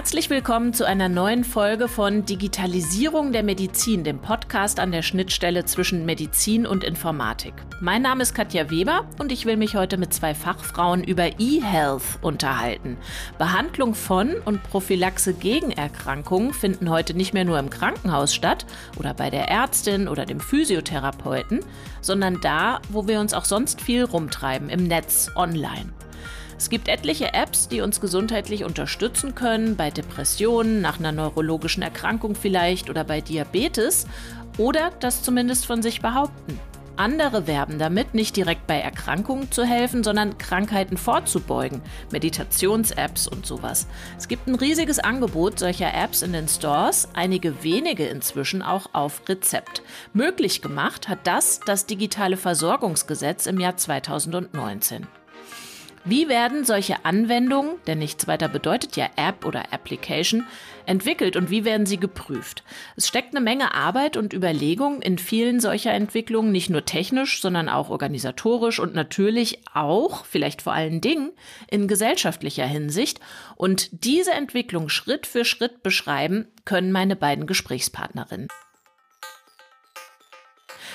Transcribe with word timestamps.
Herzlich 0.00 0.30
willkommen 0.30 0.72
zu 0.72 0.86
einer 0.86 1.10
neuen 1.10 1.44
Folge 1.44 1.86
von 1.86 2.24
Digitalisierung 2.24 3.32
der 3.32 3.42
Medizin, 3.42 4.02
dem 4.02 4.18
Podcast 4.18 4.80
an 4.80 4.92
der 4.92 5.02
Schnittstelle 5.02 5.66
zwischen 5.66 6.06
Medizin 6.06 6.66
und 6.66 6.84
Informatik. 6.84 7.52
Mein 7.82 8.00
Name 8.00 8.22
ist 8.22 8.34
Katja 8.34 8.70
Weber 8.70 9.04
und 9.18 9.30
ich 9.30 9.44
will 9.44 9.58
mich 9.58 9.74
heute 9.74 9.98
mit 9.98 10.14
zwei 10.14 10.34
Fachfrauen 10.34 11.04
über 11.04 11.38
E-Health 11.38 12.18
unterhalten. 12.22 12.96
Behandlung 13.36 13.94
von 13.94 14.36
und 14.46 14.62
Prophylaxe 14.62 15.34
gegen 15.34 15.70
Erkrankungen 15.70 16.54
finden 16.54 16.88
heute 16.88 17.12
nicht 17.12 17.34
mehr 17.34 17.44
nur 17.44 17.58
im 17.58 17.68
Krankenhaus 17.68 18.34
statt 18.34 18.64
oder 18.98 19.12
bei 19.12 19.28
der 19.28 19.50
Ärztin 19.50 20.08
oder 20.08 20.24
dem 20.24 20.40
Physiotherapeuten, 20.40 21.60
sondern 22.00 22.40
da, 22.40 22.80
wo 22.88 23.06
wir 23.06 23.20
uns 23.20 23.34
auch 23.34 23.44
sonst 23.44 23.82
viel 23.82 24.04
rumtreiben, 24.04 24.70
im 24.70 24.84
Netz, 24.84 25.30
online. 25.36 25.92
Es 26.60 26.68
gibt 26.68 26.88
etliche 26.88 27.32
Apps, 27.32 27.68
die 27.68 27.80
uns 27.80 28.02
gesundheitlich 28.02 28.64
unterstützen 28.64 29.34
können, 29.34 29.76
bei 29.76 29.90
Depressionen, 29.90 30.82
nach 30.82 30.98
einer 30.98 31.10
neurologischen 31.10 31.82
Erkrankung 31.82 32.34
vielleicht 32.34 32.90
oder 32.90 33.02
bei 33.02 33.22
Diabetes 33.22 34.06
oder 34.58 34.90
das 35.00 35.22
zumindest 35.22 35.64
von 35.64 35.80
sich 35.80 36.02
behaupten. 36.02 36.60
Andere 36.96 37.46
werben 37.46 37.78
damit, 37.78 38.12
nicht 38.12 38.36
direkt 38.36 38.66
bei 38.66 38.78
Erkrankungen 38.78 39.50
zu 39.50 39.64
helfen, 39.64 40.04
sondern 40.04 40.36
Krankheiten 40.36 40.98
vorzubeugen. 40.98 41.80
Meditations-Apps 42.12 43.26
und 43.26 43.46
sowas. 43.46 43.86
Es 44.18 44.28
gibt 44.28 44.46
ein 44.46 44.54
riesiges 44.54 44.98
Angebot 44.98 45.58
solcher 45.58 45.94
Apps 45.94 46.20
in 46.20 46.34
den 46.34 46.46
Stores, 46.46 47.08
einige 47.14 47.64
wenige 47.64 48.04
inzwischen 48.06 48.60
auch 48.60 48.92
auf 48.92 49.22
Rezept. 49.30 49.82
Möglich 50.12 50.60
gemacht 50.60 51.08
hat 51.08 51.20
das 51.26 51.60
das 51.60 51.86
digitale 51.86 52.36
Versorgungsgesetz 52.36 53.46
im 53.46 53.58
Jahr 53.60 53.78
2019. 53.78 55.06
Wie 56.04 56.30
werden 56.30 56.64
solche 56.64 57.04
Anwendungen, 57.04 57.76
denn 57.86 57.98
nichts 57.98 58.26
weiter 58.26 58.48
bedeutet 58.48 58.96
ja 58.96 59.10
App 59.16 59.44
oder 59.44 59.70
Application, 59.74 60.46
entwickelt 60.86 61.36
und 61.36 61.50
wie 61.50 61.66
werden 61.66 61.84
sie 61.84 61.98
geprüft? 61.98 62.64
Es 62.96 63.06
steckt 63.06 63.34
eine 63.34 63.44
Menge 63.44 63.74
Arbeit 63.74 64.16
und 64.16 64.32
Überlegung 64.32 65.02
in 65.02 65.18
vielen 65.18 65.60
solcher 65.60 65.92
Entwicklungen, 65.92 66.52
nicht 66.52 66.70
nur 66.70 66.86
technisch, 66.86 67.42
sondern 67.42 67.68
auch 67.68 67.90
organisatorisch 67.90 68.80
und 68.80 68.94
natürlich 68.94 69.60
auch, 69.74 70.24
vielleicht 70.24 70.62
vor 70.62 70.72
allen 70.72 71.02
Dingen, 71.02 71.32
in 71.70 71.86
gesellschaftlicher 71.86 72.66
Hinsicht. 72.66 73.20
Und 73.56 74.04
diese 74.04 74.32
Entwicklung 74.32 74.88
Schritt 74.88 75.26
für 75.26 75.44
Schritt 75.44 75.82
beschreiben 75.82 76.48
können 76.64 76.92
meine 76.92 77.14
beiden 77.14 77.46
Gesprächspartnerinnen. 77.46 78.48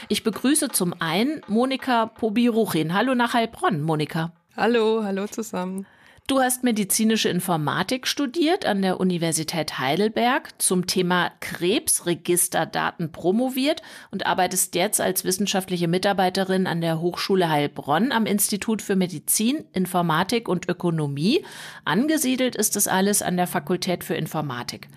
Ich 0.10 0.24
begrüße 0.24 0.70
zum 0.70 1.00
einen 1.00 1.42
Monika 1.48 2.08
Pobiruchin. 2.08 2.96
Hallo 2.96 3.14
nach 3.14 3.36
Heilbronn, 3.36 3.84
Monika. 3.84 4.34
Hallo, 4.58 5.04
hallo 5.04 5.28
zusammen. 5.28 5.86
Du 6.28 6.40
hast 6.40 6.64
medizinische 6.64 7.30
Informatik 7.30 8.08
studiert 8.08 8.66
an 8.66 8.82
der 8.82 9.00
Universität 9.00 9.78
Heidelberg, 9.78 10.60
zum 10.60 10.88
Thema 10.88 11.32
Krebsregisterdaten 11.40 13.12
promoviert 13.12 13.84
und 14.10 14.26
arbeitest 14.26 14.74
jetzt 14.74 15.00
als 15.00 15.24
wissenschaftliche 15.24 15.88
Mitarbeiterin 15.88 16.66
an 16.66 16.82
der 16.82 17.00
Hochschule 17.00 17.48
Heilbronn 17.48 18.12
am 18.12 18.26
Institut 18.26 18.82
für 18.82 18.96
Medizin, 18.96 19.66
Informatik 19.74 20.50
und 20.50 20.68
Ökonomie. 20.68 21.46
Angesiedelt 21.84 22.56
ist 22.56 22.76
das 22.76 22.88
alles 22.88 23.22
an 23.22 23.38
der 23.38 23.46
Fakultät 23.46 24.04
für 24.04 24.16
Informatik. 24.16 24.88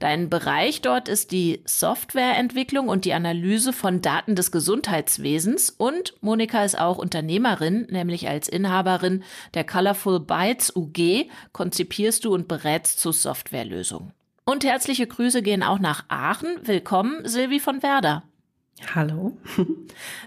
Dein 0.00 0.30
Bereich 0.30 0.80
dort 0.80 1.08
ist 1.08 1.30
die 1.30 1.62
Softwareentwicklung 1.64 2.88
und 2.88 3.04
die 3.04 3.12
Analyse 3.12 3.72
von 3.72 4.00
Daten 4.00 4.34
des 4.34 4.50
Gesundheitswesens 4.50 5.70
und 5.70 6.14
Monika 6.22 6.64
ist 6.64 6.76
auch 6.76 6.98
Unternehmerin, 6.98 7.86
nämlich 7.88 8.28
als 8.28 8.48
Inhaberin 8.48 9.22
der 9.54 9.62
Colorful 9.62 10.18
Bytes 10.18 10.71
UG 10.74 11.28
konzipierst 11.52 12.24
du 12.24 12.34
und 12.34 12.48
berätst 12.48 13.00
zu 13.00 13.12
Softwarelösungen. 13.12 14.12
Und 14.44 14.64
herzliche 14.64 15.06
Grüße 15.06 15.42
gehen 15.42 15.62
auch 15.62 15.78
nach 15.78 16.04
Aachen. 16.08 16.58
Willkommen, 16.64 17.26
Silvi 17.26 17.60
von 17.60 17.82
Werder. 17.82 18.24
Hallo. 18.94 19.36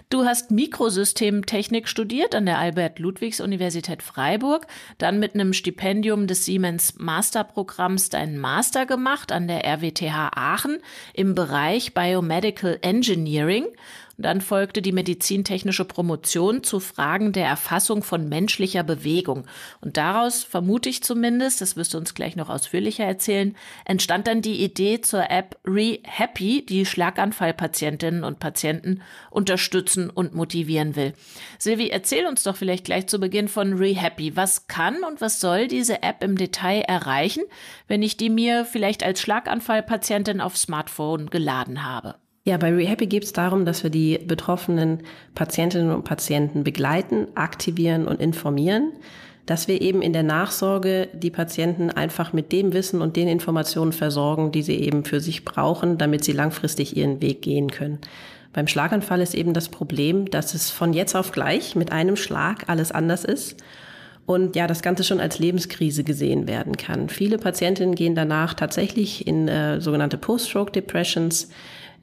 Du 0.08 0.24
hast 0.24 0.52
Mikrosystemtechnik 0.52 1.88
studiert 1.88 2.36
an 2.36 2.46
der 2.46 2.58
Albert-Ludwigs-Universität 2.58 4.04
Freiburg, 4.04 4.68
dann 4.98 5.18
mit 5.18 5.34
einem 5.34 5.52
Stipendium 5.52 6.28
des 6.28 6.44
Siemens 6.44 6.94
Masterprogramms 6.96 8.08
deinen 8.08 8.38
Master 8.38 8.86
gemacht 8.86 9.32
an 9.32 9.48
der 9.48 9.64
RWTH 9.64 10.30
Aachen 10.36 10.78
im 11.12 11.34
Bereich 11.34 11.92
Biomedical 11.92 12.78
Engineering 12.82 13.66
dann 14.18 14.40
folgte 14.40 14.80
die 14.80 14.92
medizintechnische 14.92 15.84
Promotion 15.84 16.62
zu 16.62 16.80
Fragen 16.80 17.32
der 17.32 17.46
Erfassung 17.46 18.02
von 18.02 18.28
menschlicher 18.28 18.82
Bewegung. 18.82 19.46
Und 19.80 19.96
daraus, 19.96 20.42
vermute 20.42 20.88
ich 20.88 21.02
zumindest, 21.02 21.60
das 21.60 21.76
wirst 21.76 21.94
du 21.94 21.98
uns 21.98 22.14
gleich 22.14 22.36
noch 22.36 22.48
ausführlicher 22.48 23.04
erzählen, 23.04 23.56
entstand 23.84 24.26
dann 24.26 24.42
die 24.42 24.64
Idee 24.64 25.00
zur 25.00 25.30
App 25.30 25.58
ReHappy, 25.66 26.64
die 26.64 26.86
Schlaganfallpatientinnen 26.86 28.24
und 28.24 28.40
Patienten 28.40 29.02
unterstützen 29.30 30.08
und 30.08 30.34
motivieren 30.34 30.96
will. 30.96 31.12
Silvi, 31.58 31.88
erzähl 31.88 32.26
uns 32.26 32.42
doch 32.42 32.56
vielleicht 32.56 32.84
gleich 32.84 33.06
zu 33.08 33.18
Beginn 33.18 33.48
von 33.48 33.74
ReHappy. 33.74 34.36
Was 34.36 34.66
kann 34.66 35.04
und 35.04 35.20
was 35.20 35.40
soll 35.40 35.68
diese 35.68 36.02
App 36.02 36.22
im 36.22 36.36
Detail 36.36 36.80
erreichen, 36.80 37.44
wenn 37.86 38.02
ich 38.02 38.16
die 38.16 38.30
mir 38.30 38.64
vielleicht 38.64 39.02
als 39.02 39.20
Schlaganfallpatientin 39.20 40.40
auf 40.40 40.56
Smartphone 40.56 41.28
geladen 41.28 41.84
habe? 41.84 42.16
Ja, 42.46 42.58
bei 42.58 42.72
ReHappy 42.72 43.08
geht 43.08 43.24
es 43.24 43.32
darum, 43.32 43.64
dass 43.64 43.82
wir 43.82 43.90
die 43.90 44.18
betroffenen 44.18 45.00
Patientinnen 45.34 45.90
und 45.90 46.04
Patienten 46.04 46.62
begleiten, 46.62 47.26
aktivieren 47.34 48.06
und 48.06 48.20
informieren, 48.20 48.92
dass 49.46 49.66
wir 49.66 49.80
eben 49.80 50.00
in 50.00 50.12
der 50.12 50.22
Nachsorge 50.22 51.08
die 51.12 51.32
Patienten 51.32 51.90
einfach 51.90 52.32
mit 52.32 52.52
dem 52.52 52.72
Wissen 52.72 53.02
und 53.02 53.16
den 53.16 53.26
Informationen 53.26 53.92
versorgen, 53.92 54.52
die 54.52 54.62
sie 54.62 54.76
eben 54.76 55.04
für 55.04 55.18
sich 55.18 55.44
brauchen, 55.44 55.98
damit 55.98 56.22
sie 56.22 56.30
langfristig 56.30 56.96
ihren 56.96 57.20
Weg 57.20 57.42
gehen 57.42 57.68
können. 57.68 57.98
Beim 58.52 58.68
Schlaganfall 58.68 59.20
ist 59.20 59.34
eben 59.34 59.52
das 59.52 59.68
Problem, 59.68 60.30
dass 60.30 60.54
es 60.54 60.70
von 60.70 60.92
jetzt 60.92 61.16
auf 61.16 61.32
gleich 61.32 61.74
mit 61.74 61.90
einem 61.90 62.14
Schlag 62.14 62.68
alles 62.68 62.92
anders 62.92 63.24
ist 63.24 63.60
und 64.24 64.54
ja, 64.54 64.68
das 64.68 64.82
Ganze 64.82 65.02
schon 65.02 65.18
als 65.18 65.40
Lebenskrise 65.40 66.04
gesehen 66.04 66.46
werden 66.46 66.76
kann. 66.76 67.08
Viele 67.08 67.38
Patientinnen 67.38 67.96
gehen 67.96 68.14
danach 68.14 68.54
tatsächlich 68.54 69.26
in 69.26 69.48
äh, 69.48 69.80
sogenannte 69.80 70.16
Post-Stroke 70.16 70.70
Depressions, 70.70 71.48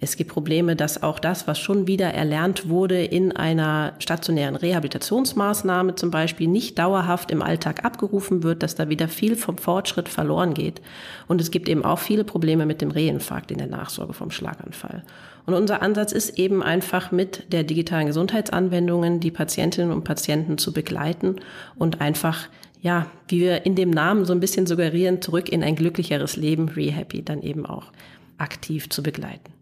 es 0.03 0.18
gibt 0.18 0.31
Probleme, 0.31 0.75
dass 0.75 1.02
auch 1.02 1.18
das, 1.18 1.47
was 1.47 1.58
schon 1.59 1.88
wieder 1.88 2.08
erlernt 2.08 2.68
wurde 2.68 3.03
in 3.03 3.31
einer 3.31 3.94
stationären 4.00 4.56
Rehabilitationsmaßnahme 4.56 5.96
zum 5.96 6.12
Beispiel, 6.12 6.47
nicht 6.47 6.78
dauerhaft 6.78 7.31
im 7.31 7.41
Alltag 7.41 7.86
abgerufen 7.86 8.44
wird, 8.44 8.63
dass 8.63 8.75
da 8.75 8.90
wieder 8.90 9.08
viel 9.08 9.36
vom 9.36 9.58
Fortschritt 9.58 10.09
verloren 10.09 10.53
geht. 10.53 10.81
Und 11.28 11.40
es 11.40 11.52
gibt 11.52 11.69
eben 11.69 11.86
auch 11.86 12.00
viele 12.00 12.25
Probleme 12.25 12.66
mit 12.66 12.81
dem 12.81 12.92
Reinfarkt 12.92 13.52
in 13.52 13.58
der 13.58 13.68
Nachsorge 13.68 14.13
vom 14.13 14.30
Schlaganfall. 14.30 15.03
Und 15.46 15.53
unser 15.53 15.81
Ansatz 15.81 16.12
ist 16.12 16.38
eben 16.38 16.62
einfach 16.62 17.12
mit 17.12 17.52
der 17.53 17.63
digitalen 17.63 18.08
Gesundheitsanwendungen 18.08 19.22
die 19.22 19.31
Patientinnen 19.31 19.92
und 19.92 20.03
Patienten 20.03 20.58
zu 20.58 20.74
begleiten 20.74 21.38
und 21.75 22.02
einfach 22.02 22.50
ja, 22.81 23.08
wie 23.30 23.40
wir 23.40 23.66
in 23.66 23.75
dem 23.75 23.92
Namen 23.92 24.25
so 24.25 24.34
ein 24.34 24.42
bisschen 24.42 24.68
suggerieren, 24.68 25.22
zurück 25.22 25.47
in 25.47 25.63
ein 25.63 25.78
glücklicheres 25.78 26.36
Leben, 26.36 26.68
Rehappy, 26.68 27.24
dann 27.24 27.42
eben 27.42 27.66
auch 27.66 27.94
aktiv 28.38 28.90
zu 28.90 29.02
begleiten. 29.02 29.53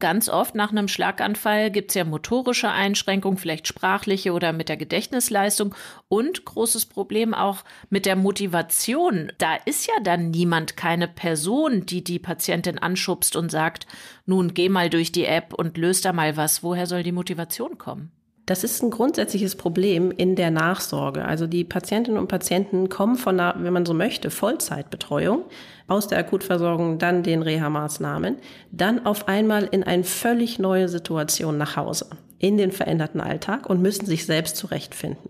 Ganz 0.00 0.28
oft 0.28 0.54
nach 0.54 0.70
einem 0.70 0.86
Schlaganfall 0.86 1.72
gibt 1.72 1.90
es 1.90 1.94
ja 1.96 2.04
motorische 2.04 2.70
Einschränkungen, 2.70 3.36
vielleicht 3.36 3.66
sprachliche 3.66 4.32
oder 4.32 4.52
mit 4.52 4.68
der 4.68 4.76
Gedächtnisleistung 4.76 5.74
und 6.08 6.44
großes 6.44 6.86
Problem 6.86 7.34
auch 7.34 7.64
mit 7.90 8.06
der 8.06 8.14
Motivation. 8.14 9.32
Da 9.38 9.56
ist 9.64 9.88
ja 9.88 9.94
dann 10.04 10.30
niemand, 10.30 10.76
keine 10.76 11.08
Person, 11.08 11.84
die 11.84 12.04
die 12.04 12.20
Patientin 12.20 12.78
anschubst 12.78 13.34
und 13.34 13.50
sagt, 13.50 13.88
nun 14.24 14.54
geh 14.54 14.68
mal 14.68 14.88
durch 14.88 15.10
die 15.10 15.24
App 15.24 15.52
und 15.52 15.76
löst 15.76 16.04
da 16.04 16.12
mal 16.12 16.36
was. 16.36 16.62
Woher 16.62 16.86
soll 16.86 17.02
die 17.02 17.12
Motivation 17.12 17.76
kommen? 17.76 18.12
Das 18.48 18.64
ist 18.64 18.82
ein 18.82 18.90
grundsätzliches 18.90 19.56
Problem 19.56 20.10
in 20.10 20.34
der 20.34 20.50
Nachsorge. 20.50 21.26
Also 21.26 21.46
die 21.46 21.64
Patientinnen 21.64 22.18
und 22.18 22.28
Patienten 22.28 22.88
kommen 22.88 23.16
von 23.16 23.38
einer, 23.38 23.62
wenn 23.62 23.74
man 23.74 23.84
so 23.84 23.92
möchte, 23.92 24.30
Vollzeitbetreuung 24.30 25.44
aus 25.86 26.08
der 26.08 26.16
Akutversorgung, 26.16 26.98
dann 26.98 27.22
den 27.22 27.42
Reha-Maßnahmen, 27.42 28.36
dann 28.72 29.04
auf 29.04 29.28
einmal 29.28 29.64
in 29.64 29.82
eine 29.82 30.02
völlig 30.02 30.58
neue 30.58 30.88
Situation 30.88 31.58
nach 31.58 31.76
Hause, 31.76 32.06
in 32.38 32.56
den 32.56 32.72
veränderten 32.72 33.20
Alltag 33.20 33.68
und 33.68 33.82
müssen 33.82 34.06
sich 34.06 34.24
selbst 34.24 34.56
zurechtfinden. 34.56 35.28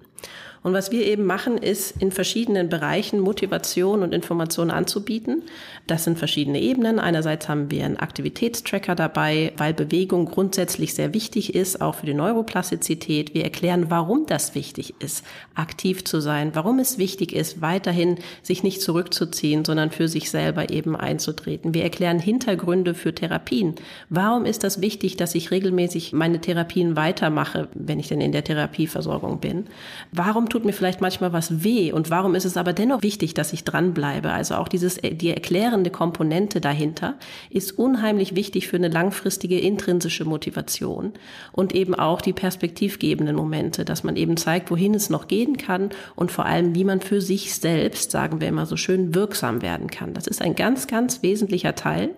Und 0.62 0.73
was 0.73 0.93
wir 0.93 1.05
eben 1.05 1.25
machen, 1.25 1.59
ist 1.59 2.00
in 2.00 2.12
verschiedenen 2.12 2.69
Bereichen 2.69 3.19
Motivation 3.19 4.03
und 4.03 4.15
Information 4.15 4.70
anzubieten. 4.70 5.43
Das 5.88 6.05
sind 6.05 6.19
verschiedene 6.19 6.61
Ebenen. 6.61 6.99
Einerseits 6.99 7.49
haben 7.49 7.70
wir 7.70 7.87
einen 7.87 7.96
Aktivitätstracker 7.96 8.94
dabei, 8.94 9.52
weil 9.56 9.73
Bewegung 9.73 10.26
grundsätzlich 10.26 10.94
sehr 10.94 11.14
wichtig 11.14 11.55
ist, 11.55 11.81
auch 11.81 11.96
für 11.96 12.06
die 12.06 12.12
Neuroplastizität. 12.12 13.32
Wir 13.32 13.44
erklären, 13.44 13.87
warum 13.88 14.26
das 14.26 14.55
wichtig 14.55 14.94
ist, 15.00 15.25
aktiv 15.55 16.05
zu 16.05 16.20
sein, 16.20 16.50
warum 16.55 16.79
es 16.79 16.99
wichtig 16.99 17.32
ist, 17.32 17.62
weiterhin 17.62 18.19
sich 18.43 18.62
nicht 18.62 18.82
zurückzuziehen, 18.82 19.64
sondern 19.64 19.90
für 19.90 20.08
sich 20.08 20.31
selber 20.31 20.70
eben 20.70 20.94
einzutreten. 20.94 21.73
Wir 21.73 21.85
erklären 21.85 22.19
Hintergründe 22.19 22.93
für 22.93 23.14
Therapien. 23.14 23.75
Warum 24.11 24.44
ist 24.44 24.64
das 24.64 24.82
wichtig, 24.82 25.17
dass 25.17 25.34
ich 25.34 25.50
regelmäßig 25.50 26.12
meine 26.12 26.38
Therapien 26.41 26.96
weitermache, 26.96 27.69
wenn 27.73 27.99
ich 27.99 28.08
denn 28.08 28.20
in 28.20 28.32
der 28.32 28.44
Therapieversorgung 28.44 29.41
bin? 29.41 29.64
Warum 30.12 30.50
tut 30.50 30.67
mir 30.67 30.75
vielleicht 30.75 31.00
manchmal 31.00 31.32
was 31.32 31.64
weh 31.64 31.93
und 31.93 32.11
warum 32.11 32.34
ist 32.34 32.44
es 32.44 32.58
aber 32.58 32.75
dennoch 32.75 33.02
wichtig, 33.02 33.32
dass 33.32 33.55
ich 33.55 33.64
dranbleibe. 33.64 34.31
Also 34.31 34.56
auch 34.56 34.69
dieses, 34.69 34.99
äh, 34.99 35.14
die 35.14 35.31
erklärende 35.78 35.90
Komponente 35.90 36.60
dahinter 36.60 37.14
ist 37.50 37.78
unheimlich 37.78 38.34
wichtig 38.34 38.69
für 38.69 38.76
eine 38.76 38.88
langfristige 38.88 39.58
intrinsische 39.58 40.25
Motivation 40.25 41.12
und 41.52 41.75
eben 41.75 41.94
auch 41.94 42.20
die 42.20 42.32
perspektivgebenden 42.32 43.36
Momente, 43.36 43.84
dass 43.84 44.04
man 44.04 44.16
eben 44.16 44.36
zeigt, 44.36 44.70
wohin 44.70 44.94
es 44.94 45.10
noch 45.10 45.28
gehen 45.28 45.56
kann 45.56 45.90
und 46.16 46.32
vor 46.32 46.46
allem, 46.46 46.75
wie 46.75 46.84
man 46.84 47.00
für 47.00 47.20
sich 47.20 47.54
selbst, 47.54 48.10
sagen 48.10 48.40
wir 48.40 48.48
immer 48.48 48.66
so 48.66 48.76
schön, 48.76 49.14
wirksam 49.14 49.62
werden 49.62 49.88
kann. 49.88 50.14
Das 50.14 50.26
ist 50.26 50.42
ein 50.42 50.54
ganz, 50.54 50.86
ganz 50.86 51.22
wesentlicher 51.22 51.75
Teil, 51.75 52.10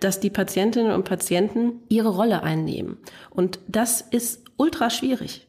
dass 0.00 0.20
die 0.20 0.30
Patientinnen 0.30 0.92
und 0.92 1.04
Patienten 1.04 1.80
ihre 1.88 2.08
Rolle 2.08 2.42
einnehmen. 2.42 2.96
Und 3.30 3.58
das 3.68 4.00
ist 4.00 4.42
ultra 4.62 4.90
schwierig. 4.90 5.46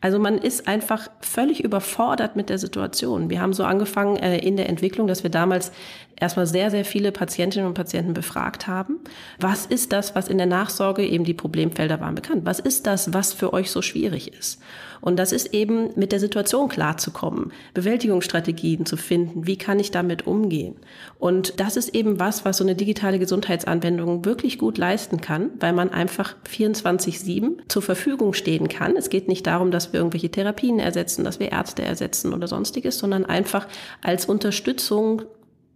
Also 0.00 0.18
man 0.18 0.38
ist 0.38 0.66
einfach 0.68 1.08
völlig 1.20 1.62
überfordert 1.62 2.36
mit 2.36 2.48
der 2.48 2.58
Situation. 2.58 3.30
Wir 3.30 3.40
haben 3.40 3.52
so 3.52 3.64
angefangen 3.64 4.16
äh, 4.16 4.38
in 4.38 4.56
der 4.56 4.68
Entwicklung, 4.68 5.06
dass 5.06 5.22
wir 5.22 5.30
damals 5.30 5.72
erstmal 6.16 6.46
sehr, 6.46 6.70
sehr 6.70 6.84
viele 6.84 7.12
Patientinnen 7.12 7.66
und 7.66 7.74
Patienten 7.74 8.14
befragt 8.14 8.66
haben. 8.66 9.00
Was 9.38 9.66
ist 9.66 9.92
das, 9.92 10.14
was 10.14 10.28
in 10.28 10.38
der 10.38 10.46
Nachsorge 10.46 11.04
eben 11.04 11.24
die 11.24 11.34
Problemfelder 11.34 12.00
waren 12.00 12.14
bekannt? 12.16 12.44
Was 12.44 12.58
ist 12.58 12.86
das, 12.86 13.12
was 13.14 13.32
für 13.32 13.52
euch 13.52 13.70
so 13.70 13.80
schwierig 13.80 14.32
ist? 14.32 14.60
Und 15.02 15.18
das 15.18 15.32
ist 15.32 15.52
eben 15.52 15.90
mit 15.96 16.12
der 16.12 16.20
Situation 16.20 16.68
klarzukommen, 16.68 17.52
Bewältigungsstrategien 17.74 18.86
zu 18.86 18.96
finden. 18.96 19.46
Wie 19.48 19.58
kann 19.58 19.80
ich 19.80 19.90
damit 19.90 20.28
umgehen? 20.28 20.76
Und 21.18 21.58
das 21.60 21.76
ist 21.76 21.94
eben 21.94 22.20
was, 22.20 22.44
was 22.44 22.58
so 22.58 22.64
eine 22.64 22.76
digitale 22.76 23.18
Gesundheitsanwendung 23.18 24.24
wirklich 24.24 24.58
gut 24.58 24.78
leisten 24.78 25.20
kann, 25.20 25.50
weil 25.58 25.72
man 25.72 25.90
einfach 25.90 26.36
24-7 26.48 27.68
zur 27.68 27.82
Verfügung 27.82 28.32
stehen 28.32 28.68
kann. 28.68 28.96
Es 28.96 29.10
geht 29.10 29.26
nicht 29.26 29.46
darum, 29.46 29.72
dass 29.72 29.92
wir 29.92 29.98
irgendwelche 29.98 30.30
Therapien 30.30 30.78
ersetzen, 30.78 31.24
dass 31.24 31.40
wir 31.40 31.50
Ärzte 31.50 31.82
ersetzen 31.82 32.32
oder 32.32 32.46
sonstiges, 32.46 32.98
sondern 32.98 33.26
einfach 33.26 33.66
als 34.02 34.26
Unterstützung 34.26 35.22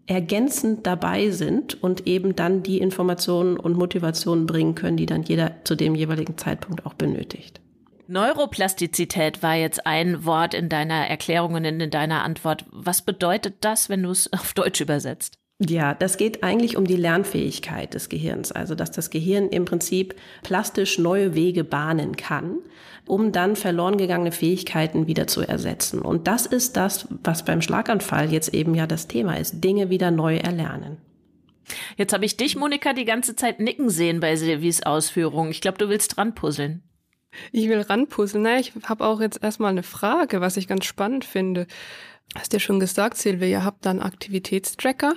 ergänzend 0.06 0.86
dabei 0.86 1.30
sind 1.30 1.82
und 1.82 2.06
eben 2.06 2.36
dann 2.36 2.62
die 2.62 2.78
Informationen 2.78 3.56
und 3.56 3.76
Motivationen 3.76 4.46
bringen 4.46 4.76
können, 4.76 4.96
die 4.96 5.06
dann 5.06 5.24
jeder 5.24 5.50
zu 5.64 5.74
dem 5.74 5.96
jeweiligen 5.96 6.38
Zeitpunkt 6.38 6.86
auch 6.86 6.94
benötigt. 6.94 7.60
Neuroplastizität 8.08 9.42
war 9.42 9.54
jetzt 9.54 9.86
ein 9.86 10.24
Wort 10.24 10.54
in 10.54 10.68
deiner 10.68 11.08
Erklärung 11.08 11.54
und 11.54 11.64
in 11.64 11.90
deiner 11.90 12.22
Antwort. 12.22 12.64
Was 12.70 13.02
bedeutet 13.02 13.56
das, 13.60 13.88
wenn 13.88 14.02
du 14.02 14.10
es 14.10 14.32
auf 14.32 14.54
Deutsch 14.54 14.80
übersetzt? 14.80 15.38
Ja, 15.58 15.94
das 15.94 16.18
geht 16.18 16.42
eigentlich 16.42 16.76
um 16.76 16.86
die 16.86 16.96
Lernfähigkeit 16.96 17.94
des 17.94 18.10
Gehirns, 18.10 18.52
also 18.52 18.74
dass 18.74 18.90
das 18.90 19.08
Gehirn 19.08 19.48
im 19.48 19.64
Prinzip 19.64 20.14
plastisch 20.42 20.98
neue 20.98 21.34
Wege 21.34 21.64
bahnen 21.64 22.14
kann, 22.16 22.58
um 23.06 23.32
dann 23.32 23.56
verloren 23.56 23.96
gegangene 23.96 24.32
Fähigkeiten 24.32 25.06
wieder 25.06 25.26
zu 25.26 25.40
ersetzen. 25.40 26.02
Und 26.02 26.26
das 26.26 26.44
ist 26.44 26.76
das, 26.76 27.08
was 27.24 27.46
beim 27.46 27.62
Schlaganfall 27.62 28.30
jetzt 28.30 28.52
eben 28.52 28.74
ja 28.74 28.86
das 28.86 29.08
Thema 29.08 29.38
ist, 29.38 29.64
Dinge 29.64 29.88
wieder 29.88 30.10
neu 30.10 30.36
erlernen. 30.36 30.98
Jetzt 31.96 32.12
habe 32.12 32.26
ich 32.26 32.36
dich, 32.36 32.54
Monika, 32.56 32.92
die 32.92 33.06
ganze 33.06 33.34
Zeit 33.34 33.58
nicken 33.58 33.88
sehen 33.88 34.20
bei 34.20 34.36
Silvis 34.36 34.82
Ausführungen. 34.82 35.50
Ich 35.50 35.62
glaube, 35.62 35.78
du 35.78 35.88
willst 35.88 36.18
dran 36.18 36.34
puzzeln. 36.34 36.82
Ich 37.52 37.68
will 37.68 37.80
ranpuzzeln. 37.80 38.42
Naja, 38.42 38.60
ich 38.60 38.72
habe 38.84 39.04
auch 39.04 39.20
jetzt 39.20 39.42
erstmal 39.42 39.70
eine 39.70 39.82
Frage, 39.82 40.40
was 40.40 40.56
ich 40.56 40.68
ganz 40.68 40.84
spannend 40.84 41.24
finde. 41.24 41.66
Hast 42.34 42.52
ja 42.52 42.58
schon 42.58 42.80
gesagt, 42.80 43.16
Silvia, 43.16 43.48
ihr 43.48 43.64
habt 43.64 43.86
da 43.86 43.90
einen 43.90 44.02
Aktivitätstracker. 44.02 45.14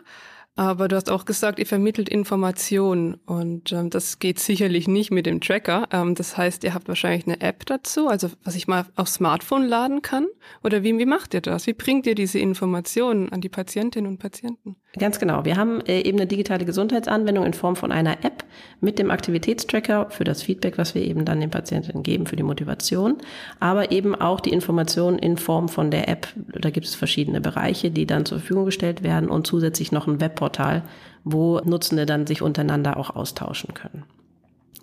Aber 0.60 0.90
du 0.90 0.98
hast 0.98 1.10
auch 1.10 1.24
gesagt, 1.24 1.58
ihr 1.58 1.66
vermittelt 1.66 2.10
Informationen 2.10 3.14
und 3.26 3.72
ähm, 3.72 3.90
das 3.90 4.20
geht 4.20 4.42
sicherlich 4.42 4.90
nicht 4.90 5.10
mit 5.10 5.26
dem 5.26 5.40
Tracker. 5.40 5.88
Ähm, 5.90 6.16
das 6.16 6.36
heißt, 6.36 6.66
ihr 6.66 6.74
habt 6.74 6.90
wahrscheinlich 6.90 7.26
eine 7.28 7.40
App 7.40 7.66
dazu, 7.66 8.10
also 8.10 8.28
was 8.44 8.56
ich 8.56 8.68
mal 8.68 8.86
aufs 8.98 9.14
Smartphone 9.14 9.66
laden 9.66 10.02
kann. 10.02 10.28
Oder 10.62 10.84
wie, 10.84 10.98
wie 10.98 11.06
macht 11.06 11.34
ihr 11.34 11.40
das? 11.40 11.66
Wie 11.66 11.72
bringt 11.72 12.06
ihr 12.08 12.16
diese 12.16 12.40
Informationen 12.40 13.32
an 13.32 13.40
die 13.40 13.48
Patientinnen 13.48 14.12
und 14.12 14.18
Patienten? 14.18 14.76
Ganz 14.98 15.18
genau. 15.18 15.46
Wir 15.46 15.56
haben 15.56 15.80
äh, 15.86 16.02
eben 16.02 16.18
eine 16.18 16.28
digitale 16.28 16.66
Gesundheitsanwendung 16.66 17.46
in 17.46 17.54
Form 17.54 17.78
von 17.78 17.94
einer 17.94 18.26
App 18.26 18.44
mit 18.82 19.00
dem 19.00 19.12
Aktivitätstracker 19.12 20.10
für 20.10 20.26
das 20.26 20.44
Feedback, 20.44 20.78
was 20.78 20.94
wir 20.94 21.04
eben 21.04 21.24
dann 21.24 21.40
den 21.40 21.52
Patientinnen 21.52 22.04
geben, 22.04 22.26
für 22.26 22.36
die 22.36 22.44
Motivation, 22.44 23.18
aber 23.62 23.94
eben 23.94 24.14
auch 24.14 24.42
die 24.42 24.50
Informationen 24.50 25.20
in 25.20 25.38
Form 25.38 25.70
von 25.70 25.90
der 25.90 26.10
App. 26.10 26.28
Da 26.36 26.70
gibt 26.70 26.86
es 26.86 26.96
verschiedene 26.96 27.40
Bereiche, 27.40 27.92
die 27.92 28.06
dann 28.06 28.26
zur 28.26 28.40
Verfügung 28.40 28.66
gestellt 28.66 29.04
werden 29.04 29.30
und 29.30 29.48
zusätzlich 29.48 29.94
noch 29.94 30.08
ein 30.08 30.20
Webportal 30.20 30.49
Portal, 30.50 30.82
wo 31.24 31.60
Nutzende 31.60 32.06
dann 32.08 32.26
sich 32.26 32.42
untereinander 32.42 32.98
auch 32.98 33.16
austauschen 33.16 33.74
können. 33.76 34.04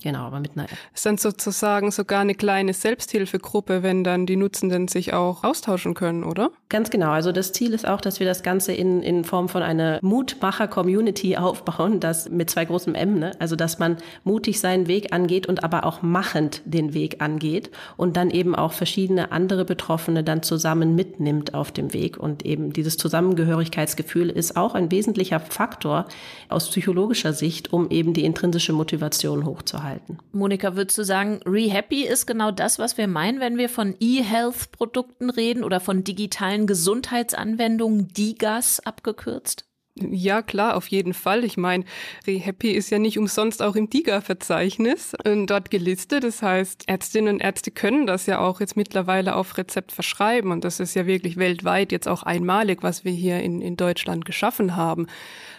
Genau, 0.06 0.20
aber 0.20 0.38
mit 0.38 0.52
einer 0.54 0.66
App. 0.66 0.78
Ist 0.94 1.04
dann 1.04 1.18
sozusagen 1.18 1.90
sogar 1.90 2.20
eine 2.20 2.36
kleine 2.36 2.74
Selbsthilfegruppe, 2.74 3.82
wenn 3.82 4.04
dann 4.04 4.24
die 4.24 4.36
Nutzenden 4.36 4.86
sich 4.86 5.12
auch 5.14 5.42
austauschen 5.42 5.94
können, 5.94 6.22
oder? 6.22 6.52
Ganz 6.68 6.90
genau. 6.90 7.10
Also 7.10 7.32
das 7.32 7.50
Ziel 7.50 7.74
ist 7.74 7.88
auch, 7.88 8.00
dass 8.00 8.20
wir 8.20 8.26
das 8.28 8.44
Ganze 8.44 8.72
in, 8.72 9.02
in 9.02 9.24
Form 9.24 9.48
von 9.48 9.64
einer 9.64 9.98
Mutmacher-Community 10.02 11.36
aufbauen, 11.36 11.98
das 11.98 12.30
mit 12.30 12.50
zwei 12.50 12.66
großen 12.66 12.94
M, 12.94 13.18
ne? 13.18 13.32
Also 13.40 13.56
dass 13.56 13.80
man 13.80 13.96
mutig 14.22 14.60
seinen 14.60 14.86
Weg 14.86 15.12
angeht 15.12 15.48
und 15.48 15.64
aber 15.64 15.84
auch 15.84 16.02
machend 16.02 16.62
den 16.64 16.94
Weg 16.94 17.20
angeht 17.20 17.72
und 17.96 18.16
dann 18.16 18.30
eben 18.30 18.54
auch 18.54 18.74
verschiedene 18.74 19.32
andere 19.32 19.64
Betroffene 19.64 20.22
dann 20.22 20.44
zusammen 20.44 20.94
mitnimmt 20.94 21.52
auf 21.52 21.72
dem 21.72 21.92
Weg. 21.92 22.16
Und 22.16 22.46
eben 22.46 22.72
dieses 22.72 22.96
Zusammengehörigkeitsgefühl 22.96 24.30
ist 24.30 24.56
auch 24.56 24.76
ein 24.76 24.92
wesentlicher 24.92 25.40
Faktor 25.40 26.06
aus 26.48 26.70
psychologischer 26.70 27.32
Sicht, 27.32 27.72
um 27.72 27.90
eben 27.90 28.12
die 28.12 28.24
intrinsische 28.24 28.72
Motivation 28.72 29.44
hochzuhalten 29.44 29.95
halten. 29.96 30.18
Monika, 30.32 30.76
würdest 30.76 30.98
du 30.98 31.04
sagen, 31.04 31.40
ReHappy 31.46 32.02
ist 32.02 32.26
genau 32.26 32.50
das, 32.50 32.78
was 32.78 32.98
wir 32.98 33.08
meinen, 33.08 33.40
wenn 33.40 33.58
wir 33.58 33.68
von 33.68 33.96
E-Health-Produkten 34.00 35.30
reden 35.30 35.64
oder 35.64 35.80
von 35.80 36.04
digitalen 36.04 36.66
Gesundheitsanwendungen, 36.66 38.08
DIGAS 38.08 38.80
abgekürzt? 38.80 39.64
Ja, 39.98 40.42
klar, 40.42 40.76
auf 40.76 40.88
jeden 40.88 41.14
Fall. 41.14 41.42
Ich 41.42 41.56
meine, 41.56 41.84
ReHappy 42.26 42.70
ist 42.70 42.90
ja 42.90 42.98
nicht 42.98 43.18
umsonst 43.18 43.62
auch 43.62 43.76
im 43.76 43.88
DIGA-Verzeichnis 43.88 45.14
dort 45.24 45.70
gelistet. 45.70 46.22
Das 46.22 46.42
heißt, 46.42 46.86
Ärztinnen 46.86 47.36
und 47.36 47.40
Ärzte 47.40 47.70
können 47.70 48.06
das 48.06 48.26
ja 48.26 48.40
auch 48.40 48.60
jetzt 48.60 48.76
mittlerweile 48.76 49.34
auf 49.34 49.56
Rezept 49.56 49.92
verschreiben. 49.92 50.50
Und 50.50 50.64
das 50.64 50.80
ist 50.80 50.94
ja 50.94 51.06
wirklich 51.06 51.38
weltweit 51.38 51.92
jetzt 51.92 52.08
auch 52.08 52.24
einmalig, 52.24 52.82
was 52.82 53.06
wir 53.06 53.12
hier 53.12 53.40
in, 53.40 53.62
in 53.62 53.78
Deutschland 53.78 54.26
geschaffen 54.26 54.76
haben 54.76 55.06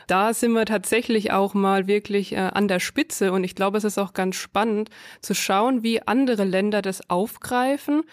da 0.07 0.33
sind 0.33 0.53
wir 0.53 0.65
tatsächlich 0.65 1.31
auch 1.31 1.53
mal 1.53 1.87
wirklich 1.87 2.33
äh, 2.33 2.37
an 2.37 2.67
der 2.67 2.79
Spitze 2.79 3.31
und 3.31 3.43
ich 3.43 3.55
glaube, 3.55 3.77
es 3.77 3.83
ist 3.83 3.97
auch 3.97 4.13
ganz 4.13 4.35
spannend 4.35 4.89
zu 5.21 5.33
schauen, 5.33 5.83
wie 5.83 6.01
andere 6.01 6.45
Länder 6.45 6.81
das 6.81 7.09
aufgreifen 7.09 8.03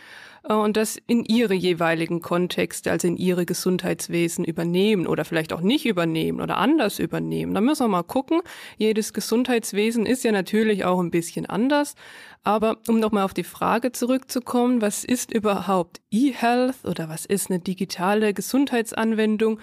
äh, 0.48 0.52
und 0.52 0.76
das 0.76 0.98
in 1.06 1.24
ihre 1.24 1.54
jeweiligen 1.54 2.20
Kontexte, 2.20 2.90
also 2.90 3.08
in 3.08 3.16
ihre 3.16 3.46
Gesundheitswesen 3.46 4.44
übernehmen 4.44 5.06
oder 5.06 5.24
vielleicht 5.24 5.52
auch 5.52 5.60
nicht 5.60 5.86
übernehmen 5.86 6.40
oder 6.40 6.58
anders 6.58 6.98
übernehmen. 6.98 7.54
Da 7.54 7.60
müssen 7.60 7.84
wir 7.84 7.88
mal 7.88 8.02
gucken. 8.02 8.40
Jedes 8.76 9.12
Gesundheitswesen 9.12 10.06
ist 10.06 10.24
ja 10.24 10.32
natürlich 10.32 10.84
auch 10.84 11.00
ein 11.00 11.10
bisschen 11.10 11.46
anders. 11.46 11.94
Aber 12.42 12.76
um 12.88 13.00
nochmal 13.00 13.24
auf 13.24 13.34
die 13.34 13.44
Frage 13.44 13.92
zurückzukommen, 13.92 14.82
was 14.82 15.02
ist 15.04 15.32
überhaupt 15.32 16.00
E-Health 16.10 16.84
oder 16.84 17.08
was 17.08 17.24
ist 17.24 17.50
eine 17.50 17.60
digitale 17.60 18.34
Gesundheitsanwendung? 18.34 19.60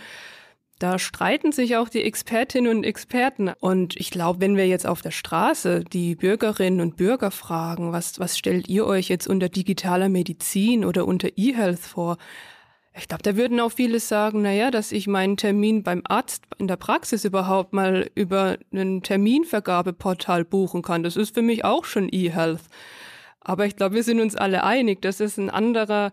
Da 0.81 0.97
streiten 0.97 1.51
sich 1.51 1.77
auch 1.77 1.89
die 1.89 2.01
Expertinnen 2.01 2.75
und 2.75 2.83
Experten. 2.83 3.51
Und 3.59 3.95
ich 3.97 4.09
glaube, 4.09 4.41
wenn 4.41 4.57
wir 4.57 4.65
jetzt 4.65 4.87
auf 4.87 5.03
der 5.03 5.11
Straße 5.11 5.83
die 5.83 6.15
Bürgerinnen 6.15 6.81
und 6.81 6.97
Bürger 6.97 7.29
fragen, 7.29 7.91
was, 7.91 8.19
was 8.19 8.35
stellt 8.35 8.67
ihr 8.67 8.87
euch 8.87 9.07
jetzt 9.07 9.27
unter 9.27 9.47
digitaler 9.47 10.09
Medizin 10.09 10.83
oder 10.83 11.05
unter 11.05 11.29
E-Health 11.35 11.81
vor? 11.81 12.17
Ich 12.97 13.07
glaube, 13.07 13.21
da 13.21 13.35
würden 13.35 13.59
auch 13.59 13.71
viele 13.71 13.99
sagen, 13.99 14.41
na 14.41 14.53
ja, 14.53 14.71
dass 14.71 14.91
ich 14.91 15.05
meinen 15.05 15.37
Termin 15.37 15.83
beim 15.83 16.01
Arzt 16.05 16.45
in 16.57 16.67
der 16.67 16.77
Praxis 16.77 17.25
überhaupt 17.25 17.73
mal 17.73 18.09
über 18.15 18.57
ein 18.73 19.03
Terminvergabeportal 19.03 20.45
buchen 20.45 20.81
kann. 20.81 21.03
Das 21.03 21.15
ist 21.15 21.35
für 21.35 21.43
mich 21.43 21.63
auch 21.63 21.85
schon 21.85 22.09
E-Health. 22.11 22.63
Aber 23.39 23.67
ich 23.67 23.75
glaube, 23.75 23.93
wir 23.93 24.03
sind 24.03 24.19
uns 24.19 24.35
alle 24.35 24.63
einig, 24.63 25.01
das 25.01 25.19
ist 25.19 25.37
ein 25.37 25.51
anderer, 25.51 26.11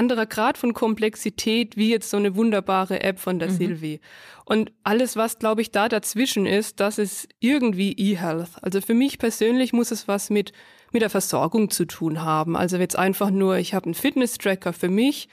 anderer 0.00 0.24
Grad 0.24 0.56
von 0.56 0.72
Komplexität, 0.72 1.76
wie 1.76 1.90
jetzt 1.90 2.08
so 2.08 2.16
eine 2.16 2.34
wunderbare 2.34 3.02
App 3.02 3.18
von 3.18 3.38
der 3.38 3.50
mhm. 3.50 3.56
Silvi. 3.56 4.00
Und 4.46 4.72
alles, 4.82 5.14
was, 5.14 5.38
glaube 5.38 5.60
ich, 5.60 5.72
da 5.72 5.90
dazwischen 5.90 6.46
ist, 6.46 6.80
das 6.80 6.96
ist 6.96 7.28
irgendwie 7.38 7.92
E-Health. 7.92 8.48
Also 8.62 8.80
für 8.80 8.94
mich 8.94 9.18
persönlich 9.18 9.74
muss 9.74 9.90
es 9.90 10.08
was 10.08 10.30
mit, 10.30 10.52
mit 10.90 11.02
der 11.02 11.10
Versorgung 11.10 11.68
zu 11.68 11.84
tun 11.84 12.22
haben. 12.22 12.56
Also 12.56 12.78
jetzt 12.78 12.98
einfach 12.98 13.30
nur, 13.30 13.58
ich 13.58 13.74
habe 13.74 13.84
einen 13.84 13.94
Fitness-Tracker 13.94 14.72
für 14.72 14.88
mich 14.88 15.28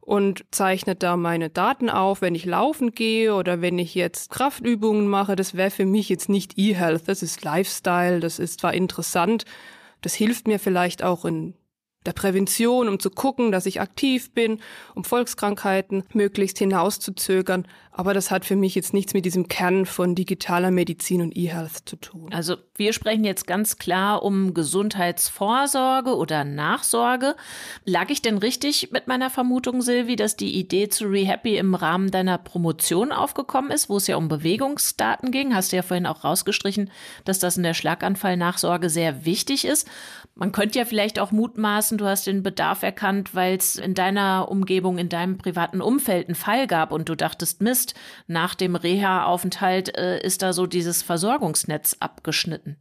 und 0.00 0.46
zeichnet 0.52 1.02
da 1.02 1.18
meine 1.18 1.50
Daten 1.50 1.90
auf, 1.90 2.22
wenn 2.22 2.34
ich 2.34 2.46
laufen 2.46 2.92
gehe 2.92 3.34
oder 3.34 3.60
wenn 3.60 3.78
ich 3.78 3.94
jetzt 3.94 4.30
Kraftübungen 4.30 5.06
mache. 5.06 5.36
Das 5.36 5.54
wäre 5.54 5.70
für 5.70 5.84
mich 5.84 6.08
jetzt 6.08 6.30
nicht 6.30 6.56
E-Health. 6.56 7.02
Das 7.08 7.22
ist 7.22 7.44
Lifestyle, 7.44 8.20
das 8.20 8.38
ist 8.38 8.60
zwar 8.60 8.72
interessant, 8.72 9.44
das 10.00 10.14
hilft 10.14 10.48
mir 10.48 10.58
vielleicht 10.58 11.02
auch 11.02 11.26
in 11.26 11.52
der 12.08 12.14
Prävention, 12.14 12.88
um 12.88 12.98
zu 12.98 13.10
gucken, 13.10 13.52
dass 13.52 13.66
ich 13.66 13.82
aktiv 13.82 14.32
bin, 14.32 14.60
um 14.94 15.04
Volkskrankheiten 15.04 16.04
möglichst 16.14 16.56
hinauszuzögern. 16.56 17.68
Aber 17.98 18.14
das 18.14 18.30
hat 18.30 18.44
für 18.44 18.54
mich 18.54 18.76
jetzt 18.76 18.94
nichts 18.94 19.12
mit 19.12 19.24
diesem 19.24 19.48
Kern 19.48 19.84
von 19.84 20.14
digitaler 20.14 20.70
Medizin 20.70 21.20
und 21.20 21.36
E-Health 21.36 21.82
zu 21.84 21.96
tun. 21.96 22.32
Also 22.32 22.54
wir 22.76 22.92
sprechen 22.92 23.24
jetzt 23.24 23.48
ganz 23.48 23.76
klar 23.76 24.22
um 24.22 24.54
Gesundheitsvorsorge 24.54 26.14
oder 26.14 26.44
Nachsorge. 26.44 27.34
Lag 27.84 28.08
ich 28.10 28.22
denn 28.22 28.38
richtig 28.38 28.92
mit 28.92 29.08
meiner 29.08 29.30
Vermutung, 29.30 29.82
Silvi, 29.82 30.14
dass 30.14 30.36
die 30.36 30.60
Idee 30.60 30.88
zu 30.88 31.06
ReHappy 31.06 31.56
im 31.56 31.74
Rahmen 31.74 32.12
deiner 32.12 32.38
Promotion 32.38 33.10
aufgekommen 33.10 33.72
ist, 33.72 33.88
wo 33.88 33.96
es 33.96 34.06
ja 34.06 34.14
um 34.14 34.28
Bewegungsdaten 34.28 35.32
ging? 35.32 35.52
Hast 35.52 35.72
du 35.72 35.76
ja 35.76 35.82
vorhin 35.82 36.06
auch 36.06 36.22
rausgestrichen, 36.22 36.92
dass 37.24 37.40
das 37.40 37.56
in 37.56 37.64
der 37.64 37.74
Schlaganfallnachsorge 37.74 38.90
sehr 38.90 39.24
wichtig 39.24 39.64
ist. 39.64 39.88
Man 40.36 40.52
könnte 40.52 40.78
ja 40.78 40.84
vielleicht 40.84 41.18
auch 41.18 41.32
mutmaßen, 41.32 41.98
du 41.98 42.04
hast 42.04 42.28
den 42.28 42.44
Bedarf 42.44 42.84
erkannt, 42.84 43.34
weil 43.34 43.56
es 43.56 43.74
in 43.74 43.94
deiner 43.94 44.48
Umgebung, 44.48 44.96
in 44.98 45.08
deinem 45.08 45.36
privaten 45.36 45.80
Umfeld 45.80 46.28
einen 46.28 46.36
Fall 46.36 46.68
gab 46.68 46.92
und 46.92 47.08
du 47.08 47.16
dachtest, 47.16 47.60
Mist, 47.60 47.87
nach 48.26 48.54
dem 48.54 48.76
Reha-Aufenthalt 48.76 49.96
äh, 49.96 50.20
ist 50.20 50.42
da 50.42 50.52
so 50.52 50.66
dieses 50.66 51.02
Versorgungsnetz 51.02 51.96
abgeschnitten. 52.00 52.76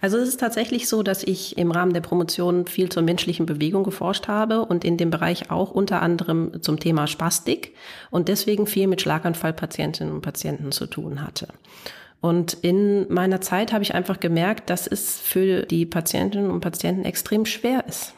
Also 0.00 0.18
es 0.18 0.28
ist 0.28 0.40
tatsächlich 0.40 0.88
so, 0.88 1.02
dass 1.02 1.22
ich 1.22 1.58
im 1.58 1.70
Rahmen 1.70 1.92
der 1.92 2.00
Promotion 2.00 2.66
viel 2.66 2.88
zur 2.88 3.02
menschlichen 3.02 3.46
Bewegung 3.46 3.84
geforscht 3.84 4.28
habe 4.28 4.64
und 4.64 4.84
in 4.84 4.96
dem 4.96 5.10
Bereich 5.10 5.50
auch 5.50 5.70
unter 5.70 6.02
anderem 6.02 6.62
zum 6.62 6.80
Thema 6.80 7.06
Spastik 7.06 7.74
und 8.10 8.28
deswegen 8.28 8.66
viel 8.66 8.86
mit 8.86 9.00
Schlaganfallpatientinnen 9.00 10.12
und 10.12 10.22
Patienten 10.22 10.72
zu 10.72 10.86
tun 10.86 11.22
hatte. 11.22 11.48
Und 12.20 12.54
in 12.54 13.12
meiner 13.12 13.40
Zeit 13.40 13.72
habe 13.72 13.84
ich 13.84 13.94
einfach 13.94 14.18
gemerkt, 14.18 14.70
dass 14.70 14.86
es 14.86 15.20
für 15.20 15.62
die 15.62 15.86
Patientinnen 15.86 16.50
und 16.50 16.60
Patienten 16.60 17.04
extrem 17.04 17.46
schwer 17.46 17.84
ist. 17.86 18.14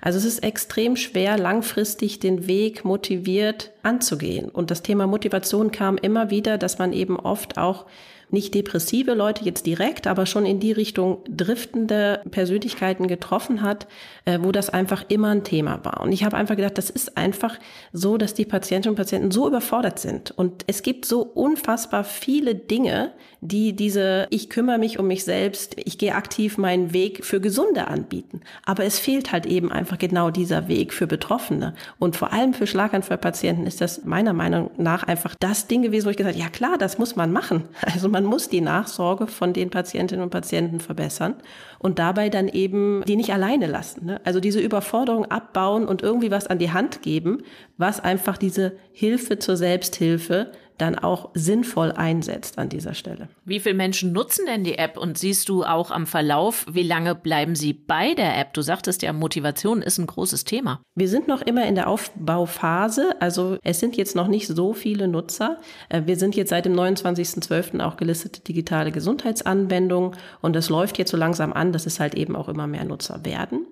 Also 0.00 0.18
es 0.18 0.24
ist 0.24 0.40
extrem 0.40 0.96
schwer, 0.96 1.38
langfristig 1.38 2.20
den 2.20 2.46
Weg 2.46 2.84
motiviert 2.84 3.72
anzugehen. 3.82 4.48
Und 4.48 4.70
das 4.70 4.82
Thema 4.82 5.06
Motivation 5.06 5.70
kam 5.70 5.96
immer 5.96 6.30
wieder, 6.30 6.58
dass 6.58 6.78
man 6.78 6.92
eben 6.92 7.18
oft 7.18 7.58
auch 7.58 7.86
nicht 8.30 8.54
depressive 8.54 9.14
Leute 9.14 9.44
jetzt 9.44 9.66
direkt, 9.66 10.06
aber 10.06 10.26
schon 10.26 10.46
in 10.46 10.58
die 10.58 10.72
Richtung 10.72 11.18
driftende 11.28 12.22
Persönlichkeiten 12.30 13.06
getroffen 13.06 13.62
hat, 13.62 13.86
äh, 14.24 14.38
wo 14.42 14.52
das 14.52 14.70
einfach 14.70 15.04
immer 15.08 15.28
ein 15.28 15.44
Thema 15.44 15.84
war. 15.84 16.00
Und 16.00 16.12
ich 16.12 16.24
habe 16.24 16.36
einfach 16.36 16.56
gedacht, 16.56 16.76
das 16.76 16.90
ist 16.90 17.16
einfach 17.16 17.58
so, 17.92 18.16
dass 18.16 18.34
die 18.34 18.44
Patientinnen 18.44 18.92
und 18.92 18.96
Patienten 18.96 19.30
so 19.30 19.46
überfordert 19.46 19.98
sind. 19.98 20.32
Und 20.32 20.64
es 20.66 20.82
gibt 20.82 21.04
so 21.04 21.22
unfassbar 21.22 22.04
viele 22.04 22.54
Dinge, 22.54 23.12
die 23.40 23.74
diese 23.74 24.26
Ich 24.30 24.50
kümmere 24.50 24.78
mich 24.78 24.98
um 24.98 25.06
mich 25.06 25.24
selbst, 25.24 25.76
ich 25.84 25.98
gehe 25.98 26.14
aktiv 26.14 26.58
meinen 26.58 26.92
Weg 26.92 27.24
für 27.24 27.40
Gesunde 27.40 27.86
anbieten. 27.86 28.40
Aber 28.64 28.84
es 28.84 28.98
fehlt 28.98 29.32
halt 29.32 29.46
eben 29.46 29.70
einfach 29.70 29.98
genau 29.98 30.30
dieser 30.30 30.68
Weg 30.68 30.92
für 30.92 31.06
Betroffene. 31.06 31.74
Und 31.98 32.16
vor 32.16 32.32
allem 32.32 32.54
für 32.54 32.66
Schlaganfallpatienten 32.66 33.66
ist 33.66 33.80
das 33.80 34.04
meiner 34.04 34.32
Meinung 34.32 34.70
nach 34.76 35.04
einfach 35.04 35.34
das 35.38 35.68
Ding 35.68 35.82
gewesen, 35.82 36.06
wo 36.06 36.10
ich 36.10 36.16
gesagt 36.16 36.34
habe, 36.34 36.44
ja 36.44 36.50
klar, 36.50 36.78
das 36.78 36.98
muss 36.98 37.16
man 37.16 37.32
machen. 37.32 37.64
Also 37.96 38.08
man 38.16 38.24
muss 38.24 38.48
die 38.48 38.62
Nachsorge 38.62 39.26
von 39.26 39.52
den 39.52 39.68
Patientinnen 39.68 40.22
und 40.24 40.30
Patienten 40.30 40.80
verbessern 40.80 41.34
und 41.78 41.98
dabei 41.98 42.28
dann 42.28 42.48
eben 42.48 43.02
die 43.06 43.16
nicht 43.16 43.32
alleine 43.32 43.66
lassen. 43.66 44.06
Ne? 44.06 44.20
Also 44.24 44.40
diese 44.40 44.60
Überforderung 44.60 45.26
abbauen 45.26 45.86
und 45.86 46.02
irgendwie 46.02 46.30
was 46.30 46.46
an 46.46 46.58
die 46.58 46.72
Hand 46.72 47.02
geben, 47.02 47.42
was 47.76 48.00
einfach 48.00 48.38
diese 48.38 48.76
Hilfe 48.92 49.38
zur 49.38 49.56
Selbsthilfe 49.56 50.52
dann 50.78 50.98
auch 50.98 51.30
sinnvoll 51.34 51.92
einsetzt 51.92 52.58
an 52.58 52.68
dieser 52.68 52.94
Stelle. 52.94 53.28
Wie 53.44 53.60
viele 53.60 53.74
Menschen 53.74 54.12
nutzen 54.12 54.46
denn 54.46 54.64
die 54.64 54.78
App 54.78 54.98
und 54.98 55.16
siehst 55.16 55.48
du 55.48 55.64
auch 55.64 55.90
am 55.90 56.06
Verlauf, 56.06 56.66
wie 56.70 56.82
lange 56.82 57.14
bleiben 57.14 57.54
sie 57.54 57.72
bei 57.72 58.14
der 58.14 58.38
App? 58.38 58.52
Du 58.52 58.60
sagtest 58.60 59.02
ja, 59.02 59.12
Motivation 59.12 59.80
ist 59.80 59.98
ein 59.98 60.06
großes 60.06 60.44
Thema. 60.44 60.80
Wir 60.94 61.08
sind 61.08 61.28
noch 61.28 61.40
immer 61.42 61.66
in 61.66 61.74
der 61.76 61.88
Aufbauphase, 61.88 63.16
also 63.20 63.56
es 63.62 63.80
sind 63.80 63.96
jetzt 63.96 64.16
noch 64.16 64.28
nicht 64.28 64.46
so 64.48 64.72
viele 64.74 65.08
Nutzer. 65.08 65.58
Äh, 65.88 66.02
wir 66.04 66.16
sind 66.16 66.36
jetzt 66.36 66.50
seit 66.50 66.66
dem 66.66 66.74
29.12. 66.74 67.80
auch 67.80 67.96
gelistete 67.96 68.40
digitale 68.42 68.92
Gesundheitsanwendungen 68.92 70.12
und 70.42 70.54
das 70.54 70.68
läuft 70.68 70.98
jetzt 70.98 71.10
so 71.10 71.16
langsam 71.16 71.52
an, 71.52 71.65
dass 71.72 71.86
es 71.86 72.00
halt 72.00 72.14
eben 72.14 72.36
auch 72.36 72.48
immer 72.48 72.66
mehr 72.66 72.84
Nutzer 72.84 73.24
werden. 73.24 73.66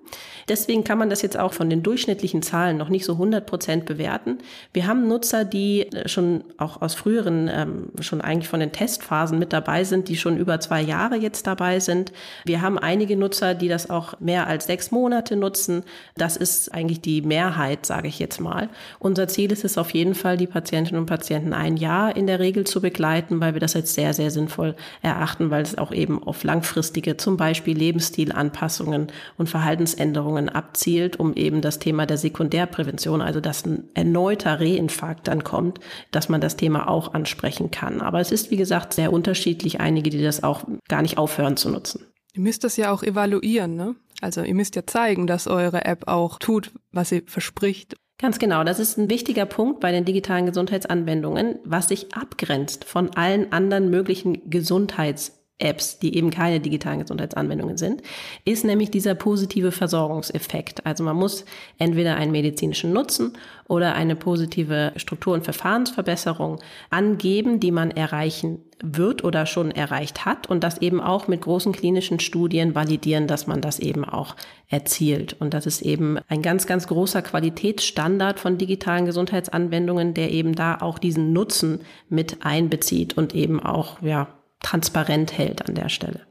Deswegen 0.47 0.83
kann 0.83 0.97
man 0.97 1.09
das 1.09 1.21
jetzt 1.21 1.37
auch 1.37 1.53
von 1.53 1.69
den 1.69 1.81
durchschnittlichen 1.81 2.41
Zahlen 2.41 2.77
noch 2.77 2.89
nicht 2.89 3.05
so 3.05 3.13
100 3.13 3.45
Prozent 3.45 3.85
bewerten. 3.85 4.37
Wir 4.73 4.85
haben 4.85 5.07
Nutzer, 5.07 5.43
die 5.43 5.91
äh, 5.91 6.07
schon 6.07 6.43
auch 6.57 6.81
aus 6.81 6.93
früheren, 6.93 7.49
ähm, 7.51 7.89
schon 7.99 8.21
eigentlich 8.21 8.47
von 8.47 8.59
den 8.59 8.71
Testphasen 8.71 9.39
mit 9.39 9.53
dabei 9.53 9.83
sind, 9.83 10.07
die 10.07 10.17
schon 10.17 10.37
über 10.37 10.59
zwei 10.59 10.81
Jahre 10.81 11.15
jetzt 11.15 11.47
dabei 11.47 11.79
sind. 11.79 12.11
Wir 12.45 12.61
haben 12.61 12.77
einige 12.77 13.17
Nutzer, 13.17 13.55
die 13.55 13.67
das 13.67 13.89
auch 13.89 14.19
mehr 14.19 14.47
als 14.47 14.67
sechs 14.67 14.91
Monate 14.91 15.35
nutzen. 15.35 15.83
Das 16.15 16.37
ist 16.37 16.73
eigentlich 16.73 17.01
die 17.01 17.21
Mehrheit, 17.21 17.85
sage 17.85 18.07
ich 18.07 18.19
jetzt 18.19 18.39
mal. 18.39 18.69
Unser 18.99 19.27
Ziel 19.27 19.51
ist 19.51 19.65
es 19.65 19.77
auf 19.77 19.91
jeden 19.91 20.15
Fall, 20.15 20.37
die 20.37 20.47
Patientinnen 20.47 21.01
und 21.01 21.07
Patienten 21.07 21.53
ein 21.53 21.77
Jahr 21.77 22.15
in 22.15 22.27
der 22.27 22.39
Regel 22.39 22.65
zu 22.65 22.81
begleiten, 22.81 23.39
weil 23.39 23.53
wir 23.53 23.61
das 23.61 23.73
jetzt 23.73 23.95
sehr, 23.95 24.13
sehr 24.13 24.29
sinnvoll 24.31 24.75
erachten, 25.01 25.49
weil 25.49 25.63
es 25.63 25.77
auch 25.77 25.91
eben 25.91 26.21
auf 26.21 26.43
langfristige, 26.43 27.17
zum 27.17 27.37
Beispiel 27.37 27.77
Lebensstilanpassungen 27.85 29.07
und 29.37 29.49
Verhaltensänderungen 29.49 30.49
abzielt, 30.49 31.19
um 31.19 31.33
eben 31.35 31.61
das 31.61 31.79
Thema 31.79 32.05
der 32.05 32.17
Sekundärprävention, 32.17 33.21
also 33.21 33.39
dass 33.39 33.65
ein 33.65 33.89
erneuter 33.93 34.59
Reinfarkt 34.59 35.27
dann 35.27 35.43
kommt, 35.43 35.79
dass 36.11 36.29
man 36.29 36.41
das 36.41 36.57
Thema 36.57 36.89
auch 36.89 37.13
ansprechen 37.13 37.71
kann. 37.71 38.01
Aber 38.01 38.19
es 38.19 38.31
ist, 38.31 38.51
wie 38.51 38.57
gesagt, 38.57 38.93
sehr 38.93 39.13
unterschiedlich. 39.13 39.79
Einige, 39.79 40.09
die 40.09 40.23
das 40.23 40.43
auch 40.43 40.63
gar 40.87 41.01
nicht 41.01 41.17
aufhören 41.17 41.57
zu 41.57 41.69
nutzen. 41.69 42.05
Ihr 42.33 42.41
müsst 42.41 42.63
das 42.63 42.75
ja 42.77 42.91
auch 42.91 43.03
evaluieren, 43.03 43.75
ne? 43.75 43.95
Also 44.21 44.41
ihr 44.41 44.55
müsst 44.55 44.75
ja 44.75 44.85
zeigen, 44.87 45.27
dass 45.27 45.47
eure 45.47 45.85
App 45.85 46.07
auch 46.07 46.39
tut, 46.39 46.71
was 46.91 47.09
sie 47.09 47.23
verspricht. 47.25 47.95
Ganz 48.17 48.39
genau, 48.39 48.63
das 48.63 48.79
ist 48.79 48.97
ein 48.97 49.09
wichtiger 49.09 49.45
Punkt 49.45 49.81
bei 49.81 49.91
den 49.91 50.05
digitalen 50.05 50.45
Gesundheitsanwendungen, 50.45 51.59
was 51.65 51.89
sich 51.89 52.15
abgrenzt 52.15 52.85
von 52.85 53.09
allen 53.15 53.51
anderen 53.51 53.89
möglichen 53.89 54.49
Gesundheits 54.49 55.44
Apps, 55.57 55.99
die 55.99 56.17
eben 56.17 56.31
keine 56.31 56.59
digitalen 56.59 56.99
Gesundheitsanwendungen 56.99 57.77
sind, 57.77 58.01
ist 58.43 58.65
nämlich 58.65 58.91
dieser 58.91 59.15
positive 59.15 59.71
Versorgungseffekt. 59.71 60.85
Also 60.85 61.03
man 61.03 61.15
muss 61.15 61.45
entweder 61.77 62.17
einen 62.17 62.33
medizinischen 62.33 62.91
Nutzen 62.91 63.37
oder 63.69 63.95
eine 63.95 64.17
positive 64.17 64.91
Struktur- 64.97 65.33
und 65.33 65.45
Verfahrensverbesserung 65.45 66.59
angeben, 66.89 67.61
die 67.61 67.71
man 67.71 67.91
erreichen 67.91 68.59
wird 68.83 69.23
oder 69.23 69.45
schon 69.45 69.71
erreicht 69.71 70.25
hat 70.25 70.47
und 70.47 70.61
das 70.61 70.81
eben 70.81 70.99
auch 70.99 71.29
mit 71.29 71.41
großen 71.41 71.71
klinischen 71.71 72.19
Studien 72.19 72.75
validieren, 72.75 73.25
dass 73.25 73.47
man 73.47 73.61
das 73.61 73.79
eben 73.79 74.03
auch 74.03 74.35
erzielt. 74.67 75.37
Und 75.39 75.53
das 75.53 75.65
ist 75.65 75.81
eben 75.81 76.19
ein 76.27 76.41
ganz, 76.41 76.67
ganz 76.67 76.85
großer 76.87 77.21
Qualitätsstandard 77.21 78.41
von 78.41 78.57
digitalen 78.57 79.05
Gesundheitsanwendungen, 79.05 80.13
der 80.13 80.31
eben 80.31 80.53
da 80.53 80.79
auch 80.81 80.99
diesen 80.99 81.31
Nutzen 81.31 81.79
mit 82.09 82.45
einbezieht 82.45 83.17
und 83.17 83.33
eben 83.33 83.61
auch, 83.61 84.01
ja, 84.01 84.27
transparent 84.61 85.37
hält 85.37 85.67
an 85.67 85.75
der 85.75 85.89
Stelle. 85.89 86.25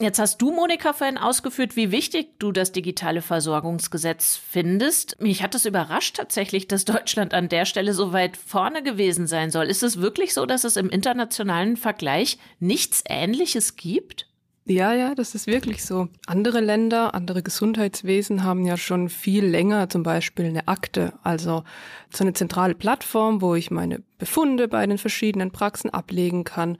Jetzt 0.00 0.18
hast 0.18 0.40
du, 0.40 0.50
Monika, 0.50 0.94
vorhin 0.94 1.18
ausgeführt, 1.18 1.76
wie 1.76 1.90
wichtig 1.90 2.38
du 2.38 2.52
das 2.52 2.72
digitale 2.72 3.20
Versorgungsgesetz 3.20 4.34
findest. 4.36 5.20
Mich 5.20 5.42
hat 5.42 5.54
es 5.54 5.66
überrascht 5.66 6.16
tatsächlich, 6.16 6.66
dass 6.66 6.86
Deutschland 6.86 7.34
an 7.34 7.50
der 7.50 7.66
Stelle 7.66 7.92
so 7.92 8.14
weit 8.14 8.38
vorne 8.38 8.82
gewesen 8.82 9.26
sein 9.26 9.50
soll. 9.50 9.66
Ist 9.66 9.82
es 9.82 10.00
wirklich 10.00 10.32
so, 10.32 10.46
dass 10.46 10.64
es 10.64 10.78
im 10.78 10.88
internationalen 10.88 11.76
Vergleich 11.76 12.38
nichts 12.60 13.04
Ähnliches 13.06 13.76
gibt? 13.76 14.29
Ja, 14.66 14.92
ja, 14.92 15.14
das 15.14 15.34
ist 15.34 15.46
wirklich 15.46 15.84
so. 15.84 16.08
Andere 16.26 16.60
Länder, 16.60 17.14
andere 17.14 17.42
Gesundheitswesen 17.42 18.44
haben 18.44 18.64
ja 18.66 18.76
schon 18.76 19.08
viel 19.08 19.44
länger 19.44 19.88
zum 19.88 20.02
Beispiel 20.02 20.46
eine 20.46 20.68
Akte, 20.68 21.14
also 21.22 21.64
so 22.12 22.22
eine 22.24 22.34
zentrale 22.34 22.74
Plattform, 22.74 23.40
wo 23.40 23.54
ich 23.54 23.70
meine 23.70 24.02
Befunde 24.18 24.68
bei 24.68 24.86
den 24.86 24.98
verschiedenen 24.98 25.50
Praxen 25.50 25.90
ablegen 25.90 26.44
kann. 26.44 26.78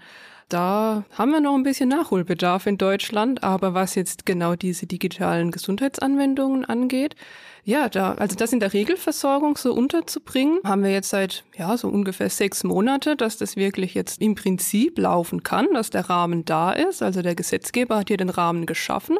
Da 0.50 1.04
haben 1.12 1.30
wir 1.30 1.40
noch 1.40 1.54
ein 1.54 1.62
bisschen 1.62 1.88
Nachholbedarf 1.88 2.66
in 2.66 2.76
Deutschland, 2.76 3.44
aber 3.44 3.72
was 3.72 3.94
jetzt 3.94 4.26
genau 4.26 4.56
diese 4.56 4.84
digitalen 4.84 5.52
Gesundheitsanwendungen 5.52 6.64
angeht, 6.64 7.14
ja, 7.62 7.88
da, 7.88 8.14
also 8.14 8.34
das 8.34 8.52
in 8.52 8.58
der 8.58 8.72
Regelversorgung 8.72 9.56
so 9.56 9.72
unterzubringen, 9.72 10.58
haben 10.64 10.82
wir 10.82 10.90
jetzt 10.90 11.10
seit, 11.10 11.44
ja, 11.56 11.76
so 11.76 11.86
ungefähr 11.86 12.28
sechs 12.30 12.64
Monate, 12.64 13.14
dass 13.14 13.36
das 13.36 13.54
wirklich 13.54 13.94
jetzt 13.94 14.20
im 14.20 14.34
Prinzip 14.34 14.98
laufen 14.98 15.44
kann, 15.44 15.68
dass 15.72 15.90
der 15.90 16.10
Rahmen 16.10 16.44
da 16.44 16.72
ist. 16.72 17.00
Also 17.00 17.22
der 17.22 17.36
Gesetzgeber 17.36 17.98
hat 17.98 18.08
hier 18.08 18.16
den 18.16 18.30
Rahmen 18.30 18.66
geschaffen. 18.66 19.18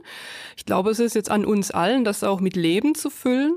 Ich 0.57 0.67
glaube, 0.67 0.91
es 0.91 0.99
ist 0.99 1.15
jetzt 1.15 1.31
an 1.31 1.45
uns 1.45 1.71
allen, 1.71 2.05
das 2.05 2.25
auch 2.25 2.41
mit 2.41 2.57
Leben 2.57 2.97
zu 2.97 3.09
füllen. 3.09 3.57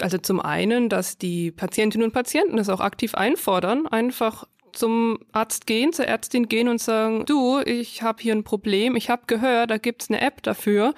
Also 0.00 0.18
zum 0.18 0.38
einen, 0.38 0.90
dass 0.90 1.16
die 1.16 1.50
Patientinnen 1.50 2.04
und 2.06 2.12
Patienten 2.12 2.58
das 2.58 2.68
auch 2.68 2.80
aktiv 2.80 3.14
einfordern, 3.14 3.86
einfach 3.86 4.44
zum 4.72 5.18
Arzt 5.32 5.66
gehen, 5.66 5.92
zur 5.92 6.06
Ärztin 6.06 6.48
gehen 6.48 6.68
und 6.68 6.80
sagen, 6.80 7.24
du, 7.26 7.60
ich 7.60 8.02
habe 8.02 8.22
hier 8.22 8.34
ein 8.34 8.44
Problem, 8.44 8.96
ich 8.96 9.10
habe 9.10 9.22
gehört, 9.26 9.70
da 9.70 9.78
gibt's 9.78 10.08
eine 10.08 10.20
App 10.20 10.42
dafür 10.42 10.94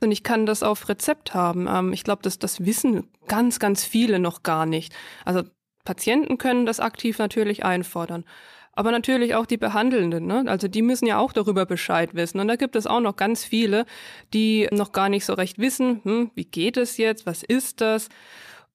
und 0.00 0.12
ich 0.12 0.22
kann 0.22 0.46
das 0.46 0.62
auf 0.62 0.88
Rezept 0.88 1.34
haben. 1.34 1.68
Ähm, 1.68 1.92
ich 1.92 2.04
glaube, 2.04 2.22
das, 2.22 2.38
das 2.38 2.64
wissen 2.64 3.08
ganz, 3.28 3.58
ganz 3.58 3.84
viele 3.84 4.18
noch 4.18 4.42
gar 4.42 4.66
nicht. 4.66 4.94
Also 5.24 5.42
Patienten 5.84 6.38
können 6.38 6.66
das 6.66 6.80
aktiv 6.80 7.18
natürlich 7.18 7.64
einfordern. 7.64 8.24
Aber 8.72 8.92
natürlich 8.92 9.34
auch 9.34 9.46
die 9.46 9.56
Behandelnden, 9.56 10.26
ne? 10.26 10.44
also 10.46 10.68
die 10.68 10.82
müssen 10.82 11.06
ja 11.06 11.18
auch 11.18 11.32
darüber 11.32 11.66
Bescheid 11.66 12.14
wissen. 12.14 12.38
Und 12.40 12.48
da 12.48 12.56
gibt 12.56 12.76
es 12.76 12.86
auch 12.86 13.00
noch 13.00 13.16
ganz 13.16 13.44
viele, 13.44 13.84
die 14.32 14.68
noch 14.70 14.92
gar 14.92 15.08
nicht 15.08 15.24
so 15.24 15.34
recht 15.34 15.58
wissen, 15.58 16.00
hm, 16.04 16.30
wie 16.34 16.44
geht 16.44 16.76
es 16.76 16.96
jetzt, 16.96 17.26
was 17.26 17.42
ist 17.42 17.80
das? 17.80 18.08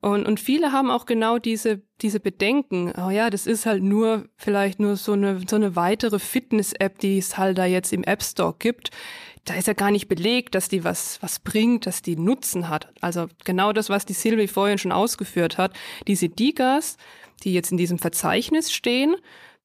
Und, 0.06 0.28
und 0.28 0.40
viele 0.40 0.72
haben 0.72 0.92
auch 0.92 1.08
genau 1.08 1.40
diese, 1.40 1.82
diese 2.04 2.20
Bedenken. 2.20 2.94
Oh 2.96 3.10
ja, 3.10 3.32
das 3.32 3.48
ist 3.48 3.66
halt 3.66 3.82
nur 3.82 4.30
vielleicht 4.38 4.80
nur 4.80 4.98
so 4.98 5.14
eine, 5.14 5.42
so 5.48 5.56
eine 5.56 5.76
weitere 5.76 6.20
Fitness-App, 6.20 7.00
die 7.00 7.18
es 7.18 7.40
halt 7.40 7.58
da 7.58 7.66
jetzt 7.66 7.92
im 7.92 8.04
App 8.04 8.22
Store 8.22 8.54
gibt. 8.60 8.92
Da 9.46 9.56
ist 9.56 9.66
ja 9.66 9.74
gar 9.74 9.90
nicht 9.90 10.08
belegt, 10.08 10.54
dass 10.54 10.70
die 10.70 10.84
was, 10.84 11.20
was 11.24 11.40
bringt, 11.40 11.88
dass 11.88 12.04
die 12.04 12.18
Nutzen 12.18 12.70
hat. 12.70 12.94
Also 13.02 13.26
genau 13.46 13.74
das, 13.74 13.90
was 13.90 14.06
die 14.06 14.14
Sylvie 14.14 14.48
vorhin 14.48 14.78
schon 14.78 14.92
ausgeführt 14.92 15.58
hat. 15.58 15.74
Diese 16.06 16.30
Digas, 16.30 16.98
die 17.44 17.56
jetzt 17.56 17.72
in 17.72 17.78
diesem 17.78 17.98
Verzeichnis 17.98 18.72
stehen, 18.72 19.16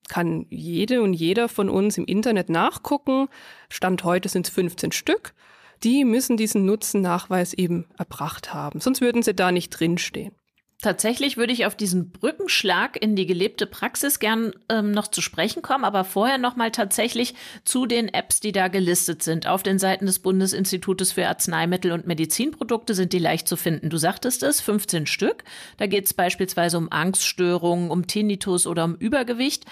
kann 0.09 0.47
jede 0.49 1.02
und 1.02 1.12
jeder 1.12 1.50
von 1.50 1.68
uns 1.68 1.99
im 1.99 2.06
Internet 2.06 2.49
nachgucken. 2.49 3.28
Stand 3.68 4.04
heute 4.04 4.30
sind 4.30 4.49
es 4.49 4.54
15 4.54 4.92
Stück 4.92 5.35
die 5.82 6.04
müssen 6.04 6.37
diesen 6.37 6.64
Nutzennachweis 6.64 7.54
eben 7.54 7.87
erbracht 7.96 8.52
haben. 8.52 8.80
Sonst 8.80 9.00
würden 9.00 9.22
sie 9.22 9.34
da 9.34 9.52
nicht 9.52 9.70
drinstehen. 9.70 10.34
Tatsächlich 10.82 11.37
würde 11.37 11.52
ich 11.52 11.66
auf 11.66 11.76
diesen 11.76 12.10
Brückenschlag 12.10 13.00
in 13.00 13.14
die 13.14 13.26
gelebte 13.26 13.66
Praxis 13.66 14.18
gern 14.18 14.52
ähm, 14.70 14.92
noch 14.92 15.08
zu 15.08 15.20
sprechen 15.20 15.60
kommen, 15.60 15.84
aber 15.84 16.04
vorher 16.04 16.38
noch 16.38 16.56
mal 16.56 16.70
tatsächlich 16.70 17.34
zu 17.64 17.84
den 17.84 18.08
Apps, 18.08 18.40
die 18.40 18.52
da 18.52 18.68
gelistet 18.68 19.22
sind. 19.22 19.46
Auf 19.46 19.62
den 19.62 19.78
Seiten 19.78 20.06
des 20.06 20.20
Bundesinstitutes 20.20 21.12
für 21.12 21.28
Arzneimittel 21.28 21.92
und 21.92 22.06
Medizinprodukte 22.06 22.94
sind 22.94 23.12
die 23.12 23.18
leicht 23.18 23.46
zu 23.46 23.56
finden. 23.56 23.90
Du 23.90 23.99
sagtest 23.99 24.42
es, 24.42 24.62
15 24.62 25.06
Stück. 25.06 25.44
Da 25.76 25.87
geht 25.87 26.06
es 26.06 26.14
beispielsweise 26.14 26.78
um 26.78 26.90
Angststörungen, 26.90 27.90
um 27.90 28.06
Tinnitus 28.06 28.66
oder 28.66 28.84
um 28.84 28.94
Übergewicht. 28.94 29.66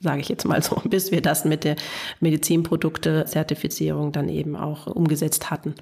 sage 0.00 0.20
ich 0.20 0.28
jetzt 0.28 0.44
mal 0.44 0.62
so, 0.62 0.76
bis 0.84 1.10
wir 1.10 1.22
das 1.22 1.44
mit 1.44 1.64
der 1.64 1.76
Medizinprodukte-Zertifizierung 2.20 4.12
dann 4.12 4.28
eben 4.28 4.56
auch 4.56 4.86
umgesetzt 4.86 5.50
hatten. 5.50 5.74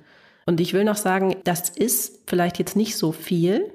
Und 0.47 0.61
ich 0.61 0.75
will 0.75 0.85
noch 0.85 0.97
sagen, 0.97 1.37
das 1.45 1.71
ist 1.71 2.21
vielleicht 2.27 2.59
jetzt 2.59 2.77
nicht 2.77 2.97
so 2.97 3.13
viel, 3.13 3.73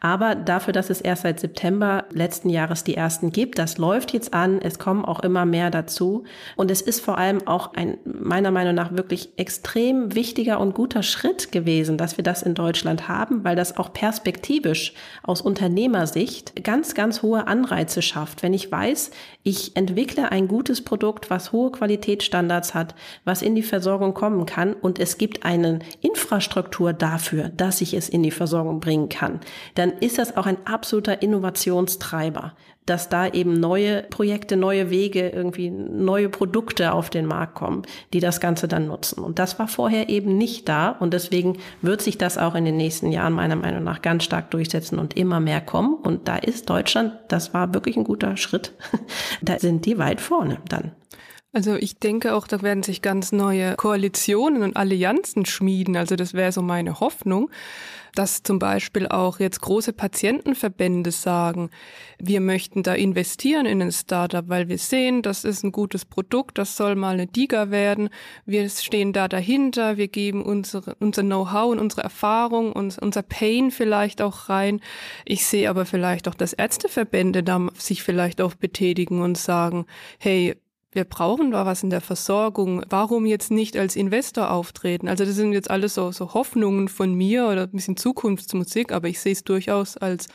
aber 0.00 0.34
dafür, 0.34 0.72
dass 0.72 0.88
es 0.88 1.00
erst 1.00 1.22
seit 1.22 1.40
September 1.40 2.04
letzten 2.12 2.48
Jahres 2.48 2.84
die 2.84 2.94
ersten 2.94 3.32
gibt, 3.32 3.58
das 3.58 3.76
läuft 3.78 4.12
jetzt 4.12 4.32
an. 4.32 4.60
Es 4.62 4.78
kommen 4.78 5.04
auch 5.04 5.20
immer 5.20 5.44
mehr 5.44 5.70
dazu. 5.70 6.24
Und 6.56 6.70
es 6.70 6.80
ist 6.80 7.00
vor 7.00 7.18
allem 7.18 7.46
auch 7.46 7.74
ein, 7.74 7.98
meiner 8.04 8.50
Meinung 8.50 8.74
nach, 8.74 8.92
wirklich 8.92 9.30
extrem 9.36 10.14
wichtiger 10.14 10.58
und 10.60 10.74
guter 10.74 11.02
Schritt 11.02 11.52
gewesen, 11.52 11.98
dass 11.98 12.16
wir 12.16 12.24
das 12.24 12.42
in 12.42 12.54
Deutschland 12.54 13.08
haben, 13.08 13.44
weil 13.44 13.56
das 13.56 13.76
auch 13.76 13.92
perspektivisch 13.92 14.94
aus 15.22 15.42
Unternehmersicht 15.42 16.64
ganz, 16.64 16.94
ganz 16.94 17.22
hohe 17.22 17.46
Anreize 17.46 18.00
schafft. 18.00 18.42
Wenn 18.42 18.54
ich 18.54 18.72
weiß, 18.72 19.10
ich 19.42 19.76
entwickle 19.76 20.32
ein 20.32 20.48
gutes 20.48 20.82
Produkt, 20.82 21.30
was 21.30 21.52
hohe 21.52 21.70
Qualitätsstandards 21.72 22.74
hat, 22.74 22.94
was 23.24 23.42
in 23.42 23.54
die 23.54 23.62
Versorgung 23.62 24.14
kommen 24.14 24.46
kann 24.46 24.72
und 24.72 24.98
es 24.98 25.18
gibt 25.18 25.44
eine 25.44 25.80
Infrastruktur 26.00 26.92
dafür, 26.92 27.48
dass 27.48 27.80
ich 27.80 27.94
es 27.94 28.08
in 28.08 28.22
die 28.22 28.30
Versorgung 28.30 28.80
bringen 28.80 29.08
kann, 29.08 29.40
dann 29.74 29.92
ist 29.92 30.18
das 30.18 30.36
auch 30.36 30.46
ein 30.46 30.58
absoluter 30.66 31.22
Innovationstreiber, 31.22 32.54
dass 32.86 33.08
da 33.08 33.28
eben 33.28 33.60
neue 33.60 34.02
Projekte, 34.04 34.56
neue 34.56 34.90
Wege, 34.90 35.28
irgendwie 35.28 35.70
neue 35.70 36.28
Produkte 36.28 36.92
auf 36.92 37.10
den 37.10 37.26
Markt 37.26 37.54
kommen, 37.54 37.82
die 38.12 38.20
das 38.20 38.40
Ganze 38.40 38.66
dann 38.68 38.86
nutzen. 38.86 39.22
Und 39.22 39.38
das 39.38 39.58
war 39.58 39.68
vorher 39.68 40.08
eben 40.08 40.36
nicht 40.36 40.68
da 40.68 40.90
und 40.90 41.14
deswegen 41.14 41.58
wird 41.82 42.02
sich 42.02 42.18
das 42.18 42.38
auch 42.38 42.54
in 42.54 42.64
den 42.64 42.76
nächsten 42.76 43.12
Jahren 43.12 43.32
meiner 43.32 43.56
Meinung 43.56 43.84
nach 43.84 44.02
ganz 44.02 44.24
stark 44.24 44.50
durchsetzen 44.50 44.98
und 44.98 45.16
immer 45.16 45.40
mehr 45.40 45.60
kommen. 45.60 45.94
Und 45.94 46.26
da 46.26 46.36
ist 46.36 46.68
Deutschland, 46.68 47.12
das 47.28 47.54
war 47.54 47.74
wirklich 47.74 47.96
ein 47.96 48.04
guter 48.04 48.36
Schritt. 48.36 48.72
Da 49.42 49.58
sind 49.58 49.86
die 49.86 49.98
weit 49.98 50.20
vorne 50.20 50.58
dann. 50.68 50.92
Also 51.52 51.74
ich 51.74 51.98
denke 51.98 52.34
auch, 52.34 52.46
da 52.46 52.62
werden 52.62 52.82
sich 52.82 53.02
ganz 53.02 53.32
neue 53.32 53.74
Koalitionen 53.74 54.62
und 54.62 54.76
Allianzen 54.76 55.46
schmieden. 55.46 55.96
Also 55.96 56.14
das 56.14 56.32
wäre 56.32 56.52
so 56.52 56.62
meine 56.62 57.00
Hoffnung, 57.00 57.50
dass 58.14 58.42
zum 58.42 58.58
Beispiel 58.58 59.08
auch 59.08 59.40
jetzt 59.40 59.60
große 59.60 59.92
Patientenverbände 59.92 61.10
sagen, 61.10 61.70
wir 62.18 62.40
möchten 62.40 62.82
da 62.82 62.94
investieren 62.94 63.66
in 63.66 63.82
ein 63.82 63.92
Startup, 63.92 64.48
weil 64.48 64.68
wir 64.68 64.78
sehen, 64.78 65.22
das 65.22 65.44
ist 65.44 65.64
ein 65.64 65.72
gutes 65.72 66.04
Produkt, 66.04 66.58
das 66.58 66.76
soll 66.76 66.94
mal 66.94 67.14
eine 67.14 67.26
Diga 67.26 67.70
werden. 67.70 68.08
Wir 68.44 68.68
stehen 68.68 69.12
da 69.12 69.28
dahinter, 69.28 69.96
wir 69.96 70.08
geben 70.08 70.44
unsere, 70.44 70.94
unser 70.96 71.22
Know-how 71.22 71.72
und 71.72 71.78
unsere 71.78 72.02
Erfahrung 72.02 72.72
und 72.72 72.98
unser 72.98 73.22
Pain 73.22 73.70
vielleicht 73.70 74.22
auch 74.22 74.48
rein. 74.48 74.80
Ich 75.24 75.46
sehe 75.46 75.70
aber 75.70 75.86
vielleicht 75.86 76.28
auch, 76.28 76.34
dass 76.34 76.52
Ärzteverbände 76.52 77.42
da 77.42 77.68
sich 77.74 78.02
vielleicht 78.02 78.40
auch 78.40 78.54
betätigen 78.54 79.22
und 79.22 79.38
sagen, 79.38 79.86
hey, 80.18 80.56
wir 80.92 81.04
brauchen 81.04 81.52
da 81.52 81.66
was 81.66 81.82
in 81.82 81.90
der 81.90 82.00
Versorgung. 82.00 82.82
Warum 82.88 83.24
jetzt 83.24 83.50
nicht 83.50 83.76
als 83.76 83.94
Investor 83.94 84.50
auftreten? 84.50 85.08
Also 85.08 85.24
das 85.24 85.36
sind 85.36 85.52
jetzt 85.52 85.70
alles 85.70 85.94
so, 85.94 86.10
so 86.10 86.34
Hoffnungen 86.34 86.88
von 86.88 87.14
mir 87.14 87.46
oder 87.46 87.62
ein 87.62 87.70
bisschen 87.70 87.96
Zukunftsmusik, 87.96 88.92
aber 88.92 89.08
ich 89.08 89.20
sehe 89.20 89.32
es 89.32 89.44
durchaus 89.44 89.96
als 89.96 90.26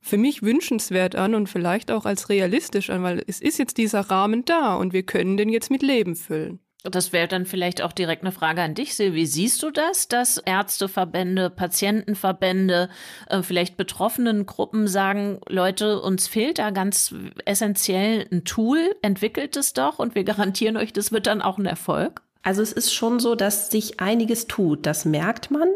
für 0.00 0.18
mich 0.18 0.42
wünschenswert 0.42 1.16
an 1.16 1.34
und 1.34 1.48
vielleicht 1.48 1.90
auch 1.90 2.04
als 2.04 2.28
realistisch 2.28 2.90
an, 2.90 3.02
weil 3.02 3.22
es 3.26 3.40
ist 3.40 3.58
jetzt 3.58 3.76
dieser 3.76 4.00
Rahmen 4.00 4.44
da 4.44 4.74
und 4.74 4.92
wir 4.92 5.02
können 5.04 5.36
den 5.36 5.48
jetzt 5.48 5.70
mit 5.70 5.82
Leben 5.82 6.16
füllen. 6.16 6.60
Das 6.90 7.12
wäre 7.12 7.28
dann 7.28 7.46
vielleicht 7.46 7.82
auch 7.82 7.92
direkt 7.92 8.22
eine 8.22 8.32
Frage 8.32 8.62
an 8.62 8.74
dich, 8.74 8.94
Silvi. 8.94 9.26
Siehst 9.26 9.62
du 9.62 9.70
das, 9.70 10.08
dass 10.08 10.38
Ärzteverbände, 10.38 11.50
Patientenverbände, 11.50 12.88
äh, 13.28 13.42
vielleicht 13.42 13.76
betroffenen 13.76 14.46
Gruppen 14.46 14.88
sagen, 14.88 15.40
Leute, 15.48 16.00
uns 16.00 16.28
fehlt 16.28 16.58
da 16.58 16.70
ganz 16.70 17.14
essentiell 17.44 18.26
ein 18.30 18.44
Tool, 18.44 18.94
entwickelt 19.02 19.56
es 19.56 19.72
doch 19.72 19.98
und 19.98 20.14
wir 20.14 20.24
garantieren 20.24 20.76
euch, 20.76 20.92
das 20.92 21.12
wird 21.12 21.26
dann 21.26 21.42
auch 21.42 21.58
ein 21.58 21.66
Erfolg? 21.66 22.22
Also 22.42 22.62
es 22.62 22.72
ist 22.72 22.94
schon 22.94 23.18
so, 23.18 23.34
dass 23.34 23.70
sich 23.70 23.98
einiges 23.98 24.46
tut. 24.46 24.86
Das 24.86 25.04
merkt 25.04 25.50
man, 25.50 25.68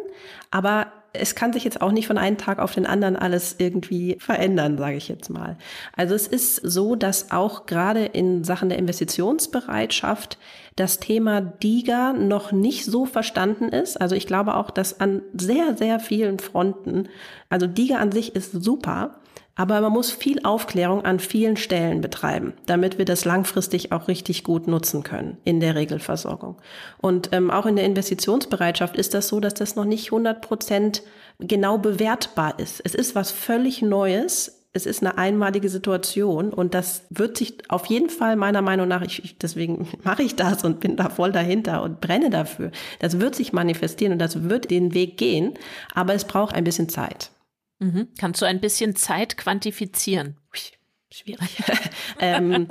aber 0.52 0.92
es 1.12 1.34
kann 1.34 1.52
sich 1.52 1.64
jetzt 1.64 1.82
auch 1.82 1.92
nicht 1.92 2.06
von 2.06 2.18
einem 2.18 2.38
Tag 2.38 2.58
auf 2.58 2.74
den 2.74 2.86
anderen 2.86 3.16
alles 3.16 3.56
irgendwie 3.58 4.16
verändern, 4.20 4.78
sage 4.78 4.96
ich 4.96 5.08
jetzt 5.08 5.28
mal. 5.28 5.56
Also 5.96 6.14
es 6.14 6.26
ist 6.26 6.56
so, 6.56 6.94
dass 6.94 7.32
auch 7.32 7.66
gerade 7.66 8.04
in 8.04 8.44
Sachen 8.44 8.68
der 8.68 8.78
Investitionsbereitschaft 8.78 10.38
das 10.76 11.00
Thema 11.00 11.40
DIGA 11.40 12.12
noch 12.12 12.52
nicht 12.52 12.84
so 12.84 13.06
verstanden 13.06 13.70
ist. 13.70 14.00
Also 14.00 14.14
ich 14.14 14.26
glaube 14.26 14.54
auch, 14.54 14.70
dass 14.70 15.00
an 15.00 15.22
sehr, 15.36 15.76
sehr 15.76 15.98
vielen 16.00 16.38
Fronten, 16.38 17.08
also 17.48 17.66
DIGA 17.66 17.96
an 17.96 18.12
sich 18.12 18.36
ist 18.36 18.52
super, 18.52 19.19
aber 19.60 19.82
man 19.82 19.92
muss 19.92 20.10
viel 20.10 20.40
Aufklärung 20.42 21.04
an 21.04 21.20
vielen 21.20 21.58
Stellen 21.58 22.00
betreiben, 22.00 22.54
damit 22.64 22.96
wir 22.96 23.04
das 23.04 23.26
langfristig 23.26 23.92
auch 23.92 24.08
richtig 24.08 24.42
gut 24.42 24.66
nutzen 24.66 25.02
können 25.02 25.36
in 25.44 25.60
der 25.60 25.74
Regelversorgung. 25.74 26.56
Und 26.96 27.28
ähm, 27.32 27.50
auch 27.50 27.66
in 27.66 27.76
der 27.76 27.84
Investitionsbereitschaft 27.84 28.96
ist 28.96 29.12
das 29.12 29.28
so, 29.28 29.38
dass 29.38 29.52
das 29.52 29.76
noch 29.76 29.84
nicht 29.84 30.06
100 30.06 30.40
Prozent 30.40 31.02
genau 31.38 31.76
bewertbar 31.76 32.58
ist. 32.58 32.80
Es 32.86 32.94
ist 32.94 33.14
was 33.14 33.32
völlig 33.32 33.82
Neues. 33.82 34.62
Es 34.72 34.86
ist 34.86 35.02
eine 35.02 35.18
einmalige 35.18 35.68
Situation 35.68 36.54
und 36.54 36.72
das 36.72 37.02
wird 37.10 37.36
sich 37.36 37.58
auf 37.68 37.84
jeden 37.84 38.08
Fall 38.08 38.36
meiner 38.36 38.62
Meinung 38.62 38.88
nach, 38.88 39.02
ich, 39.02 39.36
deswegen 39.36 39.88
mache 40.04 40.22
ich 40.22 40.36
das 40.36 40.64
und 40.64 40.80
bin 40.80 40.96
da 40.96 41.10
voll 41.10 41.32
dahinter 41.32 41.82
und 41.82 42.00
brenne 42.00 42.30
dafür. 42.30 42.70
Das 42.98 43.20
wird 43.20 43.34
sich 43.34 43.52
manifestieren 43.52 44.14
und 44.14 44.20
das 44.20 44.48
wird 44.48 44.70
den 44.70 44.94
Weg 44.94 45.18
gehen, 45.18 45.52
aber 45.94 46.14
es 46.14 46.24
braucht 46.24 46.54
ein 46.54 46.64
bisschen 46.64 46.88
Zeit. 46.88 47.30
Mhm. 47.80 48.08
Kannst 48.18 48.40
du 48.42 48.46
ein 48.46 48.60
bisschen 48.60 48.94
Zeit 48.96 49.36
quantifizieren? 49.36 50.36
Schwierig. 51.12 51.58
ähm, 52.20 52.68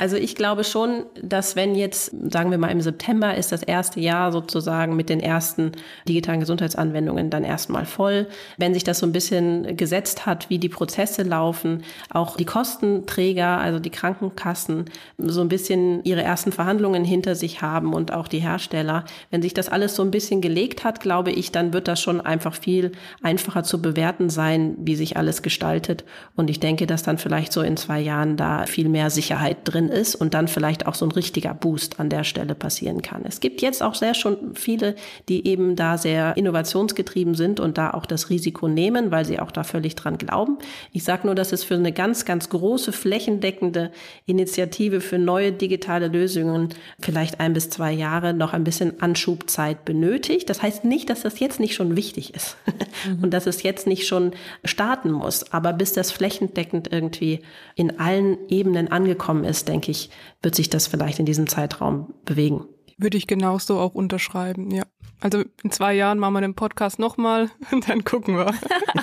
also 0.00 0.16
ich 0.16 0.34
glaube 0.34 0.64
schon, 0.64 1.06
dass 1.22 1.56
wenn 1.56 1.74
jetzt, 1.74 2.12
sagen 2.30 2.50
wir 2.50 2.58
mal 2.58 2.68
im 2.68 2.82
September 2.82 3.34
ist 3.34 3.52
das 3.52 3.62
erste 3.62 4.00
Jahr 4.00 4.32
sozusagen 4.32 4.96
mit 4.96 5.08
den 5.08 5.18
ersten 5.18 5.72
digitalen 6.06 6.40
Gesundheitsanwendungen 6.40 7.30
dann 7.30 7.42
erstmal 7.42 7.86
voll. 7.86 8.26
Wenn 8.58 8.74
sich 8.74 8.84
das 8.84 8.98
so 8.98 9.06
ein 9.06 9.12
bisschen 9.12 9.78
gesetzt 9.78 10.26
hat, 10.26 10.50
wie 10.50 10.58
die 10.58 10.68
Prozesse 10.68 11.22
laufen, 11.22 11.82
auch 12.10 12.36
die 12.36 12.44
Kostenträger, 12.44 13.58
also 13.58 13.78
die 13.78 13.88
Krankenkassen, 13.88 14.84
so 15.16 15.40
ein 15.40 15.48
bisschen 15.48 16.04
ihre 16.04 16.22
ersten 16.22 16.52
Verhandlungen 16.52 17.02
hinter 17.02 17.34
sich 17.34 17.62
haben 17.62 17.94
und 17.94 18.12
auch 18.12 18.28
die 18.28 18.40
Hersteller, 18.40 19.06
wenn 19.30 19.40
sich 19.40 19.54
das 19.54 19.70
alles 19.70 19.94
so 19.94 20.02
ein 20.02 20.10
bisschen 20.10 20.42
gelegt 20.42 20.84
hat, 20.84 21.00
glaube 21.00 21.30
ich, 21.30 21.50
dann 21.50 21.72
wird 21.72 21.88
das 21.88 21.98
schon 21.98 22.20
einfach 22.20 22.54
viel 22.54 22.92
einfacher 23.22 23.62
zu 23.62 23.80
bewerten 23.80 24.28
sein, 24.28 24.74
wie 24.80 24.96
sich 24.96 25.16
alles 25.16 25.40
gestaltet. 25.40 26.04
Und 26.36 26.50
ich 26.50 26.60
denke, 26.60 26.86
dass 26.86 27.02
dann 27.02 27.16
vielleicht 27.16 27.54
so 27.54 27.69
in 27.70 27.76
zwei 27.76 28.00
Jahren 28.00 28.36
da 28.36 28.66
viel 28.66 28.88
mehr 28.88 29.10
Sicherheit 29.10 29.58
drin 29.64 29.88
ist 29.88 30.16
und 30.16 30.34
dann 30.34 30.48
vielleicht 30.48 30.86
auch 30.86 30.94
so 30.94 31.06
ein 31.06 31.12
richtiger 31.12 31.54
Boost 31.54 32.00
an 32.00 32.10
der 32.10 32.24
Stelle 32.24 32.54
passieren 32.54 33.00
kann. 33.00 33.22
Es 33.24 33.40
gibt 33.40 33.62
jetzt 33.62 33.82
auch 33.82 33.94
sehr 33.94 34.14
schon 34.14 34.54
viele, 34.54 34.96
die 35.28 35.46
eben 35.46 35.76
da 35.76 35.96
sehr 35.96 36.36
innovationsgetrieben 36.36 37.34
sind 37.34 37.60
und 37.60 37.78
da 37.78 37.92
auch 37.92 38.06
das 38.06 38.28
Risiko 38.28 38.66
nehmen, 38.66 39.12
weil 39.12 39.24
sie 39.24 39.38
auch 39.38 39.52
da 39.52 39.62
völlig 39.62 39.94
dran 39.94 40.18
glauben. 40.18 40.58
Ich 40.92 41.04
sage 41.04 41.26
nur, 41.26 41.36
dass 41.36 41.52
es 41.52 41.62
für 41.62 41.74
eine 41.74 41.92
ganz, 41.92 42.24
ganz 42.24 42.48
große 42.48 42.92
flächendeckende 42.92 43.92
Initiative 44.26 45.00
für 45.00 45.18
neue 45.18 45.52
digitale 45.52 46.08
Lösungen 46.08 46.70
vielleicht 47.00 47.38
ein 47.38 47.52
bis 47.52 47.70
zwei 47.70 47.92
Jahre 47.92 48.34
noch 48.34 48.52
ein 48.52 48.64
bisschen 48.64 49.00
Anschubzeit 49.00 49.84
benötigt. 49.84 50.50
Das 50.50 50.60
heißt 50.60 50.84
nicht, 50.84 51.08
dass 51.08 51.22
das 51.22 51.38
jetzt 51.38 51.60
nicht 51.60 51.74
schon 51.74 51.96
wichtig 51.96 52.34
ist 52.34 52.56
mhm. 53.06 53.22
und 53.22 53.30
dass 53.30 53.46
es 53.46 53.62
jetzt 53.62 53.86
nicht 53.86 54.08
schon 54.08 54.32
starten 54.64 55.12
muss. 55.12 55.52
Aber 55.52 55.72
bis 55.72 55.92
das 55.92 56.10
flächendeckend 56.10 56.92
irgendwie 56.92 57.40
in 57.74 57.98
allen 57.98 58.48
Ebenen 58.48 58.88
angekommen 58.88 59.44
ist, 59.44 59.68
denke 59.68 59.90
ich, 59.90 60.10
wird 60.42 60.54
sich 60.54 60.70
das 60.70 60.86
vielleicht 60.86 61.18
in 61.18 61.26
diesem 61.26 61.46
Zeitraum 61.46 62.14
bewegen. 62.24 62.66
Würde 62.98 63.16
ich 63.16 63.26
genauso 63.26 63.78
auch 63.78 63.94
unterschreiben, 63.94 64.70
ja. 64.70 64.84
Also 65.20 65.44
in 65.62 65.70
zwei 65.70 65.92
Jahren 65.92 66.18
machen 66.18 66.32
wir 66.32 66.40
den 66.40 66.54
Podcast 66.54 66.98
nochmal 66.98 67.50
und 67.72 67.88
dann 67.88 68.04
gucken 68.04 68.36
wir. 68.36 68.54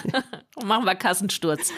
machen 0.66 0.86
wir 0.86 0.96
Kassensturz. 0.96 1.72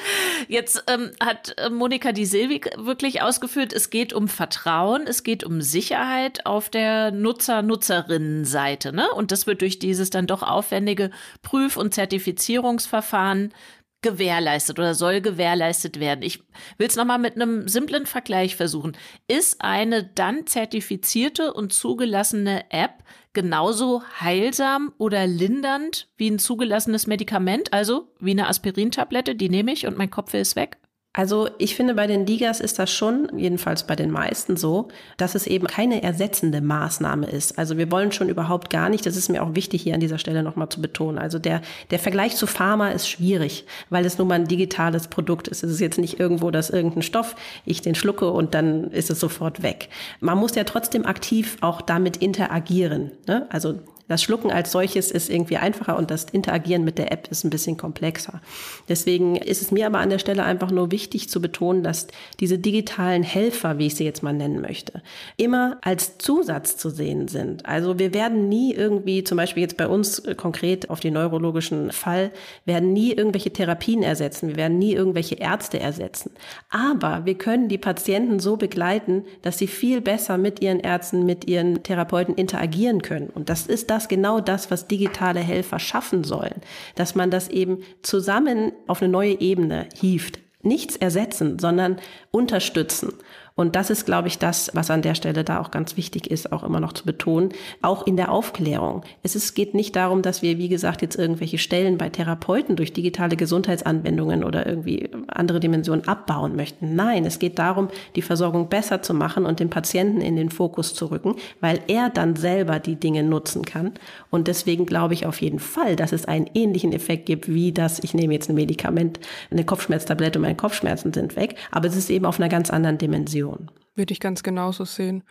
Jetzt 0.48 0.84
ähm, 0.88 1.12
hat 1.22 1.58
äh, 1.58 1.70
Monika 1.70 2.14
Di 2.14 2.26
Silvi 2.26 2.62
wirklich 2.78 3.22
ausgeführt, 3.22 3.74
es 3.74 3.90
geht 3.90 4.14
um 4.14 4.30
Vertrauen, 4.30 5.08
es 5.08 5.24
geht 5.24 5.44
um 5.44 5.62
Sicherheit 5.62 6.46
auf 6.46 6.70
der 6.70 7.12
Nutzer-Nutzerinnen-Seite. 7.12 8.94
Ne? 8.94 9.12
Und 9.14 9.34
das 9.34 9.46
wird 9.46 9.62
durch 9.62 9.80
dieses 9.80 10.10
dann 10.10 10.28
doch 10.28 10.42
aufwendige 10.44 11.12
Prüf- 11.42 11.76
und 11.78 11.94
Zertifizierungsverfahren 11.94 13.54
gewährleistet 14.02 14.80
oder 14.80 14.96
soll 14.96 15.22
gewährleistet 15.22 16.00
werden. 16.00 16.22
Ich 16.22 16.44
will 16.78 16.88
es 16.88 16.96
nochmal 16.96 17.20
mit 17.20 17.36
einem 17.36 17.68
simplen 17.68 18.06
Vergleich 18.06 18.56
versuchen. 18.56 18.96
Ist 19.28 19.62
eine 19.62 20.04
dann 20.04 20.48
zertifizierte 20.48 21.54
und 21.54 21.74
zugelassene 21.74 22.72
App 22.72 23.04
genauso 23.34 24.02
heilsam 24.20 24.94
oder 24.98 25.28
lindernd 25.28 26.08
wie 26.18 26.32
ein 26.32 26.40
zugelassenes 26.40 27.08
Medikament, 27.08 27.74
also 27.74 28.14
wie 28.20 28.32
eine 28.32 28.48
Aspirintablette, 28.48 29.36
die 29.36 29.50
nehme 29.50 29.72
ich 29.72 29.86
und 29.86 29.98
mein 29.98 30.10
Kopf 30.10 30.34
ist 30.34 30.56
weg? 30.56 30.78
Also 31.12 31.50
ich 31.58 31.76
finde, 31.76 31.96
bei 31.96 32.06
den 32.06 32.28
Digas 32.28 32.60
ist 32.60 32.78
das 32.78 32.92
schon, 32.92 33.32
jedenfalls 33.36 33.88
bei 33.88 33.96
den 33.96 34.12
meisten 34.12 34.58
so, 34.58 34.90
dass 35.18 35.34
es 35.34 35.48
eben 35.48 35.66
keine 35.66 36.04
ersetzende 36.04 36.62
Maßnahme 36.62 37.26
ist. 37.26 37.58
Also 37.58 37.78
wir 37.78 37.92
wollen 37.92 38.12
schon 38.12 38.30
überhaupt 38.30 38.70
gar 38.70 38.90
nicht, 38.90 39.08
das 39.08 39.18
ist 39.18 39.28
mir 39.28 39.42
auch 39.42 39.56
wichtig 39.56 39.82
hier 39.82 39.96
an 39.96 40.02
dieser 40.02 40.20
Stelle 40.20 40.44
nochmal 40.44 40.70
zu 40.70 40.82
betonen. 40.82 41.18
Also 41.18 41.40
der, 41.40 41.62
der 41.90 41.98
Vergleich 41.98 42.36
zu 42.36 42.46
Pharma 42.46 42.90
ist 42.90 43.10
schwierig, 43.10 43.66
weil 43.90 44.06
es 44.06 44.20
nun 44.20 44.28
mal 44.28 44.36
ein 44.36 44.48
digitales 44.48 45.08
Produkt 45.08 45.48
ist. 45.48 45.64
Es 45.64 45.72
ist 45.72 45.80
jetzt 45.80 45.98
nicht 45.98 46.20
irgendwo, 46.20 46.52
dass 46.52 46.70
irgendein 46.70 47.02
Stoff, 47.02 47.36
ich 47.66 47.82
den 47.82 47.96
schlucke 47.96 48.30
und 48.30 48.54
dann 48.54 48.92
ist 48.92 49.10
es 49.10 49.20
sofort 49.20 49.64
weg. 49.64 49.90
Man 50.20 50.38
muss 50.38 50.54
ja 50.54 50.64
trotzdem 50.64 51.08
aktiv 51.08 51.58
auch 51.62 51.82
damit 51.82 52.18
interagieren. 52.18 53.14
Ne? 53.26 53.48
Also 53.50 53.80
das 54.10 54.24
Schlucken 54.24 54.52
als 54.52 54.72
solches 54.72 55.12
ist 55.12 55.30
irgendwie 55.30 55.58
einfacher 55.58 55.96
und 55.96 56.12
das 56.12 56.26
Interagieren 56.26 56.84
mit 56.84 56.98
der 56.98 57.12
App 57.12 57.28
ist 57.30 57.44
ein 57.44 57.52
bisschen 57.52 57.78
komplexer. 57.78 58.42
Deswegen 58.90 59.36
ist 59.36 59.62
es 59.62 59.72
mir 59.72 59.86
aber 59.86 60.00
an 60.00 60.10
der 60.10 60.20
Stelle 60.20 60.44
einfach 60.44 60.72
nur 60.72 60.92
wichtig 60.92 61.30
zu 61.30 61.40
betonen, 61.42 61.84
dass 61.84 62.08
diese 62.40 62.58
digitalen 62.58 63.24
Helfer, 63.24 63.78
wie 63.78 63.88
ich 63.88 63.96
sie 63.96 64.06
jetzt 64.06 64.24
mal 64.24 64.34
nennen 64.34 64.62
möchte, 64.62 65.04
immer 65.38 65.78
als 65.82 66.18
Zusatz 66.18 66.76
zu 66.76 66.90
sehen 66.90 67.28
sind. 67.28 67.68
Also 67.68 68.00
wir 68.00 68.14
werden 68.14 68.50
nie 68.50 68.74
irgendwie, 68.74 69.24
zum 69.24 69.38
Beispiel 69.38 69.62
jetzt 69.62 69.78
bei 69.78 69.88
uns 69.88 70.20
äh, 70.20 70.34
konkret 70.34 70.90
auf 70.90 71.00
den 71.00 71.14
neurologischen 71.14 71.92
Fall, 71.92 72.32
werden 72.66 72.94
nie 72.94 73.14
irgendwelche 73.14 73.54
Therapien 73.54 74.02
ersetzen. 74.02 74.50
Wir 74.50 74.56
werden 74.56 74.80
nie 74.80 74.94
irgendwelche 74.94 75.36
Ärzte 75.36 75.80
ersetzen. 75.80 76.32
Aber 76.70 77.26
wir 77.26 77.36
können 77.36 77.68
die 77.68 77.78
Patienten 77.78 78.40
so 78.40 78.58
begleiten, 78.58 79.24
dass 79.44 79.60
sie 79.60 79.68
viel 79.68 80.02
besser 80.02 80.40
mit 80.40 80.62
ihren 80.62 80.80
Ärzten, 80.80 81.28
mit 81.28 81.48
ihren 81.48 81.84
Therapeuten 81.84 82.34
interagieren 82.34 83.04
können. 83.04 83.30
Und 83.30 83.50
das 83.50 83.68
ist 83.68 83.92
das, 83.92 83.99
das 84.00 84.08
genau 84.08 84.40
das, 84.40 84.72
was 84.72 84.88
digitale 84.88 85.42
Helfer 85.42 85.78
schaffen 85.78 86.24
sollen, 86.24 86.62
dass 86.96 87.16
man 87.16 87.30
das 87.30 87.50
eben 87.50 87.80
zusammen 88.02 88.72
auf 88.88 89.02
eine 89.02 89.12
neue 89.12 89.42
Ebene 89.42 89.90
hieft. 89.94 90.40
Nichts 90.62 90.96
ersetzen, 90.96 91.60
sondern 91.60 91.98
unterstützen. 92.32 93.14
Und 93.60 93.76
das 93.76 93.90
ist, 93.90 94.06
glaube 94.06 94.30
ich, 94.30 94.38
das, 94.38 94.72
was 94.74 94.90
an 94.90 95.02
der 95.02 95.16
Stelle 95.16 95.44
da 95.44 95.60
auch 95.60 95.70
ganz 95.70 95.98
wichtig 95.98 96.32
ist, 96.32 96.54
auch 96.54 96.64
immer 96.64 96.80
noch 96.80 96.94
zu 96.94 97.04
betonen, 97.04 97.50
auch 97.82 98.08
in 98.08 98.16
der 98.16 98.32
Aufklärung. 98.32 99.04
Es 99.22 99.36
ist, 99.36 99.54
geht 99.54 99.74
nicht 99.74 99.98
darum, 99.98 100.22
dass 100.22 100.42
wir, 100.42 100.58
wie 100.58 100.70
gesagt, 100.70 101.02
jetzt 101.02 101.18
irgendwelche 101.18 101.58
Stellen 101.58 101.98
bei 101.98 102.08
Therapeuten 102.08 102.78
durch 102.78 102.94
digitale 102.94 103.36
Gesundheitsanwendungen 103.36 104.46
oder 104.46 104.66
irgendwie 104.66 105.10
andere 105.28 105.60
Dimensionen 105.60 106.08
abbauen 106.08 106.56
möchten. 106.56 106.96
Nein, 106.96 107.26
es 107.26 107.38
geht 107.38 107.60
darum, 107.60 107.90
die 108.16 108.22
Versorgung 108.22 108.70
besser 108.70 109.02
zu 109.02 109.14
machen 109.14 109.46
und 109.46 109.60
den 109.60 109.70
Patienten 109.70 110.22
in 110.22 110.38
den 110.38 110.52
Fokus 110.52 110.94
zu 110.94 111.08
rücken, 111.08 111.36
weil 111.60 111.82
er 111.88 112.10
dann 112.10 112.38
selber 112.38 112.80
die 112.80 112.96
Dinge 112.96 113.24
nutzen 113.24 113.66
kann. 113.66 113.92
Und 114.30 114.48
deswegen 114.48 114.86
glaube 114.86 115.16
ich 115.16 115.26
auf 115.26 115.42
jeden 115.42 115.60
Fall, 115.60 115.98
dass 115.98 116.14
es 116.14 116.24
einen 116.24 116.50
ähnlichen 116.54 116.94
Effekt 116.94 117.26
gibt, 117.26 117.54
wie 117.54 117.74
das, 117.74 118.02
ich 118.06 118.14
nehme 118.14 118.34
jetzt 118.36 118.48
ein 118.48 118.56
Medikament, 118.56 119.20
eine 119.52 119.66
Kopfschmerztablette 119.66 120.40
und 120.40 120.44
meine 120.44 120.56
Kopfschmerzen 120.56 121.12
sind 121.12 121.36
weg. 121.36 121.56
Aber 121.72 121.90
es 121.90 121.98
ist 121.98 122.10
eben 122.10 122.26
auf 122.26 122.40
einer 122.40 122.48
ganz 122.48 122.70
anderen 122.70 122.98
Dimension. 122.98 123.49
Situation. 123.50 123.72
Würde 123.96 124.14
ich 124.14 124.20
ganz 124.20 124.44
genauso 124.44 124.86
sehen. 124.86 125.24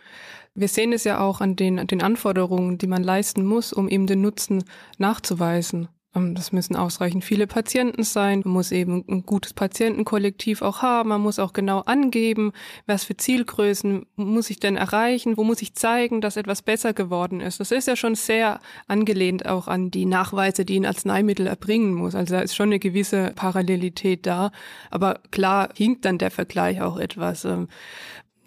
Wir 0.53 0.67
sehen 0.67 0.93
es 0.93 1.03
ja 1.03 1.19
auch 1.19 1.41
an 1.41 1.55
den, 1.55 1.79
an 1.79 1.87
den 1.87 2.03
Anforderungen, 2.03 2.77
die 2.77 2.87
man 2.87 3.03
leisten 3.03 3.43
muss, 3.43 3.73
um 3.73 3.89
eben 3.89 4.05
den 4.05 4.21
Nutzen 4.21 4.63
nachzuweisen. 4.97 5.87
Ähm, 6.15 6.35
das 6.35 6.51
müssen 6.51 6.75
ausreichend 6.75 7.23
viele 7.23 7.47
Patienten 7.47 8.03
sein. 8.03 8.41
Man 8.43 8.53
muss 8.53 8.71
eben 8.71 9.03
ein 9.07 9.23
gutes 9.25 9.53
Patientenkollektiv 9.53 10.61
auch 10.61 10.81
haben. 10.81 11.09
Man 11.09 11.21
muss 11.21 11.39
auch 11.39 11.53
genau 11.53 11.81
angeben, 11.81 12.51
was 12.87 13.03
für 13.03 13.15
Zielgrößen 13.15 14.05
muss 14.15 14.49
ich 14.49 14.59
denn 14.59 14.75
erreichen, 14.75 15.37
wo 15.37 15.43
muss 15.43 15.61
ich 15.61 15.75
zeigen, 15.75 16.21
dass 16.21 16.37
etwas 16.37 16.61
besser 16.61 16.93
geworden 16.93 17.41
ist. 17.41 17.59
Das 17.59 17.71
ist 17.71 17.87
ja 17.87 17.95
schon 17.95 18.15
sehr 18.15 18.59
angelehnt 18.87 19.45
auch 19.45 19.67
an 19.67 19.91
die 19.91 20.05
Nachweise, 20.05 20.65
die 20.65 20.79
ein 20.79 20.85
Arzneimittel 20.85 21.47
erbringen 21.47 21.93
muss. 21.93 22.15
Also 22.15 22.35
da 22.35 22.41
ist 22.41 22.55
schon 22.55 22.69
eine 22.69 22.79
gewisse 22.79 23.31
Parallelität 23.35 24.25
da. 24.25 24.51
Aber 24.89 25.19
klar 25.31 25.69
hinkt 25.75 26.05
dann 26.05 26.17
der 26.17 26.31
Vergleich 26.31 26.81
auch 26.81 26.97
etwas. 26.97 27.45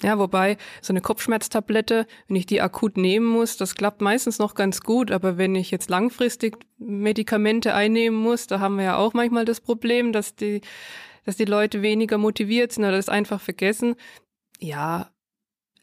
Ja, 0.03 0.19
wobei 0.19 0.57
so 0.81 0.93
eine 0.93 1.01
Kopfschmerztablette, 1.01 2.07
wenn 2.27 2.37
ich 2.37 2.47
die 2.47 2.61
akut 2.61 2.97
nehmen 2.97 3.27
muss, 3.27 3.57
das 3.57 3.75
klappt 3.75 4.01
meistens 4.01 4.39
noch 4.39 4.55
ganz 4.55 4.81
gut. 4.81 5.11
Aber 5.11 5.39
wenn 5.39 5.55
ich 5.55 5.71
jetzt 5.71 5.91
langfristig 5.91 6.57
Medikamente 6.79 7.75
einnehmen 7.75 8.19
muss, 8.19 8.47
da 8.49 8.61
haben 8.61 8.77
wir 8.77 8.85
ja 8.85 8.97
auch 8.97 9.15
manchmal 9.15 9.45
das 9.45 9.61
Problem, 9.61 10.13
dass 10.13 10.35
die, 10.35 10.61
dass 11.25 11.37
die 11.37 11.45
Leute 11.45 11.83
weniger 11.83 12.19
motiviert 12.19 12.73
sind 12.73 12.85
oder 12.85 12.97
das 12.97 13.09
einfach 13.09 13.41
vergessen. 13.41 13.95
Ja, 14.59 15.12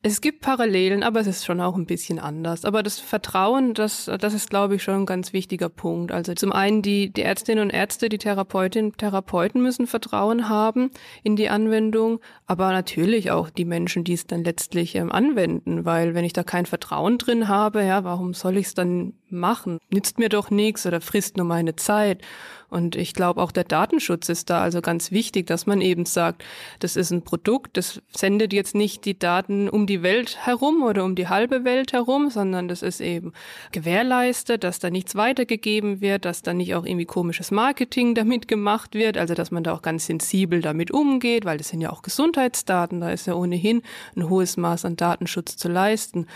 Es 0.02 0.22
gibt 0.22 0.40
Parallelen, 0.40 1.04
aber 1.04 1.20
es 1.20 1.28
ist 1.28 1.46
schon 1.46 1.60
auch 1.60 1.76
ein 1.76 1.86
bisschen 1.86 2.20
anders. 2.20 2.64
Aber 2.64 2.84
das 2.84 3.00
Vertrauen, 3.00 3.74
das, 3.74 4.06
das 4.06 4.34
ist, 4.34 4.50
glaube 4.50 4.76
ich, 4.76 4.84
schon 4.84 5.02
ein 5.02 5.06
ganz 5.06 5.34
wichtiger 5.34 5.68
Punkt. 5.68 6.14
Also 6.14 6.34
zum 6.36 6.54
einen 6.54 6.82
die, 6.82 7.12
die 7.12 7.24
Ärztinnen 7.24 7.66
und 7.66 7.70
Ärzte, 7.70 8.08
die 8.08 8.18
Therapeutinnen 8.18 8.96
Therapeuten 8.96 9.62
müssen 9.62 9.88
Vertrauen 9.88 10.48
haben 10.48 10.92
in 11.22 11.36
die 11.36 11.50
Anwendung, 11.50 12.22
aber 12.46 12.72
natürlich 12.72 13.32
auch 13.32 13.50
die 13.50 13.66
Menschen, 13.66 14.06
die 14.06 14.14
es 14.14 14.26
dann 14.26 14.46
letztlich 14.46 14.96
ähm, 14.96 15.12
anwenden, 15.12 15.84
weil 15.84 16.14
wenn 16.14 16.24
ich 16.24 16.32
da 16.32 16.44
kein 16.44 16.66
Vertrauen 16.66 17.18
drin 17.18 17.50
habe, 17.50 17.84
ja, 17.84 18.06
warum 18.06 18.34
soll 18.34 18.56
ich 18.56 18.68
es 18.68 18.74
dann 18.74 19.19
machen? 19.32 19.80
Nützt 19.90 20.20
mir 20.20 20.30
doch 20.30 20.50
nichts 20.50 20.86
oder 20.86 21.02
frisst 21.02 21.38
nur 21.38 21.46
meine 21.46 21.76
Zeit. 21.76 22.22
Und 22.70 22.96
ich 22.96 23.14
glaube, 23.14 23.42
auch 23.42 23.52
der 23.52 23.64
Datenschutz 23.64 24.30
ist 24.30 24.50
da 24.50 24.62
also 24.62 24.82
ganz 24.82 25.12
wichtig, 25.12 25.48
dass 25.48 25.66
man 25.66 25.82
eben 25.82 26.06
sagt, 26.06 26.44
das 26.80 26.96
ist 26.96 27.12
ein 27.12 27.24
Produkt, 27.24 27.78
das 27.78 28.02
sendet 28.16 28.54
jetzt 28.54 28.76
nicht 28.76 29.06
die 29.06 29.18
Daten 29.18 29.70
um 29.70 29.88
die 29.88 30.04
Welt 30.04 30.38
herum 30.46 30.84
oder 30.84 31.04
um 31.04 31.16
die 31.16 31.28
halbe 31.28 31.64
Welt 31.64 31.94
herum, 31.94 32.30
sondern 32.30 32.68
das 32.68 32.84
ist 32.84 33.02
eben 33.02 33.34
gewährleistet, 33.72 34.64
dass 34.64 34.78
da 34.78 34.92
nichts 34.92 35.16
weitergegeben 35.16 36.02
wird, 36.02 36.26
dass 36.26 36.44
da 36.44 36.54
nicht 36.54 36.76
auch 36.76 36.86
irgendwie 36.86 37.06
komisches 37.06 37.50
Marketing 37.50 38.14
damit 38.14 38.48
gemacht 38.48 38.94
wird, 38.94 39.18
also 39.18 39.34
dass 39.34 39.50
man 39.50 39.64
da 39.64 39.74
auch 39.74 39.82
ganz 39.82 40.06
sensibel 40.06 40.62
damit 40.62 40.92
umgeht, 40.92 41.46
weil 41.46 41.58
das 41.58 41.70
sind 41.70 41.82
ja 41.82 41.90
auch 41.90 42.04
Gesundheitsdaten, 42.04 43.02
da 43.02 43.10
ist 43.10 43.26
ja 43.26 43.34
ohnehin 43.34 43.82
ein 44.16 44.30
hohes 44.30 44.58
Maß 44.58 44.86
an 44.86 44.96
Datenschutz 44.96 45.58
zu 45.58 45.70
leisten. 45.70 46.28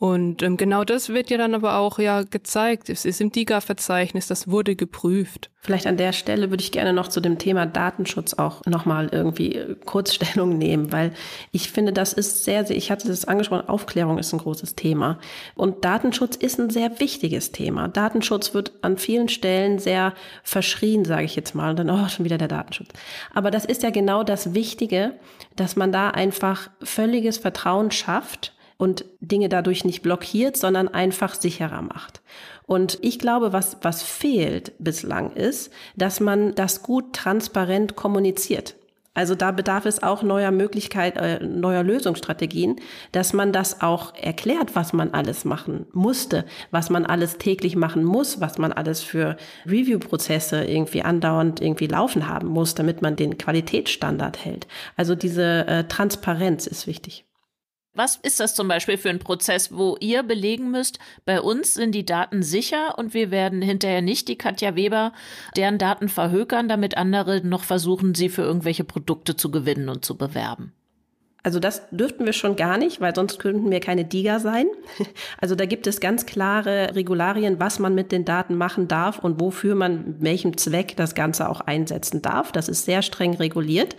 Und 0.00 0.42
ähm, 0.42 0.56
genau 0.56 0.82
das 0.82 1.10
wird 1.10 1.28
ja 1.28 1.36
dann 1.36 1.54
aber 1.54 1.76
auch 1.76 1.98
ja 1.98 2.22
gezeigt. 2.22 2.88
Es 2.88 3.04
ist 3.04 3.20
im 3.20 3.32
DIGA-Verzeichnis, 3.32 4.26
das 4.26 4.48
wurde 4.48 4.74
geprüft. 4.74 5.50
Vielleicht 5.60 5.86
an 5.86 5.98
der 5.98 6.14
Stelle 6.14 6.48
würde 6.48 6.62
ich 6.62 6.72
gerne 6.72 6.94
noch 6.94 7.08
zu 7.08 7.20
dem 7.20 7.36
Thema 7.36 7.66
Datenschutz 7.66 8.32
auch 8.32 8.64
nochmal 8.64 9.10
irgendwie 9.12 9.56
äh, 9.56 9.76
kurz 9.84 10.14
Stellung 10.14 10.56
nehmen, 10.56 10.90
weil 10.90 11.12
ich 11.52 11.70
finde, 11.70 11.92
das 11.92 12.14
ist 12.14 12.44
sehr, 12.44 12.64
sehr, 12.64 12.78
ich 12.78 12.90
hatte 12.90 13.08
das 13.08 13.26
angesprochen, 13.26 13.68
Aufklärung 13.68 14.16
ist 14.16 14.32
ein 14.32 14.38
großes 14.38 14.74
Thema. 14.74 15.18
Und 15.54 15.84
Datenschutz 15.84 16.34
ist 16.34 16.58
ein 16.58 16.70
sehr 16.70 16.98
wichtiges 16.98 17.52
Thema. 17.52 17.86
Datenschutz 17.86 18.54
wird 18.54 18.72
an 18.80 18.96
vielen 18.96 19.28
Stellen 19.28 19.78
sehr 19.78 20.14
verschrien, 20.42 21.04
sage 21.04 21.24
ich 21.24 21.36
jetzt 21.36 21.54
mal. 21.54 21.68
Und 21.68 21.78
dann, 21.78 21.90
oh, 21.90 22.08
schon 22.08 22.24
wieder 22.24 22.38
der 22.38 22.48
Datenschutz. 22.48 22.88
Aber 23.34 23.50
das 23.50 23.66
ist 23.66 23.82
ja 23.82 23.90
genau 23.90 24.24
das 24.24 24.54
Wichtige, 24.54 25.12
dass 25.56 25.76
man 25.76 25.92
da 25.92 26.08
einfach 26.08 26.70
völliges 26.82 27.36
Vertrauen 27.36 27.90
schafft 27.90 28.54
und 28.80 29.04
Dinge 29.20 29.50
dadurch 29.50 29.84
nicht 29.84 30.00
blockiert, 30.00 30.56
sondern 30.56 30.88
einfach 30.88 31.34
sicherer 31.34 31.82
macht. 31.82 32.22
Und 32.66 32.98
ich 33.02 33.18
glaube, 33.18 33.52
was, 33.52 33.76
was 33.82 34.02
fehlt 34.02 34.72
bislang 34.78 35.32
ist, 35.34 35.70
dass 35.96 36.18
man 36.18 36.54
das 36.54 36.82
gut 36.82 37.12
transparent 37.12 37.94
kommuniziert. 37.94 38.76
Also 39.12 39.34
da 39.34 39.50
bedarf 39.50 39.84
es 39.84 40.02
auch 40.02 40.22
neuer 40.22 40.50
Möglichkeit, 40.50 41.18
äh, 41.18 41.44
neuer 41.44 41.82
Lösungsstrategien, 41.82 42.76
dass 43.12 43.34
man 43.34 43.52
das 43.52 43.82
auch 43.82 44.14
erklärt, 44.14 44.74
was 44.76 44.94
man 44.94 45.12
alles 45.12 45.44
machen 45.44 45.86
musste, 45.92 46.46
was 46.70 46.88
man 46.88 47.04
alles 47.04 47.36
täglich 47.36 47.76
machen 47.76 48.02
muss, 48.02 48.40
was 48.40 48.56
man 48.56 48.72
alles 48.72 49.02
für 49.02 49.36
Review-Prozesse 49.66 50.64
irgendwie 50.64 51.02
andauernd 51.02 51.60
irgendwie 51.60 51.88
laufen 51.88 52.28
haben 52.28 52.48
muss, 52.48 52.74
damit 52.74 53.02
man 53.02 53.16
den 53.16 53.36
Qualitätsstandard 53.36 54.42
hält. 54.42 54.66
Also 54.96 55.14
diese 55.14 55.66
äh, 55.66 55.84
Transparenz 55.84 56.66
ist 56.66 56.86
wichtig. 56.86 57.26
Was 57.92 58.16
ist 58.16 58.38
das 58.38 58.54
zum 58.54 58.68
Beispiel 58.68 58.96
für 58.98 59.10
ein 59.10 59.18
Prozess, 59.18 59.72
wo 59.76 59.96
ihr 59.98 60.22
belegen 60.22 60.70
müsst, 60.70 61.00
bei 61.24 61.40
uns 61.40 61.74
sind 61.74 61.92
die 61.92 62.06
Daten 62.06 62.44
sicher 62.44 62.96
und 62.96 63.14
wir 63.14 63.32
werden 63.32 63.62
hinterher 63.62 64.00
nicht 64.00 64.28
die 64.28 64.38
Katja 64.38 64.76
Weber 64.76 65.12
deren 65.56 65.76
Daten 65.76 66.08
verhökern, 66.08 66.68
damit 66.68 66.96
andere 66.96 67.44
noch 67.44 67.64
versuchen, 67.64 68.14
sie 68.14 68.28
für 68.28 68.42
irgendwelche 68.42 68.84
Produkte 68.84 69.36
zu 69.36 69.50
gewinnen 69.50 69.88
und 69.88 70.04
zu 70.04 70.16
bewerben? 70.16 70.72
Also 71.42 71.58
das 71.58 71.88
dürften 71.90 72.26
wir 72.26 72.34
schon 72.34 72.54
gar 72.54 72.76
nicht, 72.76 73.00
weil 73.00 73.14
sonst 73.14 73.38
könnten 73.38 73.70
wir 73.70 73.80
keine 73.80 74.04
DIGA 74.04 74.40
sein. 74.40 74.66
Also 75.40 75.54
da 75.54 75.64
gibt 75.64 75.86
es 75.86 76.00
ganz 76.00 76.26
klare 76.26 76.94
Regularien, 76.94 77.58
was 77.58 77.78
man 77.78 77.94
mit 77.94 78.12
den 78.12 78.26
Daten 78.26 78.56
machen 78.56 78.88
darf 78.88 79.18
und 79.18 79.40
wofür 79.40 79.74
man 79.74 80.16
welchem 80.20 80.58
Zweck 80.58 80.96
das 80.96 81.14
Ganze 81.14 81.48
auch 81.48 81.62
einsetzen 81.62 82.20
darf. 82.20 82.52
Das 82.52 82.68
ist 82.68 82.84
sehr 82.84 83.00
streng 83.00 83.34
reguliert. 83.34 83.96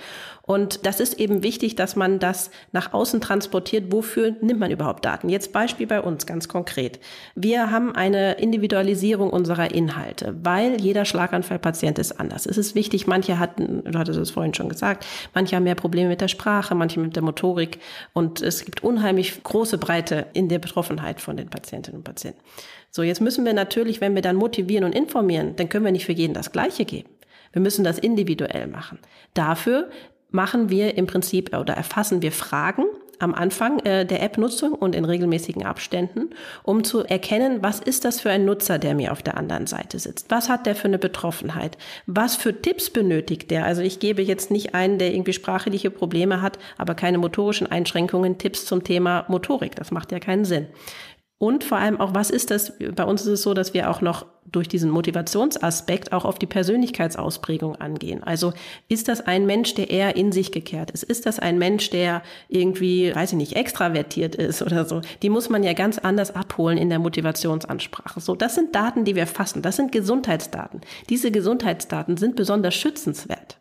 Und 0.52 0.86
das 0.86 1.00
ist 1.00 1.18
eben 1.18 1.44
wichtig, 1.44 1.78
dass 1.78 1.96
man 1.96 2.20
das 2.20 2.52
nach 2.74 2.92
außen 2.92 3.22
transportiert. 3.22 3.86
Wofür 3.94 4.36
nimmt 4.42 4.60
man 4.60 4.70
überhaupt 4.70 5.06
Daten? 5.06 5.30
Jetzt 5.30 5.54
Beispiel 5.54 5.88
bei 5.88 6.02
uns 6.02 6.26
ganz 6.26 6.50
konkret. 6.50 7.00
Wir 7.36 7.72
haben 7.72 7.96
eine 7.96 8.34
Individualisierung 8.34 9.30
unserer 9.30 9.74
Inhalte, 9.74 10.36
weil 10.44 10.82
jeder 10.82 11.06
Schlaganfallpatient 11.06 11.98
ist 12.00 12.20
anders. 12.20 12.46
Es 12.46 12.58
ist 12.58 12.76
wichtig, 12.76 13.08
manche 13.08 13.40
hatten, 13.40 13.86
du 13.86 13.98
hattest 13.98 14.20
es 14.20 14.32
vorhin 14.32 14.54
schon 14.54 14.68
gesagt, 14.68 15.06
manche 15.34 15.56
haben 15.56 15.64
mehr 15.64 15.76
Probleme 15.76 16.10
mit 16.10 16.20
der 16.20 16.28
Sprache, 16.28 16.76
manche 16.76 17.00
mit 17.00 17.16
der 17.16 17.24
Motorik. 17.24 17.80
Und 18.12 18.42
es 18.42 18.66
gibt 18.66 18.84
unheimlich 18.84 19.42
große 19.44 19.78
Breite 19.78 20.26
in 20.34 20.50
der 20.50 20.60
Betroffenheit 20.60 21.22
von 21.22 21.38
den 21.38 21.48
Patientinnen 21.48 22.00
und 22.00 22.04
Patienten. 22.04 22.42
So, 22.90 23.04
jetzt 23.04 23.22
müssen 23.22 23.46
wir 23.46 23.54
natürlich, 23.54 24.02
wenn 24.02 24.16
wir 24.16 24.22
dann 24.22 24.36
motivieren 24.36 24.84
und 24.84 24.94
informieren, 24.94 25.56
dann 25.56 25.70
können 25.70 25.86
wir 25.86 25.94
nicht 25.94 26.06
für 26.06 26.12
jeden 26.12 26.34
das 26.34 26.52
Gleiche 26.52 26.84
geben. 26.84 27.08
Wir 27.54 27.62
müssen 27.62 27.84
das 27.84 28.00
individuell 28.00 28.68
machen. 28.68 29.00
Dafür 29.34 29.90
machen 30.32 30.70
wir 30.70 30.98
im 30.98 31.08
Prinzip 31.08 31.56
oder 31.56 31.74
erfassen 31.74 32.22
wir 32.22 32.32
Fragen 32.32 32.86
am 33.22 33.34
Anfang 33.34 33.80
äh, 33.80 34.06
der 34.06 34.24
App-Nutzung 34.24 34.74
und 34.74 34.96
in 34.96 35.06
regelmäßigen 35.06 35.64
Abständen, 35.64 36.32
um 36.64 36.84
zu 36.84 37.04
erkennen, 37.04 37.60
was 37.62 37.80
ist 37.80 38.04
das 38.04 38.20
für 38.20 38.32
ein 38.32 38.46
Nutzer, 38.46 38.80
der 38.80 38.96
mir 38.96 39.12
auf 39.12 39.22
der 39.22 39.38
anderen 39.38 39.68
Seite 39.68 40.00
sitzt? 40.00 40.26
Was 40.30 40.50
hat 40.50 40.66
der 40.66 40.76
für 40.76 40.88
eine 40.88 40.98
Betroffenheit? 40.98 41.78
Was 42.08 42.36
für 42.36 42.62
Tipps 42.62 42.90
benötigt 42.90 43.52
der? 43.52 43.66
Also 43.66 43.82
ich 43.82 44.00
gebe 44.00 44.22
jetzt 44.22 44.52
nicht 44.52 44.74
einen, 44.74 44.98
der 44.98 45.14
irgendwie 45.14 45.34
sprachliche 45.34 45.92
Probleme 45.92 46.42
hat, 46.42 46.58
aber 46.78 46.96
keine 46.96 47.20
motorischen 47.20 47.68
Einschränkungen, 47.68 48.38
Tipps 48.38 48.66
zum 48.66 48.84
Thema 48.84 49.26
Motorik. 49.28 49.76
Das 49.76 49.92
macht 49.92 50.12
ja 50.12 50.20
keinen 50.20 50.46
Sinn. 50.46 50.68
Und 51.42 51.64
vor 51.64 51.80
allem 51.80 52.00
auch, 52.00 52.14
was 52.14 52.30
ist 52.30 52.52
das? 52.52 52.72
Bei 52.96 53.04
uns 53.04 53.22
ist 53.22 53.28
es 53.28 53.42
so, 53.42 53.56
dass 53.56 53.74
wir 53.74 53.90
auch 53.90 54.02
noch 54.02 54.28
durch 54.46 54.68
diesen 54.68 54.92
Motivationsaspekt 54.92 56.14
auch 56.14 56.24
auf 56.24 56.38
die 56.38 56.46
Persönlichkeitsausprägung 56.46 57.78
angehen. 57.78 58.22
Also 58.22 58.54
ist 58.90 59.08
das 59.08 59.26
ein 59.26 59.48
Mensch, 59.48 59.74
der 59.74 59.90
eher 59.90 60.16
in 60.16 60.32
sich 60.32 60.52
gekehrt 60.52 60.92
ist? 60.92 61.02
Ist 61.02 61.26
das 61.26 61.40
ein 61.40 61.58
Mensch, 61.58 61.90
der 61.90 62.22
irgendwie, 62.48 63.16
weiß 63.16 63.32
ich 63.32 63.38
nicht, 63.38 63.56
extravertiert 63.56 64.36
ist 64.36 64.62
oder 64.62 64.86
so? 64.86 65.02
Die 65.24 65.32
muss 65.32 65.50
man 65.50 65.64
ja 65.64 65.74
ganz 65.74 65.98
anders 65.98 66.36
abholen 66.36 66.78
in 66.78 66.90
der 66.90 67.00
Motivationsansprache. 67.00 68.20
So, 68.20 68.36
das 68.36 68.54
sind 68.54 68.76
Daten, 68.76 69.04
die 69.04 69.16
wir 69.16 69.26
fassen. 69.26 69.64
Das 69.64 69.78
sind 69.78 69.92
Gesundheitsdaten. 69.92 70.82
Diese 71.10 71.32
Gesundheitsdaten 71.32 72.18
sind 72.18 72.36
besonders 72.36 72.76
schützenswert. 72.76 73.61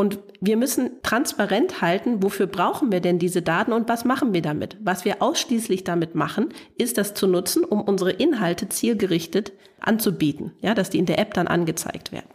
Und 0.00 0.20
wir 0.40 0.56
müssen 0.56 1.02
transparent 1.02 1.82
halten, 1.82 2.22
wofür 2.22 2.46
brauchen 2.46 2.92
wir 2.92 3.00
denn 3.00 3.18
diese 3.18 3.42
Daten 3.42 3.72
und 3.72 3.88
was 3.88 4.04
machen 4.04 4.32
wir 4.32 4.42
damit? 4.42 4.76
Was 4.80 5.04
wir 5.04 5.20
ausschließlich 5.20 5.82
damit 5.82 6.14
machen, 6.14 6.50
ist 6.76 6.98
das 6.98 7.14
zu 7.14 7.26
nutzen, 7.26 7.64
um 7.64 7.80
unsere 7.80 8.12
Inhalte 8.12 8.68
zielgerichtet 8.68 9.50
anzubieten, 9.80 10.52
ja, 10.60 10.74
dass 10.74 10.90
die 10.90 11.00
in 11.00 11.06
der 11.06 11.18
App 11.18 11.34
dann 11.34 11.48
angezeigt 11.48 12.12
werden. 12.12 12.28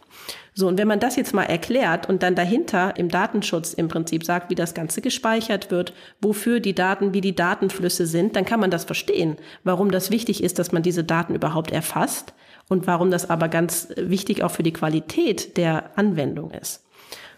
So, 0.52 0.68
und 0.68 0.76
wenn 0.76 0.86
man 0.86 1.00
das 1.00 1.16
jetzt 1.16 1.32
mal 1.32 1.44
erklärt 1.44 2.06
und 2.06 2.22
dann 2.22 2.34
dahinter 2.34 2.98
im 2.98 3.08
Datenschutz 3.08 3.72
im 3.72 3.88
Prinzip 3.88 4.24
sagt, 4.24 4.50
wie 4.50 4.54
das 4.54 4.74
Ganze 4.74 5.00
gespeichert 5.00 5.70
wird, 5.70 5.94
wofür 6.20 6.60
die 6.60 6.74
Daten, 6.74 7.14
wie 7.14 7.22
die 7.22 7.34
Datenflüsse 7.34 8.04
sind, 8.06 8.36
dann 8.36 8.44
kann 8.44 8.60
man 8.60 8.70
das 8.70 8.84
verstehen, 8.84 9.38
warum 9.62 9.90
das 9.90 10.10
wichtig 10.10 10.44
ist, 10.44 10.58
dass 10.58 10.72
man 10.72 10.82
diese 10.82 11.02
Daten 11.02 11.34
überhaupt 11.34 11.70
erfasst 11.70 12.34
und 12.68 12.86
warum 12.86 13.10
das 13.10 13.30
aber 13.30 13.48
ganz 13.48 13.88
wichtig 13.96 14.42
auch 14.42 14.50
für 14.50 14.62
die 14.62 14.74
Qualität 14.74 15.56
der 15.56 15.98
Anwendung 15.98 16.50
ist. 16.50 16.84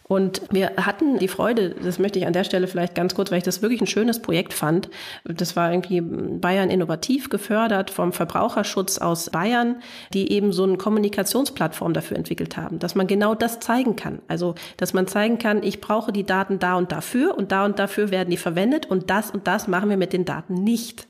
Und 0.08 0.42
wir 0.50 0.72
hatten 0.76 1.18
die 1.18 1.26
Freude, 1.26 1.70
das 1.70 1.98
möchte 1.98 2.18
ich 2.18 2.26
an 2.26 2.32
der 2.32 2.44
Stelle 2.44 2.68
vielleicht 2.68 2.94
ganz 2.94 3.14
kurz, 3.14 3.30
weil 3.30 3.38
ich 3.38 3.44
das 3.44 3.60
wirklich 3.60 3.80
ein 3.80 3.88
schönes 3.88 4.22
Projekt 4.22 4.52
fand. 4.52 4.88
Das 5.24 5.56
war 5.56 5.72
irgendwie 5.72 6.00
Bayern 6.00 6.70
innovativ 6.70 7.28
gefördert 7.28 7.90
vom 7.90 8.12
Verbraucherschutz 8.12 8.98
aus 8.98 9.30
Bayern, 9.30 9.76
die 10.12 10.30
eben 10.30 10.52
so 10.52 10.62
eine 10.62 10.76
Kommunikationsplattform 10.76 11.92
dafür 11.92 12.16
entwickelt 12.16 12.56
haben, 12.56 12.78
dass 12.78 12.94
man 12.94 13.08
genau 13.08 13.34
das 13.34 13.58
zeigen 13.58 13.96
kann. 13.96 14.20
Also, 14.28 14.54
dass 14.76 14.94
man 14.94 15.08
zeigen 15.08 15.38
kann, 15.38 15.64
ich 15.64 15.80
brauche 15.80 16.12
die 16.12 16.24
Daten 16.24 16.60
da 16.60 16.76
und 16.76 16.92
dafür 16.92 17.36
und 17.36 17.50
da 17.50 17.64
und 17.64 17.80
dafür 17.80 18.12
werden 18.12 18.30
die 18.30 18.36
verwendet 18.36 18.86
und 18.86 19.10
das 19.10 19.32
und 19.32 19.48
das 19.48 19.66
machen 19.66 19.90
wir 19.90 19.96
mit 19.96 20.12
den 20.12 20.24
Daten 20.24 20.54
nicht. 20.54 21.08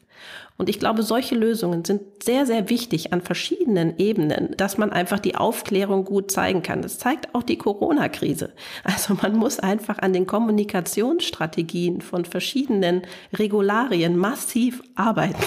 Und 0.58 0.68
ich 0.70 0.78
glaube, 0.78 1.02
solche 1.02 1.34
Lösungen 1.34 1.84
sind 1.84 2.02
sehr, 2.22 2.46
sehr 2.46 2.70
wichtig 2.70 3.12
an 3.12 3.20
verschiedenen 3.20 3.98
Ebenen, 3.98 4.54
dass 4.56 4.78
man 4.78 4.90
einfach 4.90 5.18
die 5.18 5.36
Aufklärung 5.36 6.04
gut 6.04 6.30
zeigen 6.30 6.62
kann. 6.62 6.80
Das 6.80 6.98
zeigt 6.98 7.34
auch 7.34 7.42
die 7.42 7.58
Corona-Krise. 7.58 8.52
Also 8.82 9.14
man 9.20 9.36
muss 9.36 9.58
einfach 9.58 9.98
an 9.98 10.12
den 10.12 10.26
Kommunikationsstrategien 10.26 12.00
von 12.00 12.24
verschiedenen 12.24 13.02
Regularien 13.34 14.16
massiv 14.16 14.82
arbeiten. 14.94 15.44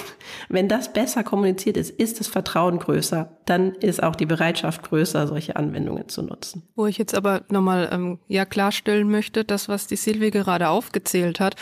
Wenn 0.48 0.68
das 0.68 0.92
besser 0.92 1.24
kommuniziert 1.24 1.76
ist, 1.76 1.90
ist 1.90 2.20
das 2.20 2.28
Vertrauen 2.28 2.78
größer. 2.78 3.36
Dann 3.46 3.72
ist 3.74 4.02
auch 4.02 4.14
die 4.14 4.26
Bereitschaft 4.26 4.82
größer, 4.84 5.26
solche 5.26 5.56
Anwendungen 5.56 6.08
zu 6.08 6.22
nutzen. 6.22 6.62
Wo 6.76 6.86
ich 6.86 6.98
jetzt 6.98 7.14
aber 7.14 7.42
nochmal 7.48 7.88
ähm, 7.92 8.18
ja 8.28 8.44
klarstellen 8.44 9.10
möchte, 9.10 9.44
das, 9.44 9.68
was 9.68 9.88
die 9.88 9.96
Silvi 9.96 10.30
gerade 10.30 10.68
aufgezählt 10.68 11.40
hat, 11.40 11.56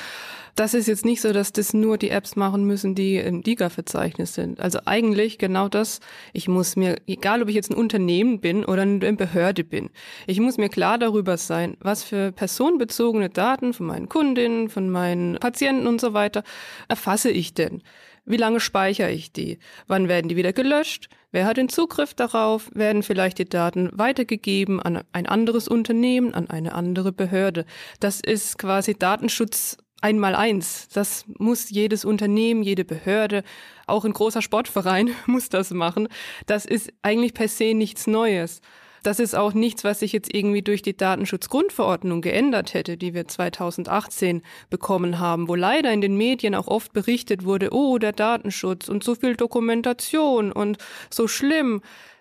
das 0.58 0.74
ist 0.74 0.88
jetzt 0.88 1.04
nicht 1.04 1.20
so, 1.20 1.32
dass 1.32 1.52
das 1.52 1.72
nur 1.72 1.98
die 1.98 2.10
Apps 2.10 2.34
machen 2.34 2.64
müssen, 2.64 2.96
die 2.96 3.16
im 3.16 3.42
DIGA-Verzeichnis 3.42 4.34
sind. 4.34 4.58
Also 4.58 4.80
eigentlich 4.86 5.38
genau 5.38 5.68
das, 5.68 6.00
ich 6.32 6.48
muss 6.48 6.74
mir, 6.74 6.96
egal 7.06 7.42
ob 7.42 7.48
ich 7.48 7.54
jetzt 7.54 7.70
ein 7.70 7.76
Unternehmen 7.76 8.40
bin 8.40 8.64
oder 8.64 8.82
eine 8.82 9.12
Behörde 9.12 9.62
bin, 9.62 9.90
ich 10.26 10.40
muss 10.40 10.58
mir 10.58 10.68
klar 10.68 10.98
darüber 10.98 11.36
sein, 11.36 11.76
was 11.78 12.02
für 12.02 12.32
personenbezogene 12.32 13.30
Daten 13.30 13.72
von 13.72 13.86
meinen 13.86 14.08
Kundinnen, 14.08 14.68
von 14.68 14.90
meinen 14.90 15.36
Patienten 15.36 15.86
und 15.86 16.00
so 16.00 16.12
weiter 16.12 16.42
erfasse 16.88 17.30
ich 17.30 17.54
denn. 17.54 17.82
Wie 18.24 18.36
lange 18.36 18.58
speichere 18.58 19.10
ich 19.12 19.32
die? 19.32 19.58
Wann 19.86 20.08
werden 20.08 20.28
die 20.28 20.36
wieder 20.36 20.52
gelöscht? 20.52 21.08
Wer 21.30 21.46
hat 21.46 21.56
den 21.56 21.68
Zugriff 21.68 22.14
darauf? 22.14 22.68
Werden 22.74 23.02
vielleicht 23.02 23.38
die 23.38 23.44
Daten 23.48 23.90
weitergegeben 23.92 24.80
an 24.80 25.02
ein 25.12 25.26
anderes 25.26 25.68
Unternehmen, 25.68 26.34
an 26.34 26.50
eine 26.50 26.74
andere 26.74 27.12
Behörde? 27.12 27.64
Das 28.00 28.20
ist 28.20 28.58
quasi 28.58 28.94
Datenschutz 28.94 29.78
einmal 30.00 30.34
eins. 30.34 30.88
Das 30.92 31.24
muss 31.38 31.70
jedes 31.70 32.04
Unternehmen, 32.04 32.62
jede 32.62 32.84
Behörde, 32.84 33.42
auch 33.86 34.04
ein 34.04 34.12
großer 34.12 34.42
Sportverein 34.42 35.10
muss 35.26 35.48
das 35.48 35.70
machen. 35.70 36.08
Das 36.46 36.64
ist 36.64 36.92
eigentlich 37.02 37.34
per 37.34 37.48
se 37.48 37.74
nichts 37.74 38.06
Neues. 38.06 38.60
Das 39.02 39.20
ist 39.20 39.34
auch 39.34 39.54
nichts, 39.54 39.84
was 39.84 40.00
sich 40.00 40.12
jetzt 40.12 40.34
irgendwie 40.34 40.62
durch 40.62 40.82
die 40.82 40.96
Datenschutzgrundverordnung 40.96 42.20
geändert 42.20 42.74
hätte, 42.74 42.96
die 42.96 43.14
wir 43.14 43.28
2018 43.28 44.42
bekommen 44.70 45.18
haben, 45.18 45.48
wo 45.48 45.54
leider 45.54 45.92
in 45.92 46.00
den 46.00 46.16
Medien 46.16 46.54
auch 46.54 46.66
oft 46.66 46.92
berichtet 46.92 47.44
wurde, 47.44 47.72
oh, 47.72 47.98
der 47.98 48.12
Datenschutz 48.12 48.88
und 48.88 49.04
so 49.04 49.14
viel 49.14 49.36
Dokumentation 49.36 50.52
und 50.52 50.78
so 51.10 51.28
schlimm. 51.28 51.80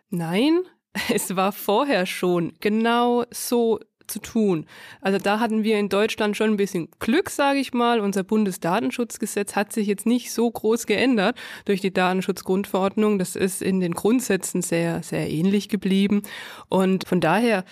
Nein, 0.10 0.62
es 1.14 1.36
war 1.36 1.52
vorher 1.52 2.06
schon 2.06 2.54
genau 2.60 3.26
so 3.32 3.80
zu 4.08 4.20
tun. 4.20 4.66
Also 5.02 5.20
da 5.20 5.40
hatten 5.40 5.64
wir 5.64 5.80
in 5.80 5.90
Deutschland 5.90 6.38
schon 6.38 6.52
ein 6.52 6.58
bisschen 6.58 6.90
Glück, 7.00 7.30
sage 7.30 7.60
ich 7.60 7.74
mal. 7.74 8.00
Unser 8.00 8.24
Bundesdatenschutzgesetz 8.24 9.56
hat 9.56 9.74
sich 9.74 9.88
jetzt 9.88 10.06
nicht 10.06 10.32
so 10.32 10.50
groß 10.50 10.86
geändert 10.86 11.38
durch 11.66 11.82
die 11.82 11.94
Datenschutzgrundverordnung. 11.94 13.20
Das 13.20 13.36
ist 13.36 13.62
in 13.62 13.80
den 13.80 13.94
Grundsätzen 13.94 14.62
sehr, 14.62 15.04
sehr 15.04 15.30
ähnlich 15.30 15.70
geblieben. 15.70 16.24
Und 16.70 17.08
von 17.08 17.22
daher 17.22 17.64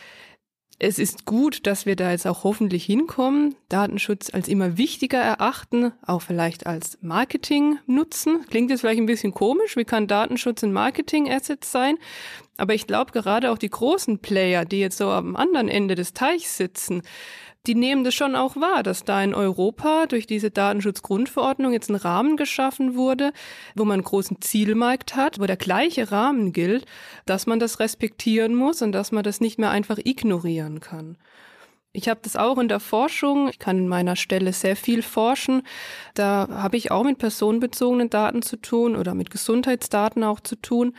es 0.77 0.99
ist 0.99 1.25
gut, 1.25 1.65
dass 1.67 1.85
wir 1.85 1.95
da 1.95 2.11
jetzt 2.11 2.27
auch 2.27 2.43
hoffentlich 2.43 2.83
hinkommen, 2.83 3.55
Datenschutz 3.69 4.33
als 4.33 4.49
immer 4.49 4.77
wichtiger 4.77 5.19
erachten, 5.19 5.93
auch 6.05 6.21
vielleicht 6.21 6.67
als 6.67 6.97
Marketing 7.01 7.79
nutzen. 7.85 8.45
Klingt 8.49 8.69
jetzt 8.69 8.81
vielleicht 8.81 8.99
ein 8.99 9.05
bisschen 9.05 9.33
komisch, 9.33 9.77
wie 9.77 9.85
kann 9.85 10.07
Datenschutz 10.07 10.63
ein 10.63 10.73
Marketing-Asset 10.73 11.63
sein? 11.63 11.97
Aber 12.57 12.73
ich 12.73 12.87
glaube 12.87 13.13
gerade 13.13 13.51
auch 13.51 13.57
die 13.57 13.69
großen 13.69 14.19
Player, 14.19 14.65
die 14.65 14.79
jetzt 14.79 14.97
so 14.97 15.09
am 15.09 15.37
anderen 15.37 15.69
Ende 15.69 15.95
des 15.95 16.13
Teichs 16.13 16.57
sitzen, 16.57 17.03
die 17.67 17.75
nehmen 17.75 18.03
das 18.03 18.13
schon 18.13 18.35
auch 18.35 18.55
wahr, 18.55 18.83
dass 18.83 19.03
da 19.03 19.23
in 19.23 19.33
Europa 19.33 20.05
durch 20.07 20.27
diese 20.27 20.51
Datenschutzgrundverordnung 20.51 21.73
jetzt 21.73 21.89
ein 21.89 21.95
Rahmen 21.95 22.37
geschaffen 22.37 22.95
wurde, 22.95 23.31
wo 23.75 23.85
man 23.85 23.95
einen 23.95 24.03
großen 24.03 24.41
Zielmarkt 24.41 25.15
hat, 25.15 25.39
wo 25.39 25.45
der 25.45 25.57
gleiche 25.57 26.11
Rahmen 26.11 26.53
gilt, 26.53 26.85
dass 27.25 27.47
man 27.47 27.59
das 27.59 27.79
respektieren 27.79 28.55
muss 28.55 28.81
und 28.81 28.91
dass 28.91 29.11
man 29.11 29.23
das 29.23 29.41
nicht 29.41 29.59
mehr 29.59 29.71
einfach 29.71 29.97
ignorieren 30.03 30.79
kann. 30.79 31.17
Ich 31.95 32.09
habe 32.09 32.19
das 32.23 32.35
auch 32.35 32.57
in 32.57 32.67
der 32.67 32.81
Forschung. 32.81 33.47
Ich 33.47 33.57
kann 33.57 33.77
in 33.77 33.87
meiner 33.87 34.17
Stelle 34.17 34.51
sehr 34.51 34.75
viel 34.75 35.01
forschen. 35.01 35.63
Da 36.13 36.47
habe 36.51 36.75
ich 36.75 36.91
auch 36.91 37.03
mit 37.03 37.19
personenbezogenen 37.19 38.09
Daten 38.09 38.41
zu 38.41 38.57
tun 38.57 38.97
oder 38.97 39.13
mit 39.13 39.29
Gesundheitsdaten 39.29 40.23
auch 40.23 40.41
zu 40.41 40.57
tun. 40.57 40.93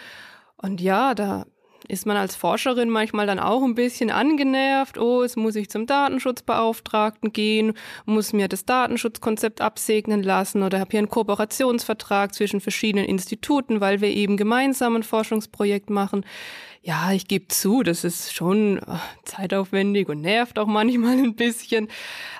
Und 0.57 0.81
ja, 0.81 1.15
da 1.15 1.45
ist 1.88 2.07
man 2.07 2.16
als 2.16 2.37
Forscherin 2.37 2.90
manchmal 2.90 3.27
dann 3.27 3.38
auch 3.38 3.62
ein 3.62 3.75
bisschen 3.75 4.11
angenervt. 4.11 4.99
Oh, 4.99 5.22
jetzt 5.22 5.37
muss 5.37 5.57
ich 5.57 5.70
zum 5.70 5.87
Datenschutzbeauftragten 5.87 7.33
gehen, 7.33 7.75
muss 8.05 8.33
mir 8.33 8.49
das 8.49 8.64
Datenschutzkonzept 8.64 9.61
absegnen 9.61 10.22
lassen 10.22 10.62
oder 10.62 10.81
habe 10.81 10.90
hier 10.90 10.99
einen 10.99 11.09
Kooperationsvertrag 11.09 12.35
zwischen 12.35 12.61
verschiedenen 12.61 13.07
Instituten, 13.07 13.81
weil 13.81 14.01
wir 14.01 14.09
eben 14.09 14.37
gemeinsam 14.37 14.96
ein 14.96 15.03
Forschungsprojekt 15.03 15.90
machen 15.90 16.25
ja, 16.87 17.11
ich 17.11 17.27
gebe 17.27 17.49
zu, 17.49 17.83
das 17.83 18.05
ist 18.05 18.33
schon 18.33 18.79
äh, 18.79 18.83
zeitaufwendig 19.25 20.09
und 20.09 20.20
nervt 20.20 20.57
auch 20.57 20.68
manchmal 20.68 21.18
ein 21.18 21.35
bisschen. 21.35 21.88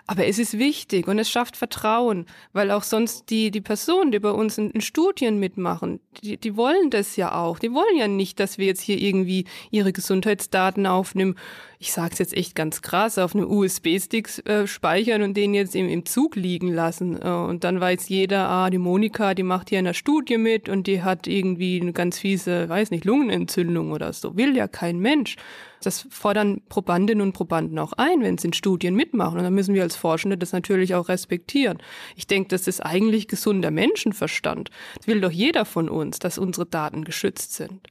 Aber 0.07 0.25
es 0.25 0.39
ist 0.39 0.57
wichtig 0.57 1.09
und 1.09 1.19
es 1.19 1.29
schafft 1.29 1.57
Vertrauen, 1.57 2.27
weil 2.53 2.71
auch 2.71 2.85
sonst 2.85 3.29
die, 3.31 3.51
die 3.51 3.61
Personen, 3.61 4.13
die 4.13 4.21
bei 4.21 4.31
uns 4.31 4.57
in, 4.57 4.71
in 4.71 4.83
Studien 4.83 5.41
mitmachen, 5.41 5.99
die, 6.23 6.37
die 6.37 6.57
wollen 6.57 6.91
das 6.91 7.17
ja 7.17 7.35
auch. 7.35 7.59
Die 7.59 7.73
wollen 7.73 7.97
ja 7.99 8.07
nicht, 8.07 8.39
dass 8.39 8.57
wir 8.57 8.67
jetzt 8.67 8.83
hier 8.83 8.99
irgendwie 8.99 9.47
ihre 9.73 9.93
Gesundheitsdaten 9.93 10.87
aufnehmen 10.87 11.35
ich 11.79 11.93
sage 11.93 12.13
es 12.13 12.19
jetzt 12.19 12.37
echt 12.37 12.55
ganz 12.55 12.81
krass, 12.81 13.19
auf 13.19 13.35
einem 13.35 13.51
USB-Stick 13.51 14.47
äh, 14.47 14.67
speichern 14.67 15.23
und 15.23 15.37
den 15.37 15.55
jetzt 15.55 15.75
im, 15.75 15.89
im 15.89 16.07
Zug 16.07 16.37
liegen 16.37 16.69
lassen. 16.69 17.21
Äh, 17.21 17.29
und 17.29 17.65
dann 17.65 17.81
weiß 17.81 18.09
jeder, 18.09 18.49
ah, 18.49 18.71
die 18.71 18.79
Monika, 18.79 19.35
die 19.35 19.43
macht 19.43 19.69
hier 19.69 19.79
in 19.79 19.85
der 19.85 19.95
Studie 19.95 20.39
mit 20.39 20.69
und 20.69 20.87
die 20.87 21.03
hat 21.03 21.27
irgendwie 21.27 21.81
eine 21.81 21.93
ganz 21.93 22.19
fiese, 22.19 22.69
weiß 22.69 22.91
nicht, 22.91 23.05
Lungenentzündung 23.05 23.93
oder 23.93 24.13
so. 24.13 24.36
Will 24.37 24.57
ja 24.57 24.69
kein 24.69 24.99
Mensch. 24.99 25.37
Das 25.83 26.07
fordern 26.11 26.63
Probandinnen 26.69 27.23
und 27.23 27.33
Probanden 27.33 27.79
auch 27.79 27.93
ein, 27.95 28.23
wenn 28.23 28.39
sie 28.39 28.49
in 28.49 28.53
Studien 28.53 28.95
mitmachen. 28.95 29.39
Und 29.39 29.45
dann 29.45 29.55
müssen 29.55 29.75
wir 29.75 29.83
als 29.83 29.97
Forschende 29.97 30.39
das 30.39 30.53
natürlich 30.53 30.95
auch 30.95 31.09
respektieren. 31.09 31.79
Ich 32.17 32.27
denke, 32.27 32.49
das 32.49 32.67
ist 32.67 32.81
eigentlich 32.81 33.29
gesunder 33.29 33.71
Menschenverstand. 33.71 34.71
Das 34.97 35.07
will 35.07 35.21
doch 35.21 35.31
jeder 35.31 35.65
von 35.65 35.89
uns, 35.89 36.19
dass 36.19 36.39
unsere 36.39 36.67
Daten 36.67 37.05
geschützt 37.05 37.55
sind. 37.55 37.89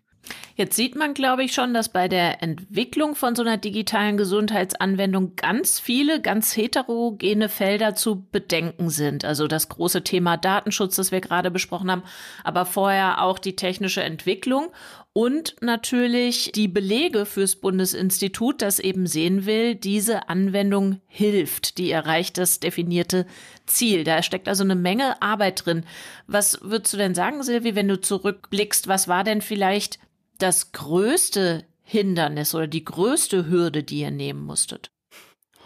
Jetzt 0.56 0.76
sieht 0.76 0.96
man, 0.96 1.14
glaube 1.14 1.44
ich, 1.44 1.54
schon, 1.54 1.74
dass 1.74 1.90
bei 1.90 2.08
der 2.08 2.42
Entwicklung 2.42 3.16
von 3.16 3.36
so 3.36 3.42
einer 3.44 3.58
digitalen 3.58 4.16
Gesundheitsanwendung 4.16 5.36
ganz 5.36 5.80
viele, 5.80 6.22
ganz 6.22 6.56
heterogene 6.56 7.50
Felder 7.50 7.94
zu 7.96 8.26
bedenken 8.32 8.90
sind. 8.90 9.26
Also 9.26 9.48
das 9.48 9.70
große 9.70 10.04
Thema 10.04 10.38
Datenschutz, 10.38 10.96
das 10.96 11.12
wir 11.12 11.22
gerade 11.22 11.52
besprochen 11.52 11.92
haben, 11.92 12.04
aber 12.44 12.66
vorher 12.66 13.22
auch 13.22 13.38
die 13.38 13.56
technische 13.56 14.02
Entwicklung 14.02 14.70
und 15.18 15.56
natürlich 15.62 16.52
die 16.54 16.68
Belege 16.68 17.26
fürs 17.26 17.56
Bundesinstitut, 17.56 18.62
das 18.62 18.80
eben 18.80 19.08
sehen 19.08 19.46
will, 19.46 19.74
diese 19.74 20.28
Anwendung 20.28 21.00
hilft, 21.08 21.78
die 21.78 21.90
erreicht 21.90 22.38
das 22.38 22.60
definierte 22.60 23.26
Ziel. 23.66 24.04
Da 24.04 24.22
steckt 24.24 24.50
also 24.50 24.66
eine 24.66 24.76
Menge 24.76 25.22
Arbeit 25.22 25.66
drin. 25.66 25.86
Was 26.28 26.60
würdest 26.64 26.92
du 26.92 26.98
denn 26.98 27.16
sagen, 27.16 27.44
Silvi, 27.44 27.76
wenn 27.76 27.88
du 27.88 28.02
zurückblickst, 28.02 28.90
was 28.90 29.08
war 29.08 29.24
denn 29.24 29.40
vielleicht 29.40 30.00
das 30.38 30.74
größte 30.74 31.64
Hindernis 31.82 32.54
oder 32.54 32.68
die 32.68 32.84
größte 32.84 33.48
Hürde, 33.48 33.84
die 33.84 34.00
ihr 34.00 34.12
nehmen 34.12 34.44
musstet? 34.46 34.92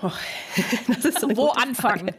Oh, 0.03 0.11
so 1.19 1.35
Wo 1.35 1.47
anfangen? 1.47 2.11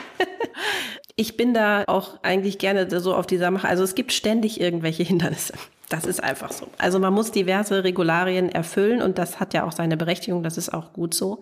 ich 1.16 1.36
bin 1.36 1.52
da 1.52 1.84
auch 1.86 2.22
eigentlich 2.22 2.56
gerne 2.56 2.88
so 2.98 3.14
auf 3.14 3.26
dieser 3.26 3.50
Mache. 3.50 3.68
Also 3.68 3.84
es 3.84 3.94
gibt 3.94 4.14
ständig 4.14 4.58
irgendwelche 4.58 5.02
Hindernisse. 5.02 5.52
Das 5.90 6.04
ist 6.04 6.22
einfach 6.22 6.52
so. 6.52 6.68
Also 6.78 7.00
man 7.00 7.12
muss 7.12 7.32
diverse 7.32 7.82
Regularien 7.82 8.48
erfüllen 8.48 9.02
und 9.02 9.18
das 9.18 9.40
hat 9.40 9.54
ja 9.54 9.64
auch 9.64 9.72
seine 9.72 9.96
Berechtigung, 9.96 10.44
das 10.44 10.56
ist 10.56 10.72
auch 10.72 10.92
gut 10.92 11.14
so. 11.14 11.40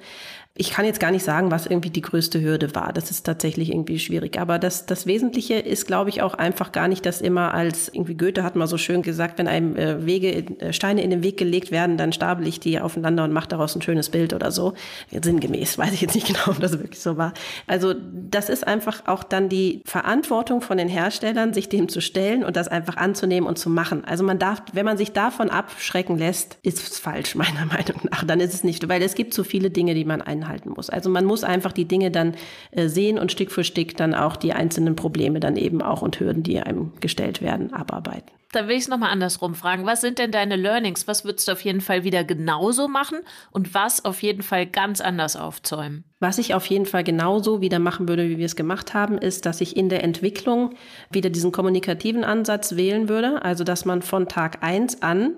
Ich 0.61 0.73
kann 0.73 0.85
jetzt 0.85 0.99
gar 0.99 1.13
nicht 1.13 1.23
sagen, 1.23 1.53
was 1.53 1.67
irgendwie 1.67 1.91
die 1.91 2.01
größte 2.01 2.43
Hürde 2.43 2.75
war. 2.75 2.93
Das 2.93 3.13
ist 3.13 3.25
tatsächlich 3.25 3.71
irgendwie 3.71 4.01
schwierig. 4.01 4.41
Aber 4.41 4.59
das, 4.59 4.87
das 4.87 5.07
Wesentliche 5.07 5.55
ist, 5.55 5.87
glaube 5.87 6.11
ich, 6.11 6.21
auch 6.21 6.35
einfach 6.35 6.73
gar 6.73 6.89
nicht, 6.89 7.07
dass 7.07 7.21
immer 7.21 7.55
als, 7.55 7.87
irgendwie 7.87 8.17
Goethe 8.17 8.43
hat 8.43 8.57
mal 8.57 8.67
so 8.67 8.77
schön 8.77 9.03
gesagt, 9.03 9.39
wenn 9.39 9.47
einem 9.47 9.77
äh, 9.77 10.05
Wege, 10.05 10.33
äh, 10.59 10.73
Steine 10.73 11.05
in 11.05 11.11
den 11.11 11.23
Weg 11.23 11.37
gelegt 11.37 11.71
werden, 11.71 11.97
dann 11.97 12.13
stapel 12.13 12.45
ich 12.49 12.59
die 12.59 12.81
aufeinander 12.81 13.23
und 13.23 13.33
mache 13.33 13.47
daraus 13.47 13.77
ein 13.77 13.83
schönes 13.83 14.09
Bild 14.09 14.33
oder 14.33 14.51
so. 14.51 14.75
Sinngemäß, 15.13 15.79
weiß 15.79 15.93
ich 15.93 16.01
jetzt 16.01 16.17
nicht 16.17 16.27
genau, 16.33 16.49
ob 16.49 16.59
das 16.59 16.73
wirklich 16.73 16.99
so 16.99 17.17
war. 17.17 17.35
Also 17.69 17.95
das 18.13 18.49
ist 18.49 18.67
einfach 18.67 19.07
auch 19.07 19.23
dann 19.23 19.49
die 19.49 19.83
Verantwortung 19.87 20.61
von 20.61 20.77
den 20.77 20.89
Herstellern, 20.89 21.55
sich 21.55 21.69
dem 21.69 21.89
zu 21.89 22.01
stellen 22.01 22.43
und 22.43 22.57
das 22.57 22.67
einfach 22.67 22.97
anzunehmen 22.97 23.49
und 23.49 23.61
zu 23.61 23.71
machen. 23.71 24.05
Also 24.05 24.25
man 24.25 24.41
darf, 24.41 24.63
wenn 24.73 24.85
man 24.85 24.99
sich 24.99 25.13
davon 25.13 25.51
abschrecken 25.51 26.19
lässt, 26.19 26.59
ist 26.65 26.79
es 26.79 26.99
falsch, 26.99 27.35
meiner 27.37 27.65
Meinung 27.67 28.01
nach. 28.11 28.25
Dann 28.25 28.41
ist 28.41 28.55
es 28.55 28.65
nicht, 28.65 28.89
weil 28.89 29.03
es 29.03 29.15
gibt 29.15 29.35
so 29.35 29.45
viele 29.45 29.71
Dinge, 29.71 29.95
die 29.95 30.05
man 30.05 30.21
einhalten 30.21 30.48
einhalten 30.49 30.71
muss. 30.71 30.91
Also 30.91 31.11
man 31.11 31.25
muss 31.25 31.45
einfach 31.45 31.73
die 31.73 31.87
Dinge 31.87 32.11
dann 32.11 32.35
äh, 32.71 32.89
sehen 32.89 33.19
und 33.19 33.33
Stück 33.33 33.51
für 33.51 33.65
Stück 33.65 33.97
dann 33.97 34.15
auch 34.15 34.37
die 34.37 34.53
einzelnen 34.53 34.97
Probleme 34.97 35.41
dann 35.41 35.57
eben 35.57 35.83
auch 35.83 36.03
und 36.03 36.19
Hürden, 36.21 36.43
die 36.43 36.59
einem 36.61 36.93
gestellt 37.01 37.43
werden, 37.43 37.73
abarbeiten. 37.73 38.31
Dann 38.53 38.67
will 38.67 38.77
ich 38.77 38.85
es 38.85 38.89
nochmal 38.89 39.11
andersrum 39.11 39.55
fragen. 39.55 39.85
Was 39.85 40.01
sind 40.01 40.19
denn 40.19 40.33
deine 40.33 40.57
Learnings? 40.57 41.07
Was 41.07 41.23
würdest 41.23 41.49
du 41.49 41.53
auf 41.53 41.61
jeden 41.61 41.83
Fall 41.83 42.03
wieder 42.05 42.25
genauso 42.25 42.89
machen 42.89 43.19
und 43.51 43.75
was 43.75 44.07
auf 44.07 44.23
jeden 44.23 44.43
Fall 44.43 44.65
ganz 44.65 45.03
anders 45.03 45.37
aufzäumen? 45.37 46.05
Was 46.19 46.39
ich 46.39 46.55
auf 46.55 46.65
jeden 46.65 46.87
Fall 46.87 47.05
genauso 47.05 47.61
wieder 47.61 47.79
machen 47.79 48.09
würde, 48.09 48.31
wie 48.31 48.39
wir 48.39 48.47
es 48.47 48.57
gemacht 48.57 48.95
haben, 48.95 49.19
ist, 49.19 49.45
dass 49.45 49.61
ich 49.61 49.77
in 49.77 49.91
der 49.91 50.03
Entwicklung 50.03 50.75
wieder 51.11 51.29
diesen 51.29 51.53
kommunikativen 51.53 52.25
Ansatz 52.25 52.75
wählen 52.75 53.11
würde. 53.11 53.43
Also, 53.43 53.65
dass 53.65 53.85
man 53.85 54.01
von 54.01 54.29
Tag 54.29 54.63
eins 54.63 55.03
an 55.03 55.35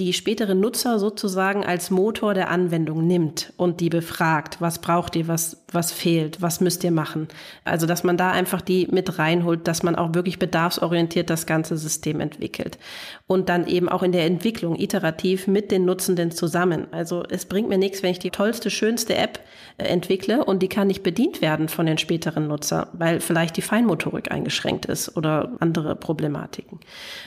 die 0.00 0.14
späteren 0.14 0.60
Nutzer 0.60 0.98
sozusagen 0.98 1.62
als 1.62 1.90
Motor 1.90 2.32
der 2.32 2.50
Anwendung 2.50 3.06
nimmt 3.06 3.52
und 3.58 3.80
die 3.80 3.90
befragt, 3.90 4.56
was 4.60 4.80
braucht 4.80 5.14
ihr, 5.14 5.28
was 5.28 5.60
was 5.74 5.92
fehlt, 5.92 6.42
was 6.42 6.60
müsst 6.60 6.84
ihr 6.84 6.90
machen. 6.90 7.28
Also, 7.64 7.86
dass 7.86 8.04
man 8.04 8.16
da 8.16 8.30
einfach 8.30 8.60
die 8.60 8.88
mit 8.90 9.18
reinholt, 9.18 9.66
dass 9.66 9.82
man 9.82 9.96
auch 9.96 10.14
wirklich 10.14 10.38
bedarfsorientiert 10.38 11.30
das 11.30 11.46
ganze 11.46 11.76
System 11.76 12.20
entwickelt. 12.20 12.78
Und 13.26 13.48
dann 13.48 13.66
eben 13.66 13.88
auch 13.88 14.02
in 14.02 14.12
der 14.12 14.26
Entwicklung 14.26 14.78
iterativ 14.78 15.46
mit 15.46 15.70
den 15.70 15.84
Nutzenden 15.84 16.30
zusammen. 16.30 16.86
Also, 16.90 17.22
es 17.28 17.44
bringt 17.44 17.68
mir 17.68 17.78
nichts, 17.78 18.02
wenn 18.02 18.10
ich 18.10 18.18
die 18.18 18.30
tollste, 18.30 18.70
schönste 18.70 19.16
App 19.16 19.40
äh, 19.78 19.84
entwickle 19.84 20.44
und 20.44 20.62
die 20.62 20.68
kann 20.68 20.88
nicht 20.88 21.02
bedient 21.02 21.40
werden 21.40 21.68
von 21.68 21.86
den 21.86 21.98
späteren 21.98 22.48
Nutzer, 22.48 22.88
weil 22.92 23.20
vielleicht 23.20 23.56
die 23.56 23.62
Feinmotorik 23.62 24.30
eingeschränkt 24.30 24.86
ist 24.86 25.16
oder 25.16 25.52
andere 25.60 25.96
Problematiken. 25.96 26.80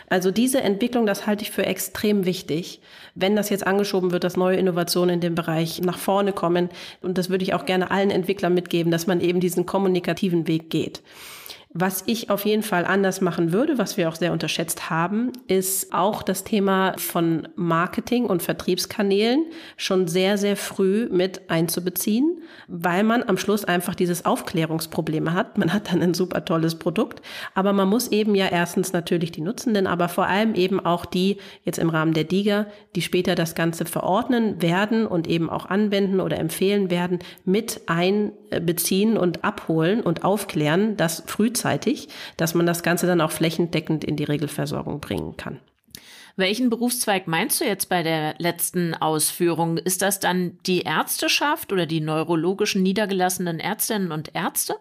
Also, 0.09 0.31
diese 0.31 0.61
Entwicklung, 0.61 1.05
das 1.05 1.27
halte 1.27 1.43
ich 1.43 1.51
für 1.51 1.65
extrem 1.65 2.25
wichtig. 2.25 2.62
Wenn 3.15 3.35
das 3.35 3.49
jetzt 3.49 3.65
angeschoben 3.65 4.11
wird, 4.11 4.23
dass 4.23 4.37
neue 4.37 4.57
Innovationen 4.57 5.15
in 5.15 5.21
dem 5.21 5.35
Bereich 5.35 5.81
nach 5.81 5.97
vorne 5.97 6.33
kommen, 6.33 6.69
und 7.01 7.17
das 7.17 7.29
würde 7.29 7.43
ich 7.43 7.53
auch 7.53 7.65
gerne 7.65 7.91
allen 7.91 8.09
Entwicklern 8.09 8.33
Entwickler 8.33 8.49
mitgeben, 8.49 8.91
dass 8.91 9.07
man 9.07 9.21
eben 9.21 9.39
diesen 9.39 9.65
kommunikativen 9.65 10.47
Weg 10.47 10.69
geht. 10.69 11.01
Was 11.75 12.03
ich 12.05 12.29
auf 12.29 12.45
jeden 12.45 12.61
Fall 12.61 12.85
anders 12.85 13.19
machen 13.19 13.51
würde, 13.51 13.79
was 13.79 13.97
wir 13.97 14.07
auch 14.07 14.13
sehr 14.13 14.31
unterschätzt 14.31 14.91
haben, 14.91 15.31
ist 15.47 15.91
auch 15.91 16.21
das 16.21 16.43
Thema 16.43 16.93
von 16.99 17.47
Marketing 17.55 18.25
und 18.25 18.43
Vertriebskanälen 18.43 19.43
schon 19.75 20.07
sehr, 20.07 20.37
sehr 20.37 20.55
früh 20.55 21.09
mit 21.09 21.49
einzubeziehen, 21.49 22.43
weil 22.67 23.03
man 23.03 23.23
am 23.23 23.39
Schluss 23.39 23.65
einfach 23.65 23.95
dieses 23.95 24.23
Aufklärungsproblem 24.23 25.33
hat. 25.33 25.57
Man 25.57 25.73
hat 25.73 25.91
dann 25.91 26.03
ein 26.03 26.13
super 26.13 26.45
tolles 26.45 26.75
Produkt, 26.75 27.23
aber 27.55 27.73
man 27.73 27.89
muss 27.89 28.09
eben 28.09 28.35
ja 28.35 28.49
erstens 28.51 28.93
natürlich 28.93 29.31
die 29.31 29.41
Nutzenden, 29.41 29.87
aber 29.87 30.09
vor 30.09 30.27
allem 30.27 30.53
eben 30.53 30.79
auch 30.79 31.05
die 31.05 31.37
jetzt 31.63 31.79
im 31.79 31.89
Rahmen 31.89 32.13
der 32.13 32.25
DIGA, 32.25 32.67
die 32.95 33.01
später 33.01 33.33
das 33.33 33.55
Ganze 33.55 33.85
verordnen 33.85 34.61
werden 34.61 35.07
und 35.07 35.27
eben 35.27 35.49
auch 35.49 35.65
anwenden 35.65 36.19
oder 36.19 36.37
empfehlen 36.37 36.91
werden, 36.91 37.17
mit 37.45 37.81
einbeziehen 37.87 39.17
und 39.17 39.43
abholen 39.43 40.01
und 40.01 40.23
aufklären, 40.23 40.97
dass 40.97 41.23
frühzeitig 41.25 41.62
frühzeitig, 41.63 42.09
dass 42.37 42.53
man 42.53 42.65
das 42.65 42.83
Ganze 42.83 43.07
dann 43.07 43.21
auch 43.21 43.31
flächendeckend 43.31 44.03
in 44.03 44.15
die 44.15 44.23
Regelversorgung 44.25 44.99
bringen 44.99 45.37
kann. 45.37 45.59
Welchen 46.35 46.69
Berufszweig 46.69 47.27
meinst 47.27 47.61
du 47.61 47.65
jetzt 47.65 47.89
bei 47.89 48.01
der 48.01 48.35
letzten 48.39 48.95
Ausführung? 48.95 49.77
Ist 49.77 50.01
das 50.01 50.19
dann 50.19 50.57
die 50.65 50.81
Ärzteschaft 50.81 51.71
oder 51.71 51.85
die 51.85 52.01
neurologischen 52.01 52.81
niedergelassenen 52.81 53.59
Ärztinnen 53.59 54.11
und 54.11 54.33
Ärzte? 54.33 54.75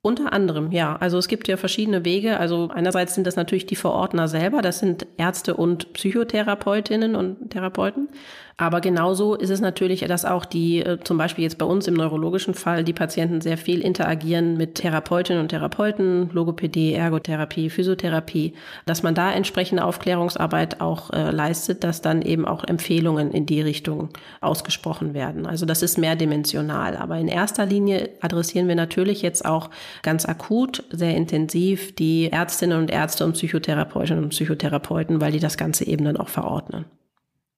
Unter 0.00 0.32
anderem, 0.32 0.72
ja. 0.72 0.96
Also 0.96 1.18
es 1.18 1.28
gibt 1.28 1.46
ja 1.48 1.56
verschiedene 1.56 2.04
Wege. 2.04 2.38
Also 2.38 2.70
einerseits 2.72 3.14
sind 3.14 3.26
das 3.26 3.36
natürlich 3.36 3.66
die 3.66 3.76
Verordner 3.76 4.28
selber, 4.28 4.62
das 4.62 4.78
sind 4.78 5.06
Ärzte 5.18 5.54
und 5.54 5.92
Psychotherapeutinnen 5.92 7.16
und 7.16 7.50
Therapeuten. 7.50 8.08
Aber 8.56 8.80
genauso 8.80 9.34
ist 9.34 9.50
es 9.50 9.60
natürlich, 9.60 10.00
dass 10.00 10.24
auch 10.24 10.44
die, 10.44 10.78
äh, 10.80 10.98
zum 11.02 11.18
Beispiel 11.18 11.42
jetzt 11.42 11.58
bei 11.58 11.66
uns 11.66 11.88
im 11.88 11.94
neurologischen 11.94 12.54
Fall, 12.54 12.84
die 12.84 12.92
Patienten 12.92 13.40
sehr 13.40 13.58
viel 13.58 13.80
interagieren 13.80 14.56
mit 14.56 14.76
Therapeutinnen 14.76 15.42
und 15.42 15.48
Therapeuten, 15.48 16.30
Logopädie, 16.32 16.92
Ergotherapie, 16.92 17.68
Physiotherapie, 17.68 18.54
dass 18.86 19.02
man 19.02 19.14
da 19.14 19.32
entsprechende 19.32 19.84
Aufklärungsarbeit 19.84 20.80
auch 20.80 21.10
äh, 21.10 21.30
leistet, 21.30 21.82
dass 21.82 22.00
dann 22.00 22.22
eben 22.22 22.46
auch 22.46 22.62
Empfehlungen 22.62 23.32
in 23.32 23.44
die 23.46 23.60
Richtung 23.60 24.10
ausgesprochen 24.40 25.14
werden. 25.14 25.46
Also 25.46 25.66
das 25.66 25.82
ist 25.82 25.98
mehrdimensional. 25.98 26.96
Aber 26.96 27.18
in 27.18 27.28
erster 27.28 27.66
Linie 27.66 28.10
adressieren 28.20 28.68
wir 28.68 28.76
natürlich 28.76 29.22
jetzt 29.22 29.44
auch 29.44 29.70
ganz 30.02 30.26
akut, 30.26 30.84
sehr 30.90 31.16
intensiv 31.16 31.94
die 31.96 32.30
Ärztinnen 32.30 32.78
und 32.78 32.90
Ärzte 32.90 33.24
und 33.24 33.32
Psychotherapeutinnen 33.32 34.22
und 34.22 34.30
Psychotherapeuten, 34.30 35.20
weil 35.20 35.32
die 35.32 35.40
das 35.40 35.56
Ganze 35.56 35.86
eben 35.86 36.04
dann 36.04 36.16
auch 36.16 36.28
verordnen. 36.28 36.84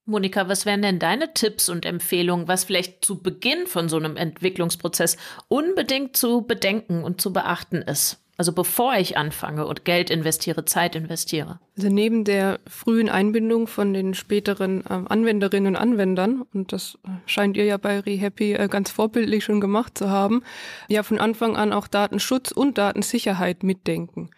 Monika, 0.07 0.47
was 0.47 0.65
wären 0.65 0.81
denn 0.81 0.99
deine 0.99 1.33
Tipps 1.33 1.67
und 1.67 1.85
Empfehlungen, 1.85 2.47
was 2.47 2.63
vielleicht 2.63 3.03
zu 3.03 3.21
Beginn 3.21 3.67
von 3.67 3.89
so 3.89 3.97
einem 3.97 4.15
Entwicklungsprozess 4.15 5.17
unbedingt 5.49 6.15
zu 6.15 6.43
bedenken 6.43 7.03
und 7.03 7.19
zu 7.19 7.33
beachten 7.33 7.81
ist? 7.81 8.17
Also 8.37 8.53
bevor 8.53 8.95
ich 8.95 9.17
anfange 9.17 9.65
und 9.65 9.83
Geld 9.83 10.11
investiere, 10.11 10.63
Zeit 10.63 10.95
investiere. 10.95 11.59
Also 11.75 11.89
neben 11.89 12.23
der 12.23 12.59
frühen 12.67 13.09
Einbindung 13.09 13.67
von 13.67 13.93
den 13.93 14.13
späteren 14.13 14.81
äh, 14.85 14.93
Anwenderinnen 15.09 15.75
und 15.75 15.81
Anwendern, 15.81 16.43
und 16.53 16.71
das 16.71 16.99
scheint 17.25 17.57
ihr 17.57 17.65
ja 17.65 17.77
bei 17.77 17.99
ReHappy 17.99 18.53
äh, 18.53 18.67
ganz 18.69 18.91
vorbildlich 18.91 19.43
schon 19.43 19.59
gemacht 19.59 19.97
zu 19.97 20.09
haben, 20.09 20.43
ja 20.87 21.01
von 21.03 21.19
Anfang 21.19 21.57
an 21.57 21.73
auch 21.73 21.87
Datenschutz 21.87 22.51
und 22.51 22.77
Datensicherheit 22.77 23.63
mitdenken 23.63 24.29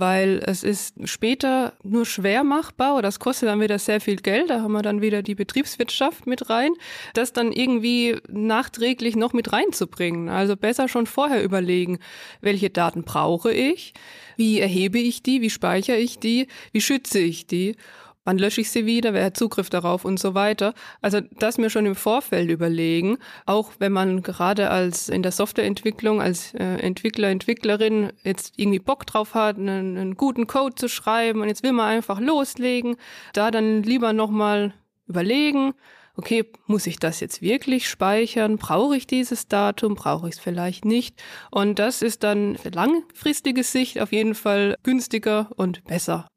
weil 0.00 0.42
es 0.44 0.64
ist 0.64 0.94
später 1.04 1.74
nur 1.82 2.06
schwer 2.06 2.42
machbar 2.42 2.94
oder 2.94 3.02
das 3.02 3.20
kostet 3.20 3.48
dann 3.48 3.60
wieder 3.60 3.78
sehr 3.78 4.00
viel 4.00 4.16
Geld, 4.16 4.50
da 4.50 4.62
haben 4.62 4.72
wir 4.72 4.82
dann 4.82 5.00
wieder 5.00 5.22
die 5.22 5.34
Betriebswirtschaft 5.34 6.26
mit 6.26 6.50
rein, 6.50 6.72
das 7.14 7.32
dann 7.32 7.52
irgendwie 7.52 8.16
nachträglich 8.28 9.16
noch 9.16 9.32
mit 9.32 9.52
reinzubringen. 9.52 10.28
Also 10.28 10.56
besser 10.56 10.88
schon 10.88 11.06
vorher 11.06 11.44
überlegen, 11.44 11.98
welche 12.40 12.70
Daten 12.70 13.04
brauche 13.04 13.52
ich, 13.52 13.92
wie 14.36 14.58
erhebe 14.58 14.98
ich 14.98 15.22
die, 15.22 15.42
wie 15.42 15.50
speichere 15.50 15.96
ich 15.96 16.18
die, 16.18 16.48
wie 16.72 16.80
schütze 16.80 17.18
ich 17.18 17.46
die 17.46 17.76
wann 18.24 18.38
lösche 18.38 18.60
ich 18.60 18.70
sie 18.70 18.86
wieder, 18.86 19.14
wer 19.14 19.24
hat 19.24 19.36
Zugriff 19.36 19.70
darauf 19.70 20.04
und 20.04 20.18
so 20.18 20.34
weiter. 20.34 20.74
Also 21.00 21.20
das 21.38 21.58
mir 21.58 21.70
schon 21.70 21.86
im 21.86 21.94
Vorfeld 21.94 22.50
überlegen, 22.50 23.18
auch 23.46 23.72
wenn 23.78 23.92
man 23.92 24.22
gerade 24.22 24.70
als 24.70 25.08
in 25.08 25.22
der 25.22 25.32
Softwareentwicklung 25.32 26.20
als 26.20 26.54
äh, 26.54 26.64
Entwickler, 26.64 27.28
Entwicklerin 27.28 28.12
jetzt 28.22 28.54
irgendwie 28.56 28.78
Bock 28.78 29.06
drauf 29.06 29.34
hat, 29.34 29.56
einen, 29.56 29.96
einen 29.96 30.16
guten 30.16 30.46
Code 30.46 30.74
zu 30.74 30.88
schreiben 30.88 31.40
und 31.40 31.48
jetzt 31.48 31.62
will 31.62 31.72
man 31.72 31.88
einfach 31.88 32.20
loslegen, 32.20 32.96
da 33.32 33.50
dann 33.50 33.82
lieber 33.82 34.12
nochmal 34.12 34.74
überlegen, 35.06 35.74
okay, 36.16 36.44
muss 36.66 36.86
ich 36.86 36.98
das 36.98 37.20
jetzt 37.20 37.40
wirklich 37.40 37.88
speichern? 37.88 38.58
Brauche 38.58 38.96
ich 38.96 39.06
dieses 39.06 39.48
Datum? 39.48 39.94
Brauche 39.94 40.28
ich 40.28 40.34
es 40.34 40.40
vielleicht 40.40 40.84
nicht? 40.84 41.22
Und 41.50 41.78
das 41.78 42.02
ist 42.02 42.22
dann 42.22 42.58
für 42.58 42.68
langfristige 42.68 43.64
Sicht 43.64 43.98
auf 44.00 44.12
jeden 44.12 44.34
Fall 44.34 44.76
günstiger 44.82 45.50
und 45.56 45.82
besser. 45.84 46.29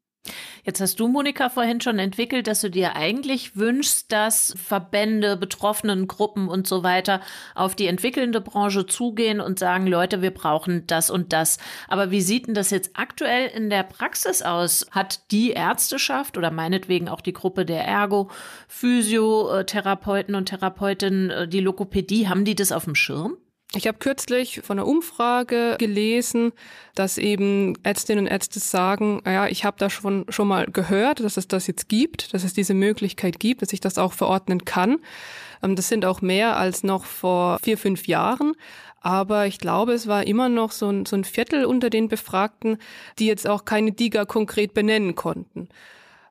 Jetzt 0.64 0.80
hast 0.80 1.00
du, 1.02 1.10
Monika, 1.10 1.50
vorhin 1.50 1.82
schon 1.82 2.00
entwickelt, 2.00 2.48
dass 2.48 2.62
du 2.62 2.70
dir 2.70 2.96
eigentlich 2.96 3.58
wünschst, 3.58 4.10
dass 4.12 4.54
Verbände, 4.58 5.36
betroffenen 5.36 6.08
Gruppen 6.08 6.48
und 6.48 6.68
so 6.68 6.84
weiter 6.84 7.20
auf 7.54 7.76
die 7.76 7.88
entwickelnde 7.88 8.40
Branche 8.40 8.86
zugehen 8.86 9.42
und 9.42 9.60
sagen, 9.60 9.88
Leute, 9.88 10.22
wir 10.22 10.32
brauchen 10.32 10.88
das 10.88 11.10
und 11.10 11.34
das. 11.34 11.58
Aber 11.90 12.12
wie 12.12 12.22
sieht 12.22 12.48
denn 12.48 12.54
das 12.54 12.70
jetzt 12.70 12.92
aktuell 12.94 13.48
in 13.48 13.70
der 13.70 13.84
Praxis 13.84 14.42
aus? 14.42 14.88
Hat 14.92 15.32
die 15.32 15.52
Ärzteschaft 15.52 16.38
oder 16.38 16.52
meinetwegen 16.52 17.10
auch 17.10 17.22
die 17.22 17.34
Gruppe 17.34 17.66
der 17.66 17.86
Ergo, 17.86 18.32
Physiotherapeuten 18.70 20.36
und 20.36 20.46
Therapeutinnen, 20.46 21.30
äh, 21.30 21.48
die 21.50 21.60
Lokopädie, 21.60 22.30
haben 22.30 22.46
die 22.46 22.56
das 22.56 22.72
auf 22.72 22.86
dem 22.86 22.96
Schirm? 22.96 23.38
Ich 23.76 23.88
habe 23.88 23.98
kürzlich 23.98 24.62
von 24.62 24.78
einer 24.78 24.88
Umfrage 24.88 25.78
gelesen, 25.80 26.52
dass 26.94 27.18
eben 27.18 27.76
Ärztinnen 27.82 28.26
und 28.26 28.32
Ärzte 28.32 28.60
sagen, 28.60 29.24
ja, 29.26 29.48
ich 29.48 29.66
habe 29.66 29.78
da 29.80 29.90
schon, 29.90 30.26
schon 30.30 30.48
mal 30.48 30.68
gehört, 30.68 31.22
dass 31.22 31.38
es 31.38 31.48
das 31.48 31.66
jetzt 31.66 31.90
gibt, 31.90 32.36
dass 32.36 32.44
es 32.44 32.54
diese 32.54 32.76
Möglichkeit 32.76 33.40
gibt, 33.40 33.64
dass 33.64 33.74
ich 33.74 33.82
das 33.82 33.98
auch 33.98 34.14
verordnen 34.14 34.64
kann. 34.64 35.00
Ähm, 35.64 35.76
das 35.76 35.88
sind 35.88 36.06
auch 36.06 36.22
mehr 36.22 36.58
als 36.58 36.84
noch 36.84 37.06
vor 37.06 37.58
vier, 37.64 37.80
fünf 37.80 38.08
Jahren. 38.08 38.54
Aber 39.02 39.48
ich 39.48 39.58
glaube, 39.58 39.94
es 39.94 40.08
war 40.08 40.28
immer 40.28 40.50
noch 40.50 40.72
so 40.72 40.90
ein, 40.90 41.08
so 41.08 41.16
ein 41.16 41.24
Viertel 41.24 41.66
unter 41.66 41.90
den 41.90 42.10
Befragten, 42.10 42.78
die 43.18 43.26
jetzt 43.26 43.48
auch 43.48 43.66
keine 43.66 43.92
DIGA 43.92 44.26
konkret 44.26 44.76
benennen 44.76 45.16
konnten. 45.16 45.68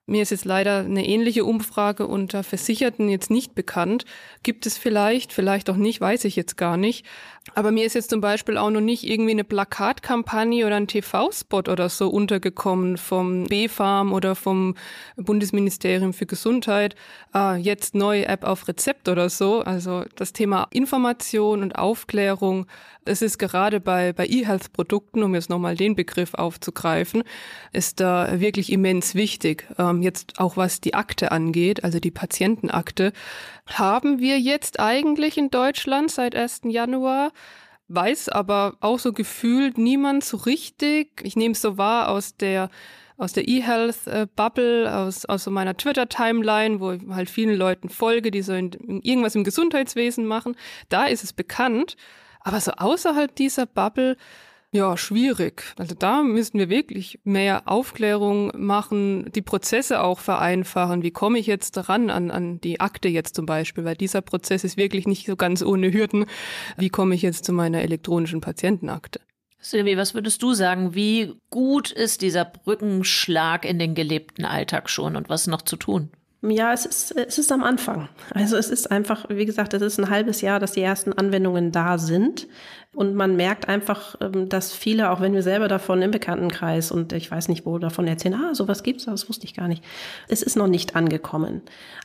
Mir 0.06 0.22
ist 0.22 0.30
jetzt 0.30 0.44
leider 0.44 0.80
eine 0.80 1.06
ähnliche 1.06 1.44
Umfrage 1.44 2.08
unter 2.08 2.42
Versicherten 2.42 3.08
jetzt 3.08 3.30
nicht 3.30 3.54
bekannt. 3.54 4.04
Gibt 4.42 4.66
es 4.66 4.76
vielleicht, 4.76 5.32
vielleicht 5.32 5.70
auch 5.70 5.76
nicht, 5.76 6.00
weiß 6.00 6.24
ich 6.24 6.34
jetzt 6.34 6.56
gar 6.56 6.76
nicht. 6.76 7.06
Aber 7.54 7.72
mir 7.72 7.84
ist 7.84 7.94
jetzt 7.94 8.10
zum 8.10 8.20
Beispiel 8.20 8.56
auch 8.56 8.70
noch 8.70 8.80
nicht 8.80 9.02
irgendwie 9.02 9.32
eine 9.32 9.44
Plakatkampagne 9.44 10.64
oder 10.64 10.76
ein 10.76 10.86
TV-Spot 10.86 11.58
oder 11.58 11.88
so 11.88 12.08
untergekommen 12.08 12.96
vom 12.96 13.44
B-Farm 13.44 14.12
oder 14.12 14.34
vom 14.36 14.76
Bundesministerium 15.16 16.12
für 16.12 16.26
Gesundheit. 16.26 16.94
Ah, 17.32 17.56
jetzt 17.56 17.94
neue 17.94 18.26
App 18.26 18.44
auf 18.44 18.68
Rezept 18.68 19.08
oder 19.08 19.28
so. 19.28 19.60
Also 19.60 20.04
das 20.14 20.32
Thema 20.32 20.68
Information 20.70 21.62
und 21.62 21.76
Aufklärung, 21.76 22.66
es 23.04 23.22
ist 23.22 23.38
gerade 23.38 23.80
bei, 23.80 24.12
bei 24.12 24.26
E-Health-Produkten, 24.26 25.22
um 25.22 25.34
jetzt 25.34 25.50
nochmal 25.50 25.76
den 25.76 25.94
Begriff 25.94 26.34
aufzugreifen, 26.34 27.22
ist 27.72 28.00
da 28.00 28.40
wirklich 28.40 28.72
immens 28.72 29.14
wichtig. 29.14 29.66
Ähm, 29.78 30.02
jetzt 30.02 30.38
auch 30.38 30.56
was 30.56 30.80
die 30.80 30.94
Akte 30.94 31.32
angeht, 31.32 31.84
also 31.84 32.00
die 32.00 32.10
Patientenakte, 32.10 33.12
haben 33.66 34.20
wir 34.20 34.38
jetzt 34.38 34.80
eigentlich 34.80 35.36
in 35.36 35.50
Deutschland 35.50 36.10
seit 36.10 36.34
1. 36.34 36.62
Januar 36.64 37.32
weiß 37.88 38.30
aber 38.30 38.76
auch 38.80 38.98
so 38.98 39.12
gefühlt 39.12 39.76
niemand 39.76 40.24
so 40.24 40.38
richtig. 40.38 41.20
Ich 41.22 41.36
nehme 41.36 41.52
es 41.52 41.60
so 41.60 41.76
wahr 41.76 42.08
aus 42.08 42.36
der 42.36 42.70
aus 43.18 43.32
der 43.32 43.46
E-Health-Bubble, 43.46 44.92
aus, 44.92 45.26
aus 45.26 45.44
so 45.44 45.50
meiner 45.52 45.76
Twitter-Timeline, 45.76 46.80
wo 46.80 46.92
ich 46.92 47.02
halt 47.08 47.30
vielen 47.30 47.56
Leuten 47.56 47.88
folge, 47.88 48.32
die 48.32 48.42
so 48.42 48.52
in, 48.52 48.72
irgendwas 49.02 49.36
im 49.36 49.44
Gesundheitswesen 49.44 50.26
machen. 50.26 50.56
Da 50.88 51.04
ist 51.04 51.22
es 51.22 51.32
bekannt. 51.32 51.96
Aber 52.44 52.60
so 52.60 52.72
außerhalb 52.72 53.34
dieser 53.34 53.66
Bubble 53.66 54.16
Ja, 54.74 54.96
schwierig. 54.96 55.64
Also 55.76 55.94
da 55.94 56.22
müssen 56.22 56.58
wir 56.58 56.70
wirklich 56.70 57.20
mehr 57.24 57.64
Aufklärung 57.66 58.52
machen, 58.56 59.30
die 59.32 59.42
Prozesse 59.42 60.00
auch 60.00 60.18
vereinfachen. 60.18 61.02
Wie 61.02 61.10
komme 61.10 61.38
ich 61.38 61.46
jetzt 61.46 61.76
daran 61.76 62.08
an, 62.08 62.30
an 62.30 62.58
die 62.58 62.80
Akte 62.80 63.08
jetzt 63.08 63.36
zum 63.36 63.44
Beispiel? 63.44 63.84
Weil 63.84 63.96
dieser 63.96 64.22
Prozess 64.22 64.64
ist 64.64 64.78
wirklich 64.78 65.06
nicht 65.06 65.26
so 65.26 65.36
ganz 65.36 65.62
ohne 65.62 65.92
Hürden. 65.92 66.24
Wie 66.78 66.88
komme 66.88 67.14
ich 67.14 67.20
jetzt 67.20 67.44
zu 67.44 67.52
meiner 67.52 67.82
elektronischen 67.82 68.40
Patientenakte? 68.40 69.20
Silvi, 69.60 69.98
was 69.98 70.14
würdest 70.14 70.42
du 70.42 70.54
sagen? 70.54 70.94
Wie 70.94 71.34
gut 71.50 71.92
ist 71.92 72.22
dieser 72.22 72.46
Brückenschlag 72.46 73.66
in 73.66 73.78
den 73.78 73.94
gelebten 73.94 74.46
Alltag 74.46 74.88
schon 74.88 75.16
und 75.16 75.28
was 75.28 75.46
noch 75.46 75.62
zu 75.62 75.76
tun? 75.76 76.10
Ja, 76.44 76.72
es 76.72 76.86
ist, 76.86 77.12
es 77.16 77.38
ist 77.38 77.52
am 77.52 77.62
Anfang. 77.62 78.08
Also 78.34 78.56
es 78.56 78.68
ist 78.68 78.90
einfach, 78.90 79.26
wie 79.28 79.46
gesagt, 79.46 79.74
es 79.74 79.82
ist 79.82 80.00
ein 80.00 80.10
halbes 80.10 80.40
Jahr, 80.40 80.58
dass 80.58 80.72
die 80.72 80.82
ersten 80.82 81.12
Anwendungen 81.12 81.70
da 81.70 81.98
sind. 81.98 82.48
Und 82.94 83.14
man 83.14 83.36
merkt 83.36 83.68
einfach, 83.68 84.16
ähm, 84.20 84.50
dass 84.50 84.74
viele, 84.74 85.10
auch 85.10 85.20
wenn 85.22 85.32
wir 85.32 85.42
selber 85.42 85.66
davon 85.66 86.02
im 86.02 86.10
Bekanntenkreis 86.10 86.92
und 86.92 87.14
ich 87.14 87.30
weiß 87.30 87.48
nicht 87.48 87.64
wo 87.64 87.78
davon 87.78 88.06
erzählen, 88.06 88.34
ah, 88.34 88.54
sowas 88.54 88.82
gibt's, 88.82 89.06
das 89.06 89.30
wusste 89.30 89.46
ich 89.46 89.54
gar 89.54 89.66
nicht. 89.66 89.82
Es 90.28 90.42
ist 90.42 90.56
noch 90.56 90.66
nicht 90.66 90.94
angekommen. 90.94 91.62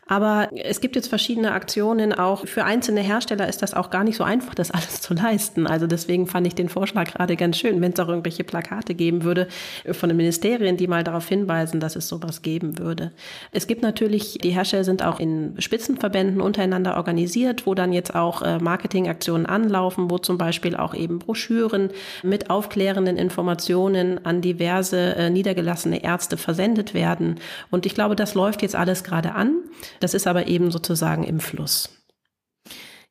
Aber 0.07 0.49
es 0.55 0.79
gibt 0.79 0.95
jetzt 0.95 1.09
verschiedene 1.09 1.51
Aktionen. 1.51 2.13
Auch 2.13 2.47
für 2.47 2.63
einzelne 2.63 3.01
Hersteller 3.01 3.49
ist 3.49 3.61
das 3.61 3.73
auch 3.73 3.89
gar 3.89 4.05
nicht 4.05 4.15
so 4.15 4.23
einfach, 4.23 4.55
das 4.55 4.71
alles 4.71 5.01
zu 5.01 5.13
leisten. 5.13 5.67
Also 5.67 5.87
deswegen 5.87 6.25
fand 6.25 6.47
ich 6.47 6.55
den 6.55 6.69
Vorschlag 6.69 7.11
gerade 7.11 7.35
ganz 7.35 7.57
schön, 7.57 7.81
wenn 7.81 7.91
es 7.91 7.99
auch 7.99 8.07
irgendwelche 8.07 8.45
Plakate 8.45 8.95
geben 8.95 9.23
würde 9.23 9.49
von 9.91 10.07
den 10.07 10.15
Ministerien, 10.15 10.77
die 10.77 10.87
mal 10.87 11.03
darauf 11.03 11.27
hinweisen, 11.27 11.81
dass 11.81 11.97
es 11.97 12.07
sowas 12.07 12.41
geben 12.41 12.79
würde. 12.79 13.11
Es 13.51 13.67
gibt 13.67 13.81
natürlich, 13.81 14.37
die 14.41 14.51
Hersteller 14.51 14.85
sind 14.85 15.03
auch 15.03 15.19
in 15.19 15.55
Spitzenverbänden 15.59 16.39
untereinander 16.39 16.95
organisiert, 16.95 17.65
wo 17.65 17.73
dann 17.73 17.91
jetzt 17.91 18.15
auch 18.15 18.41
äh, 18.41 18.59
Marketingaktionen 18.59 19.45
anlaufen, 19.45 20.09
wo 20.09 20.17
zum 20.17 20.37
Beispiel 20.37 20.76
auch 20.79 20.93
eben 20.93 21.19
Broschüren 21.19 21.89
mit 22.23 22.49
aufklärenden 22.49 23.17
Informationen 23.17 24.25
an 24.25 24.41
diverse 24.41 25.15
äh, 25.15 25.29
niedergelassene 25.29 26.03
Ärzte 26.03 26.37
versendet 26.37 26.93
werden. 26.93 27.39
Und 27.71 27.85
ich 27.85 27.95
glaube, 27.95 28.15
das 28.15 28.33
läuft 28.33 28.61
jetzt 28.61 28.75
alles 28.75 29.03
gerade 29.03 29.33
an. 29.33 29.55
Das 29.99 30.13
ist 30.13 30.27
aber 30.27 30.47
eben 30.47 30.71
sozusagen 30.71 31.23
im 31.23 31.39
Fluss. 31.39 31.89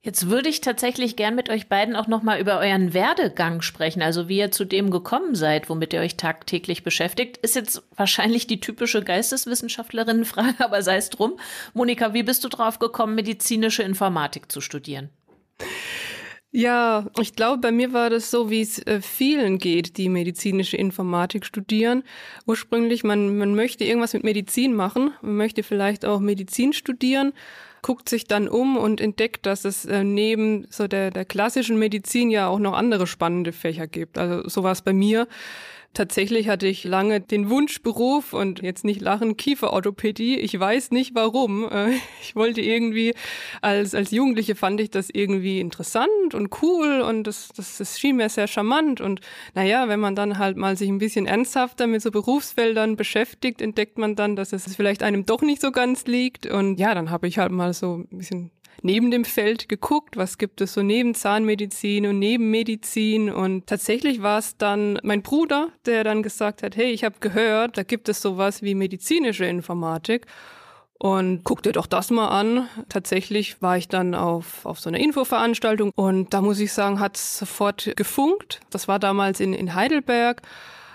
Jetzt 0.07 0.31
würde 0.31 0.49
ich 0.49 0.61
tatsächlich 0.61 1.17
gern 1.17 1.35
mit 1.35 1.51
euch 1.51 1.69
beiden 1.69 1.97
auch 1.97 2.07
nochmal 2.07 2.39
über 2.39 2.61
euren 2.61 2.95
Werdegang 2.95 3.61
sprechen, 3.61 4.03
also 4.03 4.29
wie 4.29 4.39
ihr 4.39 4.53
zu 4.53 4.65
dem 4.65 4.93
gekommen 4.93 5.35
seid, 5.35 5.69
womit 5.69 5.93
ihr 5.93 6.01
euch 6.01 6.17
tagtäglich 6.17 6.85
beschäftigt. 6.85 7.39
Ist 7.39 7.57
jetzt 7.57 7.83
wahrscheinlich 7.97 8.47
die 8.47 8.61
typische 8.61 9.03
Geisteswissenschaftlerinnenfrage, 9.03 10.55
aber 10.65 10.83
sei 10.83 10.99
es 10.99 11.11
drum. 11.11 11.41
Monika, 11.75 12.15
wie 12.15 12.23
bist 12.23 12.45
du 12.45 12.49
drauf 12.49 12.79
gekommen, 12.79 13.17
medizinische 13.17 13.83
Informatik 13.83 14.53
zu 14.53 14.61
studieren? 14.61 15.11
Ja, 16.53 17.07
ich 17.21 17.35
glaube, 17.35 17.59
bei 17.61 17.71
mir 17.71 17.93
war 17.93 18.09
das 18.09 18.31
so, 18.31 18.49
wie 18.51 18.63
es 18.63 18.79
äh, 18.87 19.03
vielen 19.03 19.59
geht, 19.59 19.99
die 19.99 20.09
medizinische 20.09 20.77
Informatik 20.77 21.45
studieren. 21.45 22.03
Ursprünglich, 22.47 23.05
man, 23.05 23.37
man 23.37 23.55
möchte 23.55 23.85
irgendwas 23.85 24.15
mit 24.15 24.25
Medizin 24.25 24.73
machen, 24.75 25.11
man 25.21 25.37
möchte 25.37 25.63
vielleicht 25.63 26.07
auch 26.07 26.19
Medizin 26.19 26.73
studieren, 26.73 27.33
guckt 27.83 28.09
sich 28.09 28.25
dann 28.25 28.49
um 28.49 28.79
und 28.79 29.01
entdeckt, 29.03 29.45
dass 29.45 29.65
es 29.67 29.85
äh, 29.85 30.03
neben 30.03 30.67
so 30.71 30.89
der, 30.89 31.11
der 31.11 31.27
klassischen 31.27 31.79
Medizin 31.79 32.31
ja 32.31 32.49
auch 32.49 32.59
noch 32.59 32.73
andere 32.73 33.07
spannende 33.07 33.53
Fächer 33.53 33.87
gibt. 33.87 34.17
Also 34.17 34.49
so 34.49 34.63
war 34.63 34.73
es 34.73 34.81
bei 34.83 34.95
mir. 34.95 35.29
Tatsächlich 35.97 36.51
hatte 36.51 36.67
ich 36.67 36.85
lange 36.85 37.23
den 37.23 37.49
Wunschberuf 37.49 38.35
und 38.35 38.61
jetzt 38.61 38.85
nicht 38.85 39.01
lachen, 39.01 39.39
Kieferorthopädie. 39.39 40.39
Ich 40.39 40.61
weiß 40.61 40.91
nicht 40.91 41.15
warum. 41.15 41.67
Äh, 41.73 41.93
ich 42.21 42.37
wollte 42.37 42.61
irgendwie, 42.61 43.15
als, 43.63 43.95
als 43.95 44.11
Jugendliche 44.11 44.57
fand 44.57 44.79
ich 44.79 44.91
das 44.91 45.09
irgendwie 45.11 45.59
interessant 45.59 46.35
und 46.35 46.51
cool 46.61 47.01
und 47.01 47.27
das, 47.27 47.49
das, 47.57 47.79
das 47.79 47.99
schien 47.99 48.17
mir 48.17 48.29
sehr 48.29 48.47
charmant. 48.47 49.01
Und 49.01 49.23
naja, 49.55 49.89
wenn 49.89 49.99
man 49.99 50.15
dann 50.15 50.37
halt 50.37 50.59
mal 50.59 50.77
sich 50.77 50.91
ein 50.91 50.99
bisschen 50.99 51.25
ernsthafter 51.25 51.87
mit 51.87 52.03
so 52.03 52.11
Berufsfeldern 52.11 52.97
beschäftigt, 52.97 53.63
entdeckt 53.63 53.97
man 53.97 54.17
dann, 54.17 54.37
dass 54.37 54.53
es 54.53 54.77
vielleicht 54.77 55.03
einem 55.03 55.25
doch 55.25 55.41
nicht 55.41 55.63
so 55.63 55.73
ganz 55.73 56.05
liegt. 56.05 56.45
Und 56.45 56.79
ja, 56.79 56.95
dann 56.95 57.11
habe 57.11 57.27
ich 57.27 57.39
halt 57.39 57.53
mal 57.53 57.73
so 57.73 58.05
ein 58.13 58.19
bisschen 58.19 58.51
neben 58.83 59.11
dem 59.11 59.25
Feld 59.25 59.69
geguckt, 59.69 60.17
was 60.17 60.39
gibt 60.39 60.61
es 60.61 60.75
so 60.75 60.83
neben 60.83 61.15
Zahnmedizin 61.15 62.07
und 62.07 62.19
neben 62.19 62.51
Medizin. 62.51 63.31
Und 63.31 63.67
tatsächlich 63.67 64.23
war 64.23 64.39
es 64.39 64.57
dann 64.57 64.99
mein 65.03 65.23
Bruder, 65.23 65.69
der 65.87 66.05
dann 66.05 66.23
gesagt 66.23 66.63
hat, 66.63 66.77
hey, 66.77 66.91
ich 66.91 67.05
habe 67.05 67.17
gehört, 67.21 67.79
da 67.79 67.83
gibt 67.83 68.09
es 68.09 68.21
sowas 68.21 68.63
wie 68.63 68.75
medizinische 68.75 69.47
Informatik. 69.47 70.27
Und 70.99 71.45
guck 71.45 71.63
dir 71.63 71.73
doch 71.73 71.87
das 71.87 72.11
mal 72.11 72.29
an. 72.29 72.69
Tatsächlich 72.89 73.61
war 73.61 73.77
ich 73.77 73.89
dann 73.89 74.15
auf, 74.15 74.65
auf 74.65 74.81
so 74.81 74.89
einer 74.89 74.99
Infoveranstaltung 74.99 75.91
und 75.95 76.33
da 76.33 76.41
muss 76.41 76.59
ich 76.59 76.73
sagen, 76.73 77.01
hat 77.01 77.17
es 77.17 77.39
sofort 77.39 77.93
gefunkt. 77.97 78.61
Das 78.71 78.89
war 78.89 78.99
damals 78.99 79.41
in, 79.41 79.53
in 79.53 79.75
Heidelberg. 79.75 80.41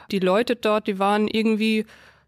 Die 0.09 0.19
Leute 0.19 0.55
dort, 0.55 0.87
die 0.87 0.97
waren 0.97 1.27
irgendwie, 1.27 1.85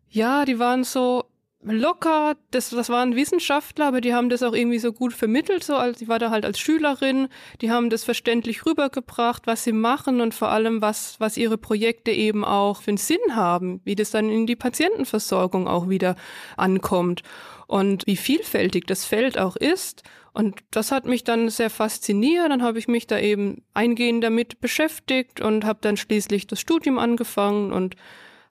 ja, 0.10 0.46
die 0.46 0.60
waren 0.60 0.84
so 0.84 1.26
locker, 1.66 2.36
das, 2.52 2.70
das 2.70 2.90
waren 2.90 3.16
Wissenschaftler, 3.16 3.88
aber 3.88 4.02
die 4.02 4.14
haben 4.14 4.30
das 4.30 4.44
auch 4.44 4.54
irgendwie 4.54 4.80
so 4.80 4.92
gut 4.94 5.14
vermittelt, 5.14 5.64
so 5.64 5.76
als 5.76 6.02
ich 6.02 6.08
war 6.08 6.20
da 6.20 6.30
halt 6.30 6.46
als 6.46 6.60
Schülerin, 6.60 7.28
die 7.62 7.72
haben 7.72 7.90
das 7.90 8.04
verständlich 8.04 8.66
rübergebracht, 8.66 9.48
was 9.48 9.64
sie 9.64 9.72
machen 9.72 10.22
und 10.22 10.34
vor 10.34 10.50
allem 10.50 10.82
was, 10.82 11.20
was 11.20 11.38
ihre 11.38 11.58
Projekte 11.58 12.12
eben 12.12 12.44
auch 12.44 12.82
für 12.82 12.92
einen 12.92 12.98
Sinn 12.98 13.36
haben, 13.36 13.82
wie 13.84 13.96
das 13.96 14.12
dann 14.12 14.30
in 14.30 14.46
die 14.46 14.56
Patientenversorgung 14.56 15.68
auch 15.68 15.90
wieder 15.90 16.16
ankommt 16.58 17.24
und 17.68 18.06
wie 18.08 18.18
vielfältig 18.18 18.86
das 18.86 19.06
Feld 19.06 19.38
auch 19.38 19.56
ist. 19.56 20.04
Und 20.34 20.62
das 20.72 20.92
hat 20.92 21.06
mich 21.06 21.24
dann 21.24 21.50
sehr 21.50 21.70
fasziniert. 21.70 22.50
Dann 22.50 22.64
habe 22.64 22.80
ich 22.80 22.88
mich 22.88 23.06
da 23.06 23.20
eben 23.20 23.64
eingehend 23.74 24.24
damit 24.24 24.60
beschäftigt 24.62 25.42
und 25.42 25.64
habe 25.64 25.80
dann 25.82 25.96
schließlich 25.96 26.48
das 26.48 26.60
Studium 26.60 26.98
angefangen 26.98 27.72
und 27.72 27.96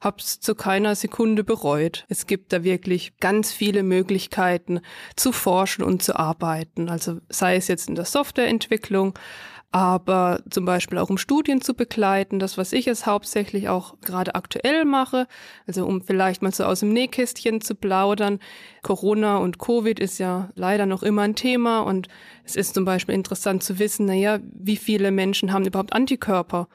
habe 0.02 0.16
es 0.18 0.40
zu 0.40 0.56
keiner 0.56 0.96
Sekunde 0.96 1.44
bereut. 1.44 2.04
Es 2.08 2.26
gibt 2.26 2.52
da 2.52 2.64
wirklich 2.64 3.16
ganz 3.20 3.52
viele 3.52 3.84
Möglichkeiten 3.84 4.80
zu 5.14 5.30
forschen 5.30 5.84
und 5.84 6.02
zu 6.02 6.16
arbeiten. 6.16 6.88
Also 6.88 7.20
sei 7.28 7.54
es 7.54 7.68
jetzt 7.68 7.88
in 7.88 7.94
der 7.94 8.04
Softwareentwicklung, 8.04 9.16
aber 9.70 10.40
zum 10.50 10.64
Beispiel 10.64 10.98
auch 10.98 11.08
um 11.08 11.16
Studien 11.16 11.62
zu 11.62 11.74
begleiten, 11.74 12.40
das, 12.40 12.58
was 12.58 12.74
ich 12.74 12.84
jetzt 12.84 13.06
hauptsächlich 13.06 13.68
auch 13.68 13.94
gerade 14.02 14.34
aktuell 14.34 14.84
mache, 14.84 15.28
also 15.66 15.86
um 15.86 16.02
vielleicht 16.02 16.42
mal 16.42 16.52
so 16.52 16.64
aus 16.64 16.80
dem 16.80 16.92
Nähkästchen 16.92 17.60
zu 17.60 17.76
plaudern. 17.76 18.40
Corona 18.82 19.38
und 19.38 19.58
Covid 19.58 20.00
ist 20.00 20.18
ja 20.18 20.50
leider 20.56 20.84
noch 20.84 21.04
immer 21.04 21.22
ein 21.22 21.36
Thema 21.36 21.80
und 21.80 22.08
es 22.44 22.56
ist 22.56 22.74
zum 22.74 22.84
Beispiel 22.84 23.14
interessant 23.14 23.62
zu 23.62 23.78
wissen, 23.78 24.06
naja, 24.06 24.40
wie 24.52 24.76
viele 24.76 25.12
Menschen 25.12 25.52
haben 25.52 25.64
überhaupt 25.64 25.94
Antikörper? 25.94 26.68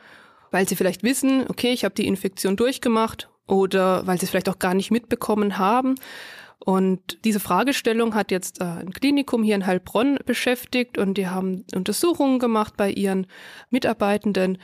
Weil 0.51 0.67
sie 0.67 0.75
vielleicht 0.75 1.03
wissen, 1.03 1.45
okay, 1.49 1.71
ich 1.71 1.83
habe 1.83 1.95
die 1.95 2.07
Infektion 2.07 2.55
durchgemacht 2.55 3.29
oder 3.47 4.05
weil 4.05 4.19
sie 4.19 4.25
es 4.25 4.29
vielleicht 4.29 4.49
auch 4.49 4.59
gar 4.59 4.73
nicht 4.73 4.91
mitbekommen 4.91 5.57
haben. 5.57 5.95
Und 6.59 7.23
diese 7.23 7.39
Fragestellung 7.39 8.15
hat 8.15 8.31
jetzt 8.31 8.61
äh, 8.61 8.65
ein 8.65 8.91
Klinikum 8.91 9.43
hier 9.43 9.55
in 9.55 9.65
Heilbronn 9.65 10.17
beschäftigt 10.25 10.97
und 10.97 11.17
die 11.17 11.27
haben 11.27 11.63
Untersuchungen 11.73 12.39
gemacht 12.39 12.75
bei 12.75 12.89
ihren 12.89 13.27
Mitarbeitenden. 13.69 14.57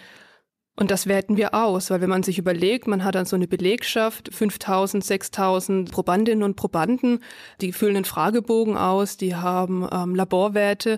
Und 0.75 0.89
das 0.89 1.05
werten 1.05 1.37
wir 1.37 1.53
aus, 1.53 1.91
weil 1.91 2.01
wenn 2.01 2.09
man 2.09 2.23
sich 2.23 2.39
überlegt, 2.39 2.87
man 2.87 3.03
hat 3.03 3.13
dann 3.13 3.25
so 3.25 3.35
eine 3.35 3.47
Belegschaft, 3.47 4.33
5000, 4.33 5.03
6000 5.03 5.91
Probandinnen 5.91 6.43
und 6.43 6.55
Probanden, 6.55 7.19
die 7.61 7.73
füllen 7.73 7.95
einen 7.95 8.05
Fragebogen 8.05 8.75
aus, 8.75 9.15
die 9.17 9.35
haben 9.35 9.87
ähm, 9.91 10.15
Laborwerte, 10.15 10.97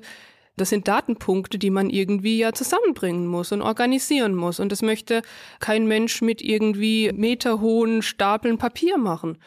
das 0.58 0.70
sind 0.70 0.88
Datenpunkte, 0.88 1.58
die 1.58 1.70
man 1.70 1.90
irgendwie 1.90 2.38
ja 2.38 2.54
zusammenbringen 2.54 3.28
muss 3.28 3.52
und 3.52 3.62
organisieren 3.62 4.36
muss. 4.36 4.60
Und 4.60 4.72
das 4.72 4.82
möchte 4.82 5.22
kein 5.60 5.88
Mensch 5.88 6.22
mit 6.22 6.42
irgendwie 6.42 7.12
meterhohen 7.14 8.02
Stapeln 8.02 8.58
Papier 8.58 8.98
machen. 8.98 9.38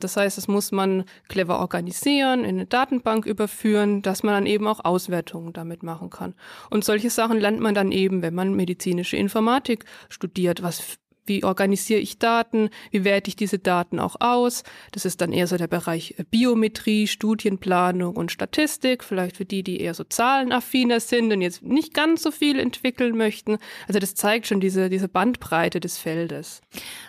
Das 0.00 0.16
heißt, 0.16 0.36
das 0.36 0.48
muss 0.48 0.72
man 0.72 1.04
clever 1.28 1.60
organisieren, 1.60 2.40
in 2.40 2.56
eine 2.56 2.66
Datenbank 2.66 3.26
überführen, 3.26 4.02
dass 4.02 4.22
man 4.22 4.34
dann 4.34 4.46
eben 4.46 4.66
auch 4.66 4.84
Auswertungen 4.84 5.52
damit 5.52 5.82
machen 5.82 6.10
kann. 6.10 6.34
Und 6.68 6.84
solche 6.84 7.10
Sachen 7.10 7.38
lernt 7.38 7.60
man 7.60 7.74
dann 7.74 7.92
eben, 7.92 8.20
wenn 8.20 8.34
man 8.34 8.54
medizinische 8.54 9.16
Informatik 9.16 9.84
studiert, 10.08 10.62
was 10.62 10.98
wie 11.26 11.44
organisiere 11.44 12.00
ich 12.00 12.18
Daten? 12.18 12.70
Wie 12.90 13.04
werte 13.04 13.28
ich 13.28 13.36
diese 13.36 13.58
Daten 13.58 13.98
auch 13.98 14.16
aus? 14.20 14.62
Das 14.92 15.04
ist 15.04 15.20
dann 15.20 15.32
eher 15.32 15.46
so 15.46 15.56
der 15.56 15.68
Bereich 15.68 16.14
äh, 16.18 16.24
Biometrie, 16.30 17.06
Studienplanung 17.06 18.16
und 18.16 18.30
Statistik. 18.30 19.02
Vielleicht 19.02 19.36
für 19.36 19.44
die, 19.44 19.62
die 19.62 19.80
eher 19.80 19.94
so 19.94 20.04
zahlenaffiner 20.04 21.00
sind 21.00 21.32
und 21.32 21.40
jetzt 21.40 21.62
nicht 21.62 21.94
ganz 21.94 22.22
so 22.22 22.30
viel 22.30 22.58
entwickeln 22.58 23.16
möchten. 23.16 23.58
Also 23.88 23.98
das 23.98 24.14
zeigt 24.14 24.46
schon 24.46 24.60
diese, 24.60 24.90
diese 24.90 25.08
Bandbreite 25.08 25.80
des 25.80 25.96
Feldes. 25.96 26.60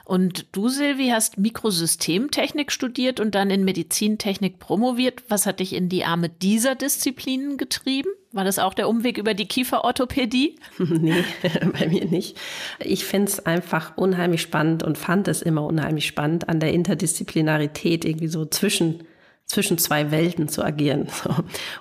Und 0.06 0.48
du, 0.54 0.70
Silvi, 0.70 1.10
hast 1.10 1.38
Mikrosystemtechnik 1.38 2.72
studiert 2.72 3.20
und 3.20 3.36
dann 3.36 3.50
in 3.50 3.66
Medizintechnik 3.66 4.60
promoviert. 4.60 5.24
Was 5.28 5.46
hat 5.46 5.60
dich 5.60 5.74
in 5.74 5.90
die 5.90 6.06
Arme 6.06 6.30
dieser 6.30 6.76
Disziplinen 6.76 7.58
getrieben? 7.58 8.10
War 8.36 8.44
das 8.44 8.60
auch 8.60 8.74
der 8.74 8.90
Umweg 8.90 9.18
über 9.18 9.34
die 9.34 9.48
Kieferorthopädie? 9.48 10.58
nee, 10.78 11.24
bei 11.80 11.88
mir 11.88 12.04
nicht. 12.04 12.38
Ich 12.80 13.06
finde 13.06 13.32
es 13.32 13.46
einfach 13.46 13.96
unheimlich 13.96 14.42
spannend 14.42 14.84
und 14.84 14.98
fand 14.98 15.30
es 15.30 15.42
immer 15.42 15.64
unheimlich 15.64 16.06
spannend 16.06 16.50
an 16.50 16.60
der 16.60 16.74
Interdisziplinarität 16.74 18.04
irgendwie 18.04 18.28
so 18.28 18.44
zwischen 18.46 19.06
zwischen 19.48 19.78
zwei 19.78 20.10
Welten 20.12 20.48
zu 20.48 20.64
agieren. 20.64 21.08
So. 21.16 21.34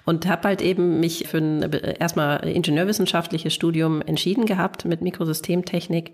Und 0.05 0.27
habe 0.27 0.49
halt 0.49 0.63
eben 0.63 1.01
mich 1.01 1.27
für 1.29 1.39
ein 1.39 1.71
erstmal 1.99 2.47
ingenieurwissenschaftliches 2.47 3.53
Studium 3.53 4.01
entschieden 4.01 4.47
gehabt 4.47 4.85
mit 4.85 5.03
Mikrosystemtechnik, 5.03 6.13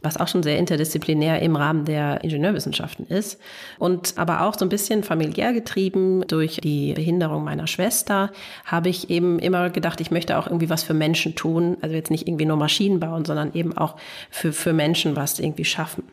was 0.00 0.16
auch 0.16 0.26
schon 0.26 0.42
sehr 0.42 0.58
interdisziplinär 0.58 1.42
im 1.42 1.54
Rahmen 1.54 1.84
der 1.84 2.24
Ingenieurwissenschaften 2.24 3.06
ist. 3.06 3.38
Und 3.78 4.14
aber 4.16 4.42
auch 4.42 4.58
so 4.58 4.64
ein 4.64 4.70
bisschen 4.70 5.02
familiär 5.02 5.52
getrieben 5.52 6.24
durch 6.26 6.60
die 6.62 6.94
Behinderung 6.94 7.44
meiner 7.44 7.66
Schwester, 7.66 8.30
habe 8.64 8.88
ich 8.88 9.10
eben 9.10 9.38
immer 9.38 9.70
gedacht, 9.70 10.00
ich 10.00 10.10
möchte 10.10 10.38
auch 10.38 10.46
irgendwie 10.46 10.70
was 10.70 10.82
für 10.82 10.94
Menschen 10.94 11.34
tun. 11.34 11.76
Also 11.82 11.94
jetzt 11.94 12.10
nicht 12.10 12.26
irgendwie 12.26 12.46
nur 12.46 12.56
Maschinen 12.56 13.00
bauen, 13.00 13.24
sondern 13.24 13.52
eben 13.52 13.76
auch 13.76 13.96
für, 14.30 14.52
für 14.52 14.72
Menschen 14.72 15.14
was 15.14 15.38
irgendwie 15.38 15.66
schaffen. 15.66 16.04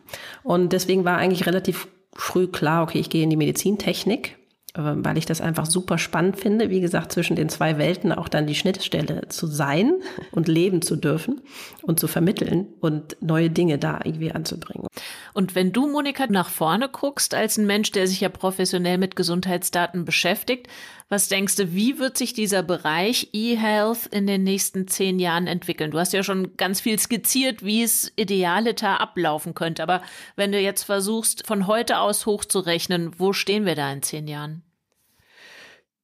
Und 0.42 0.72
deswegen 0.72 1.04
war 1.04 1.16
eigentlich 1.16 1.46
relativ 1.46 1.88
früh 2.12 2.46
klar, 2.46 2.82
okay, 2.82 2.98
ich 2.98 3.08
gehe 3.08 3.22
in 3.22 3.30
die 3.30 3.36
Medizintechnik 3.36 4.39
weil 4.74 5.18
ich 5.18 5.26
das 5.26 5.40
einfach 5.40 5.66
super 5.66 5.98
spannend 5.98 6.38
finde, 6.38 6.70
wie 6.70 6.80
gesagt, 6.80 7.12
zwischen 7.12 7.36
den 7.36 7.48
zwei 7.48 7.78
Welten 7.78 8.12
auch 8.12 8.28
dann 8.28 8.46
die 8.46 8.54
Schnittstelle 8.54 9.28
zu 9.28 9.46
sein 9.46 9.94
und 10.32 10.48
leben 10.48 10.82
zu 10.82 10.96
dürfen 10.96 11.40
und 11.82 11.98
zu 11.98 12.06
vermitteln 12.06 12.68
und 12.80 13.16
neue 13.20 13.50
Dinge 13.50 13.78
da 13.78 14.00
irgendwie 14.04 14.32
anzubringen. 14.32 14.86
Und 15.34 15.54
wenn 15.54 15.72
du, 15.72 15.88
Monika, 15.88 16.26
nach 16.28 16.48
vorne 16.48 16.88
guckst, 16.88 17.34
als 17.34 17.56
ein 17.58 17.66
Mensch, 17.66 17.90
der 17.92 18.06
sich 18.06 18.20
ja 18.20 18.28
professionell 18.28 18.98
mit 18.98 19.16
Gesundheitsdaten 19.16 20.04
beschäftigt, 20.04 20.68
was 21.10 21.26
denkst 21.26 21.56
du, 21.56 21.74
wie 21.74 21.98
wird 21.98 22.16
sich 22.16 22.32
dieser 22.32 22.62
Bereich 22.62 23.30
E-Health 23.32 24.06
in 24.12 24.28
den 24.28 24.44
nächsten 24.44 24.86
zehn 24.86 25.18
Jahren 25.18 25.48
entwickeln? 25.48 25.90
Du 25.90 25.98
hast 25.98 26.12
ja 26.12 26.22
schon 26.22 26.56
ganz 26.56 26.80
viel 26.80 26.98
skizziert, 27.00 27.64
wie 27.64 27.82
es 27.82 28.12
idealiter 28.14 29.00
ablaufen 29.00 29.54
könnte. 29.54 29.82
Aber 29.82 30.02
wenn 30.36 30.52
du 30.52 30.60
jetzt 30.60 30.84
versuchst, 30.84 31.46
von 31.48 31.66
heute 31.66 31.98
aus 31.98 32.26
hochzurechnen, 32.26 33.18
wo 33.18 33.32
stehen 33.32 33.66
wir 33.66 33.74
da 33.74 33.92
in 33.92 34.02
zehn 34.02 34.28
Jahren? 34.28 34.62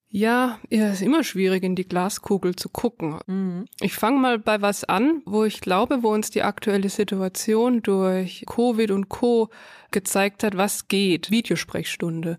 Ja, 0.09 0.59
es 0.71 0.95
ist 0.95 1.03
immer 1.03 1.23
schwierig, 1.23 1.63
in 1.63 1.77
die 1.77 1.87
Glaskugel 1.87 2.57
zu 2.57 2.69
gucken. 2.69 3.21
Mhm. 3.27 3.67
Ich 3.81 3.95
fange 3.95 4.19
mal 4.19 4.41
bei 4.41 4.61
was 4.61 4.83
an, 4.83 5.23
wo 5.25 5.45
ich 5.45 5.61
glaube, 5.61 6.03
wo 6.03 6.13
uns 6.13 6.31
die 6.31 6.43
aktuelle 6.43 6.89
Situation 6.89 7.81
durch 7.81 8.45
Covid 8.47 8.91
und 8.91 9.09
Co. 9.09 9.51
gezeigt 9.93 10.43
hat, 10.43 10.57
was 10.57 10.89
geht. 10.89 11.31
Videosprechstunde 11.31 12.39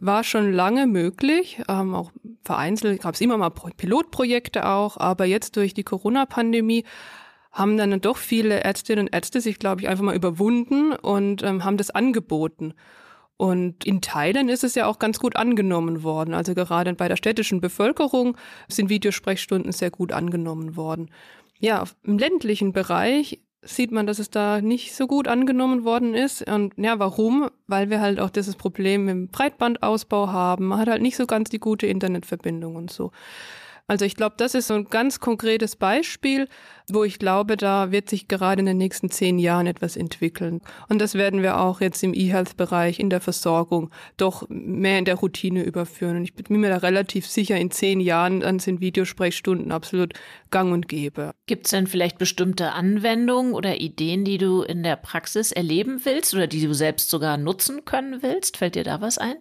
war 0.00 0.24
schon 0.24 0.52
lange 0.52 0.86
möglich, 0.86 1.60
ähm, 1.68 1.94
auch 1.94 2.12
vereinzelt 2.44 3.02
gab 3.02 3.14
es 3.14 3.20
immer 3.20 3.36
mal 3.36 3.50
Pilotprojekte 3.50 4.66
auch, 4.66 4.96
aber 4.96 5.24
jetzt 5.24 5.56
durch 5.56 5.74
die 5.74 5.84
Corona-Pandemie 5.84 6.84
haben 7.52 7.76
dann 7.76 8.00
doch 8.00 8.16
viele 8.16 8.60
Ärztinnen 8.60 9.06
und 9.06 9.14
Ärzte 9.14 9.40
sich, 9.40 9.58
glaube 9.58 9.80
ich, 9.80 9.88
einfach 9.88 10.04
mal 10.04 10.14
überwunden 10.14 10.92
und 10.92 11.42
ähm, 11.42 11.64
haben 11.64 11.76
das 11.76 11.90
angeboten. 11.90 12.74
Und 13.36 13.84
in 13.84 14.00
Teilen 14.00 14.48
ist 14.48 14.64
es 14.64 14.74
ja 14.74 14.86
auch 14.86 14.98
ganz 14.98 15.20
gut 15.20 15.36
angenommen 15.36 16.02
worden. 16.02 16.34
Also 16.34 16.54
gerade 16.54 16.92
bei 16.94 17.08
der 17.08 17.16
städtischen 17.16 17.60
Bevölkerung 17.60 18.36
sind 18.68 18.90
Videosprechstunden 18.90 19.72
sehr 19.72 19.90
gut 19.90 20.12
angenommen 20.12 20.76
worden. 20.76 21.10
Ja, 21.60 21.84
im 22.02 22.18
ländlichen 22.18 22.72
Bereich 22.72 23.40
sieht 23.62 23.90
man, 23.90 24.06
dass 24.06 24.18
es 24.18 24.30
da 24.30 24.60
nicht 24.60 24.94
so 24.94 25.06
gut 25.06 25.26
angenommen 25.28 25.84
worden 25.84 26.14
ist. 26.14 26.48
Und 26.48 26.74
ja, 26.76 26.98
warum? 26.98 27.50
Weil 27.66 27.90
wir 27.90 28.00
halt 28.00 28.20
auch 28.20 28.30
dieses 28.30 28.56
Problem 28.56 29.08
im 29.08 29.28
Breitbandausbau 29.28 30.28
haben. 30.28 30.66
Man 30.66 30.78
hat 30.78 30.88
halt 30.88 31.02
nicht 31.02 31.16
so 31.16 31.26
ganz 31.26 31.50
die 31.50 31.58
gute 31.58 31.86
Internetverbindung 31.86 32.76
und 32.76 32.90
so. 32.90 33.10
Also 33.90 34.04
ich 34.04 34.16
glaube, 34.16 34.34
das 34.36 34.54
ist 34.54 34.66
so 34.66 34.74
ein 34.74 34.84
ganz 34.84 35.18
konkretes 35.18 35.74
Beispiel, 35.74 36.46
wo 36.90 37.04
ich 37.04 37.18
glaube, 37.18 37.56
da 37.56 37.90
wird 37.90 38.10
sich 38.10 38.28
gerade 38.28 38.60
in 38.60 38.66
den 38.66 38.76
nächsten 38.76 39.10
zehn 39.10 39.38
Jahren 39.38 39.66
etwas 39.66 39.96
entwickeln. 39.96 40.60
Und 40.90 41.00
das 41.00 41.14
werden 41.14 41.40
wir 41.40 41.58
auch 41.58 41.80
jetzt 41.80 42.02
im 42.02 42.12
E-Health-Bereich, 42.12 43.00
in 43.00 43.08
der 43.08 43.22
Versorgung, 43.22 43.90
doch 44.18 44.44
mehr 44.50 44.98
in 44.98 45.06
der 45.06 45.14
Routine 45.14 45.62
überführen. 45.62 46.18
Und 46.18 46.24
ich 46.24 46.34
bin 46.34 46.60
mir 46.60 46.68
da 46.68 46.76
relativ 46.76 47.26
sicher, 47.26 47.56
in 47.56 47.70
zehn 47.70 48.00
Jahren 48.00 48.40
dann 48.40 48.58
sind 48.58 48.82
Videosprechstunden 48.82 49.72
absolut 49.72 50.12
gang 50.50 50.70
und 50.74 50.86
gäbe. 50.86 51.32
Gibt 51.46 51.64
es 51.64 51.70
denn 51.70 51.86
vielleicht 51.86 52.18
bestimmte 52.18 52.72
Anwendungen 52.72 53.54
oder 53.54 53.80
Ideen, 53.80 54.26
die 54.26 54.36
du 54.36 54.60
in 54.60 54.82
der 54.82 54.96
Praxis 54.96 55.50
erleben 55.50 56.02
willst 56.04 56.34
oder 56.34 56.46
die 56.46 56.60
du 56.60 56.74
selbst 56.74 57.08
sogar 57.08 57.38
nutzen 57.38 57.86
können 57.86 58.22
willst? 58.22 58.58
Fällt 58.58 58.74
dir 58.74 58.84
da 58.84 59.00
was 59.00 59.16
ein? 59.16 59.36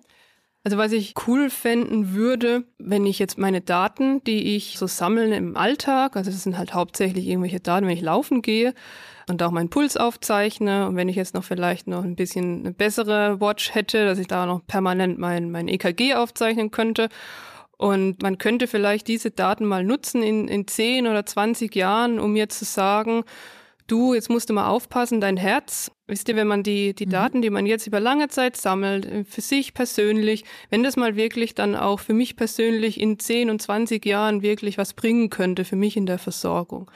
Also 0.64 0.78
was 0.78 0.92
ich 0.92 1.14
cool 1.28 1.50
fänden 1.50 2.14
würde, 2.14 2.66
wenn 2.78 3.06
ich 3.06 3.20
jetzt 3.20 3.38
meine 3.38 3.62
Daten, 3.62 4.22
die 4.26 4.56
ich 4.56 4.78
so 4.78 4.86
sammle 4.86 5.34
im 5.36 5.56
Alltag, 5.56 6.18
also 6.18 6.30
das 6.30 6.44
sind 6.44 6.58
halt 6.58 6.74
hauptsächlich 6.74 7.26
irgendwelche 7.28 7.62
Daten, 7.62 7.88
wenn 7.88 7.96
ich 7.96 8.02
laufen 8.02 8.42
gehe 8.42 8.74
und 9.30 9.42
auch 9.44 9.52
meinen 9.52 9.70
Puls 9.70 9.96
aufzeichne 9.96 10.88
und 10.88 10.96
wenn 10.96 11.10
ich 11.10 11.16
jetzt 11.16 11.36
noch 11.36 11.44
vielleicht 11.44 11.88
noch 11.88 12.04
ein 12.04 12.16
bisschen 12.16 12.60
eine 12.60 12.74
bessere 12.74 13.40
Watch 13.40 13.76
hätte, 13.76 14.06
dass 14.06 14.20
ich 14.20 14.28
da 14.28 14.46
noch 14.46 14.66
permanent 14.68 15.18
mein, 15.20 15.52
mein 15.52 15.68
EKG 15.68 16.16
aufzeichnen 16.16 16.72
könnte. 16.72 17.10
Und 17.78 18.24
man 18.24 18.40
könnte 18.40 18.68
vielleicht 18.68 19.08
diese 19.08 19.30
Daten 19.30 19.66
mal 19.66 19.84
nutzen 19.84 20.24
in, 20.24 20.48
in 20.48 20.68
10 20.68 21.08
oder 21.08 21.26
20 21.26 21.76
Jahren, 21.76 22.20
um 22.20 22.34
mir 22.34 22.50
zu 22.50 22.66
sagen, 22.66 23.24
du, 23.88 24.14
jetzt 24.14 24.30
musst 24.30 24.50
du 24.50 24.54
mal 24.54 24.68
aufpassen, 24.68 25.22
dein 25.22 25.38
Herz, 25.38 25.92
wisst 26.06 26.30
ihr, 26.30 26.36
wenn 26.36 26.48
man 26.48 26.64
die, 26.64 26.94
die 26.94 27.06
mhm. 27.06 27.12
Daten, 27.12 27.42
die 27.42 27.50
man 27.50 27.66
jetzt 27.66 27.88
über 27.88 28.00
lange 28.00 28.28
Zeit 28.28 28.58
sammelt, 28.58 29.06
äh, 29.06 29.24
für 29.24 29.42
sich 29.42 29.74
persönlich, 29.74 30.44
wenn 30.70 30.84
das 30.84 30.98
mal 30.98 31.16
wirklich 31.16 31.56
dann 31.56 31.76
auch 31.76 32.00
für 32.00 32.14
mich 32.14 32.36
persönlich 32.36 33.00
in 33.00 33.20
10 33.20 33.50
und 33.50 33.62
20 33.62 34.06
Jahren 34.06 34.42
wirklich 34.42 34.78
was 34.78 34.94
bringen 34.94 35.30
könnte, 35.30 35.66
für 35.66 35.76
mich 35.76 35.98
in 35.98 36.06
der 36.06 36.20
Versorgung, 36.20 36.92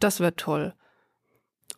das 0.00 0.20
wäre 0.20 0.34
toll. 0.34 0.74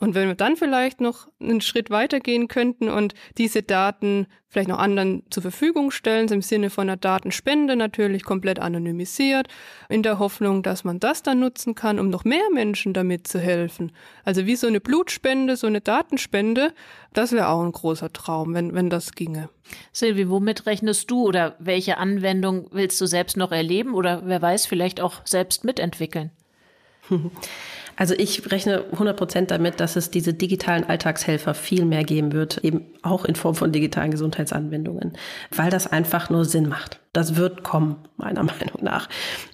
Und 0.01 0.14
wenn 0.14 0.28
wir 0.28 0.34
dann 0.34 0.57
vielleicht 0.57 1.01
noch 1.01 1.28
einen 1.40 1.61
Schritt 1.61 1.90
weitergehen 1.90 2.49
könnten 2.49 2.88
und 2.88 3.14
diese 3.38 3.62
Daten 3.62 4.26
vielleicht 4.49 4.68
noch 4.68 4.78
anderen 4.78 5.24
zur 5.30 5.42
Verfügung 5.42 5.90
stellen, 5.90 6.28
im 6.28 6.42
Sinne 6.42 6.70
von 6.70 6.88
einer 6.88 6.97
Datenspende 6.97 7.76
natürlich 7.76 8.24
komplett 8.24 8.59
anonymisiert, 8.61 9.49
in 9.88 10.03
der 10.03 10.18
Hoffnung, 10.18 10.62
dass 10.62 10.84
man 10.84 11.01
das 11.01 11.22
dann 11.22 11.40
nutzen 11.40 11.74
kann, 11.74 11.99
um 11.99 12.09
noch 12.09 12.24
mehr 12.24 12.51
Menschen 12.53 12.92
damit 12.92 13.26
zu 13.26 13.40
helfen. 13.40 13.92
Also 14.24 14.47
wie 14.47 14.57
so 14.57 14.66
eine 14.66 14.80
Blutspende, 14.80 15.57
so 15.57 15.66
eine 15.66 15.80
Datenspende, 15.80 16.72
das 17.12 17.32
wäre 17.32 17.49
auch 17.49 17.62
ein 17.62 17.72
großer 17.72 18.12
Traum, 18.12 18.55
wenn, 18.55 18.74
wenn 18.74 18.90
das 18.90 19.12
ginge. 19.12 19.49
Silvi, 19.92 20.28
womit 20.28 20.66
rechnest 20.66 21.11
du 21.11 21.22
oder 21.22 21.57
welche 21.59 21.99
Anwendung 21.99 22.68
willst 22.70 23.01
du 23.01 23.07
selbst 23.07 23.36
noch 23.36 23.53
erleben 23.53 23.95
oder 23.95 24.22
wer 24.24 24.40
weiß, 24.40 24.66
vielleicht 24.66 25.01
auch 25.01 25.22
selbst 25.24 25.64
mitentwickeln? 25.64 26.30
Also 27.97 28.14
ich 28.14 28.51
rechne 28.51 28.84
100 28.92 29.16
Prozent 29.16 29.51
damit, 29.51 29.80
dass 29.80 29.97
es 29.97 30.11
diese 30.11 30.34
digitalen 30.34 30.84
Alltagshelfer 30.84 31.55
viel 31.55 31.84
mehr 31.84 32.05
geben 32.05 32.32
wird, 32.32 32.59
eben 32.64 32.86
auch 33.03 33.24
in 33.24 33.36
Form 33.36 33.55
von 33.55 33.72
digitalen 33.72 34.11
Gesundheitsanwendungen, 34.11 35.12
weil 35.55 35.70
das 35.70 35.86
einfach 35.86 36.30
nur 36.30 36.45
Sinn 36.45 36.68
macht. 36.68 37.01
Das 37.14 37.36
wird 37.36 37.64
kommen, 37.64 37.96
meiner 38.18 38.42
Meinung 38.44 38.82
nach, 38.82 39.08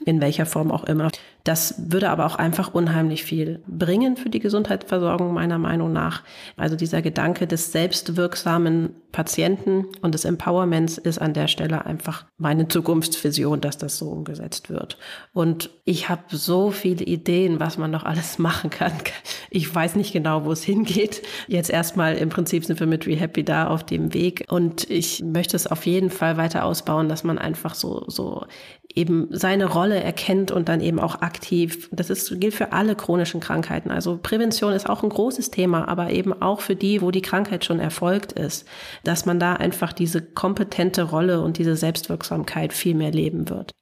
in 0.04 0.20
welcher 0.20 0.46
Form 0.46 0.72
auch 0.72 0.82
immer. 0.82 1.12
Das 1.44 1.74
würde 1.90 2.10
aber 2.10 2.26
auch 2.26 2.36
einfach 2.36 2.74
unheimlich 2.74 3.24
viel 3.24 3.62
bringen 3.66 4.16
für 4.16 4.28
die 4.28 4.40
Gesundheitsversorgung, 4.40 5.32
meiner 5.32 5.58
Meinung 5.58 5.92
nach. 5.92 6.22
Also 6.56 6.76
dieser 6.76 7.00
Gedanke 7.00 7.46
des 7.46 7.72
selbstwirksamen 7.72 8.90
Patienten 9.12 9.86
und 10.02 10.14
des 10.14 10.24
Empowerments 10.24 10.98
ist 10.98 11.18
an 11.18 11.34
der 11.34 11.48
Stelle 11.48 11.84
einfach 11.86 12.26
meine 12.38 12.68
Zukunftsvision, 12.68 13.60
dass 13.60 13.78
das 13.78 13.96
so 13.96 14.08
umgesetzt 14.10 14.70
wird. 14.70 14.98
Und 15.32 15.70
ich 15.84 16.08
habe 16.08 16.22
so 16.28 16.70
viele 16.70 17.04
Ideen, 17.04 17.58
was 17.58 17.78
man 17.78 17.90
noch 17.90 18.04
alles 18.04 18.38
machen 18.38 18.70
kann. 18.70 18.92
Ich 19.50 19.72
weiß 19.74 19.96
nicht 19.96 20.12
genau, 20.12 20.44
wo 20.44 20.52
es 20.52 20.62
hingeht. 20.62 21.22
Jetzt 21.48 21.70
erstmal 21.70 22.16
im 22.16 22.28
Prinzip 22.28 22.64
sind 22.64 22.78
wir 22.78 22.86
mit 22.86 23.06
ReHappy 23.06 23.44
da 23.44 23.66
auf 23.66 23.84
dem 23.84 24.14
Weg. 24.14 24.44
Und 24.48 24.88
ich 24.90 25.22
möchte 25.24 25.56
es 25.56 25.66
auf 25.66 25.86
jeden 25.86 26.10
Fall 26.10 26.36
weiter 26.36 26.64
ausbauen, 26.64 27.08
dass 27.08 27.24
man 27.24 27.38
einfach 27.50 27.74
so, 27.74 28.04
so 28.06 28.46
eben 28.94 29.28
seine 29.30 29.66
Rolle 29.66 30.02
erkennt 30.02 30.50
und 30.50 30.68
dann 30.68 30.80
eben 30.80 30.98
auch 30.98 31.20
aktiv. 31.22 31.88
Das 31.92 32.10
ist, 32.10 32.40
gilt 32.40 32.54
für 32.54 32.72
alle 32.72 32.94
chronischen 32.96 33.40
Krankheiten. 33.40 33.90
Also 33.90 34.18
Prävention 34.20 34.72
ist 34.72 34.88
auch 34.88 35.02
ein 35.02 35.08
großes 35.08 35.50
Thema, 35.50 35.88
aber 35.88 36.10
eben 36.10 36.32
auch 36.40 36.60
für 36.60 36.76
die, 36.76 37.02
wo 37.02 37.10
die 37.10 37.22
Krankheit 37.22 37.64
schon 37.64 37.80
erfolgt 37.80 38.32
ist, 38.32 38.66
dass 39.04 39.26
man 39.26 39.38
da 39.38 39.54
einfach 39.54 39.92
diese 39.92 40.22
kompetente 40.22 41.02
Rolle 41.02 41.40
und 41.40 41.58
diese 41.58 41.76
Selbstwirksamkeit 41.76 42.72
viel 42.72 42.94
mehr 42.94 43.12
leben 43.12 43.48
wird. 43.48 43.72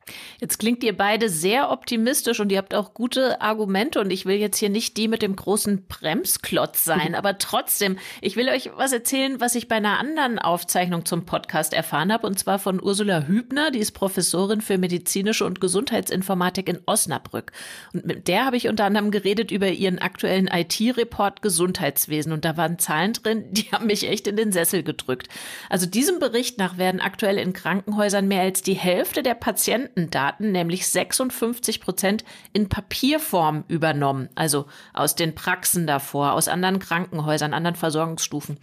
Jetzt 0.40 0.58
klingt 0.58 0.82
ihr 0.84 0.96
beide 0.96 1.28
sehr 1.28 1.70
optimistisch 1.70 2.40
und 2.40 2.50
ihr 2.50 2.58
habt 2.58 2.74
auch 2.74 2.94
gute 2.94 3.42
Argumente 3.42 4.00
und 4.00 4.10
ich 4.10 4.24
will 4.24 4.36
jetzt 4.36 4.56
hier 4.56 4.70
nicht 4.70 4.96
die 4.96 5.08
mit 5.08 5.20
dem 5.20 5.36
großen 5.36 5.86
Bremsklotz 5.86 6.84
sein, 6.84 7.14
aber 7.14 7.38
trotzdem, 7.38 7.98
ich 8.22 8.36
will 8.36 8.48
euch 8.48 8.70
was 8.76 8.92
erzählen, 8.92 9.40
was 9.40 9.54
ich 9.54 9.68
bei 9.68 9.76
einer 9.76 9.98
anderen 9.98 10.38
Aufzeichnung 10.38 11.04
zum 11.04 11.26
Podcast 11.26 11.74
erfahren 11.74 12.12
habe 12.12 12.26
und 12.26 12.38
zwar 12.38 12.58
von 12.58 12.82
Ursula 12.82 13.26
Hübner, 13.26 13.57
die 13.72 13.78
ist 13.78 13.92
Professorin 13.92 14.61
für 14.61 14.78
medizinische 14.78 15.44
und 15.44 15.61
Gesundheitsinformatik 15.61 16.68
in 16.68 16.80
Osnabrück 16.86 17.52
und 17.92 18.06
mit 18.06 18.28
der 18.28 18.44
habe 18.44 18.56
ich 18.56 18.68
unter 18.68 18.84
anderem 18.84 19.11
geredet 19.11 19.50
über 19.50 19.68
ihren 19.68 19.98
aktuellen 19.98 20.48
IT-Report 20.48 21.42
Gesundheitswesen 21.42 22.32
und 22.32 22.44
da 22.44 22.56
waren 22.56 22.78
Zahlen 22.78 23.12
drin, 23.12 23.44
die 23.50 23.70
haben 23.72 23.86
mich 23.86 24.09
echt 24.09 24.26
in 24.26 24.36
den 24.36 24.52
Sessel 24.52 24.82
gedrückt. 24.82 25.28
Also 25.68 25.86
diesem 25.86 26.18
Bericht 26.18 26.59
nach 26.59 26.78
werden 26.78 27.00
aktuell 27.00 27.38
in 27.38 27.52
Krankenhäusern 27.52 28.26
mehr 28.28 28.42
als 28.42 28.62
die 28.62 28.74
Hälfte 28.74 29.22
der 29.22 29.34
Patienten 29.34 29.59
Patientendaten, 29.59 30.52
nämlich 30.52 30.88
56 30.88 31.80
Prozent, 31.80 32.24
in 32.52 32.68
Papierform 32.68 33.64
übernommen, 33.68 34.28
also 34.34 34.66
aus 34.92 35.14
den 35.14 35.34
Praxen 35.34 35.86
davor, 35.86 36.32
aus 36.32 36.48
anderen 36.48 36.78
Krankenhäusern, 36.78 37.54
anderen 37.54 37.76
Versorgungsstufen. 37.76 38.59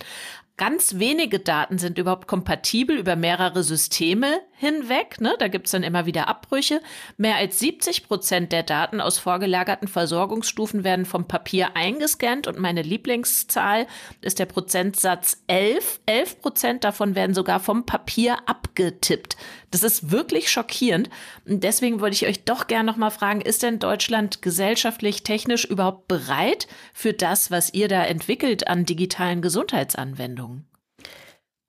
Ganz 0.58 0.99
wenige 0.99 1.39
Daten 1.39 1.78
sind 1.78 1.97
überhaupt 1.97 2.28
kompatibel 2.28 2.97
über 2.97 3.18
mehrere 3.18 3.62
Systeme 3.62 4.39
hinweg. 4.53 5.20
Ne? 5.20 5.36
Da 5.38 5.49
gibt's 5.49 5.72
dann 5.72 5.84
immer 5.84 6.06
wieder 6.06 6.30
Abbrüche. 6.30 6.80
Mehr 7.18 7.36
als 7.36 7.60
70 7.60 8.08
Prozent 8.08 8.53
der 8.53 8.64
Daten 8.64 9.01
aus 9.01 9.18
vorgelagerten 9.18 9.89
Versorgungsstufen 9.89 10.86
werden 10.86 11.06
vom 11.06 11.28
Papier 11.28 11.76
eingescannt 11.76 12.47
und 12.47 12.58
meine 12.58 12.84
Lieblingszahl 12.84 13.86
ist 14.22 14.39
der 14.39 14.45
Prozentsatz 14.45 15.43
11. 15.47 15.99
11 16.06 16.39
Prozent 16.39 16.84
davon 16.86 17.16
werden 17.16 17.34
sogar 17.34 17.60
vom 17.60 17.86
Papier 17.86 18.38
abgetippt. 18.47 19.36
Das 19.76 19.84
ist 19.84 20.10
wirklich 20.10 20.50
schockierend. 20.50 21.10
Und 21.46 21.66
deswegen 21.66 22.00
wollte 22.00 22.14
ich 22.14 22.26
euch 22.26 22.46
doch 22.46 22.68
gerne 22.68 22.90
noch 22.90 22.96
mal 22.96 23.10
fragen, 23.10 23.42
ist 23.42 23.62
denn 23.62 23.78
Deutschland 23.78 24.42
gesellschaftlich, 24.42 25.24
technisch 25.24 25.66
überhaupt 25.66 26.08
bereit 26.08 26.68
für 26.94 27.12
das, 27.12 27.52
was 27.52 27.74
ihr 27.74 27.90
da 27.90 28.02
entwickelt 28.06 28.70
an 28.70 28.86
digitalen 28.86 29.42
Gesundheitsanwendungen? 29.42 30.66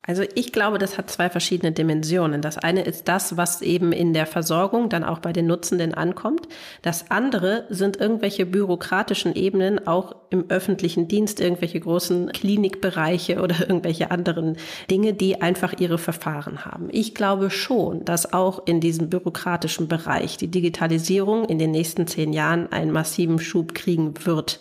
Also 0.07 0.23
ich 0.35 0.53
glaube, 0.53 0.79
das 0.79 0.99
hat 0.99 1.11
zwei 1.11 1.29
verschiedene 1.29 1.73
Dimensionen. 1.73 2.41
Das 2.41 2.59
eine 2.59 2.83
ist 2.83 3.09
das, 3.09 3.37
was 3.37 3.61
eben 3.63 3.93
in 3.93 4.13
der 4.13 4.27
Versorgung 4.27 4.89
dann 4.89 5.05
auch 5.05 5.19
bei 5.19 5.33
den 5.33 5.47
Nutzenden 5.47 5.95
ankommt. 5.95 6.47
Das 6.83 7.11
andere 7.11 7.65
sind 7.71 7.99
irgendwelche 7.99 8.47
bürokratischen 8.47 9.35
Ebenen, 9.35 9.87
auch 9.87 10.15
im 10.31 10.45
öffentlichen 10.49 11.09
Dienst, 11.09 11.41
irgendwelche 11.41 11.81
großen 11.81 12.33
Klinikbereiche 12.33 13.41
oder 13.43 13.61
irgendwelche 13.61 14.11
anderen 14.11 14.57
Dinge, 14.91 15.13
die 15.13 15.43
einfach 15.43 15.75
ihre 15.79 15.99
Verfahren 15.99 16.65
haben. 16.65 16.89
Ich 16.93 17.15
glaube 17.15 17.51
schon, 17.51 18.05
dass 18.05 18.33
auch 18.33 18.67
in 18.67 18.81
diesem 18.81 19.11
bürokratischen 19.11 19.89
Bereich 19.89 20.37
die 20.37 20.49
Digitalisierung 20.49 21.47
in 21.47 21.59
den 21.59 21.73
nächsten 21.73 22.07
zehn 22.07 22.33
Jahren 22.33 22.71
einen 22.71 22.93
massiven 22.93 23.41
Schub 23.41 23.75
kriegen 23.75 24.15
wird. 24.25 24.61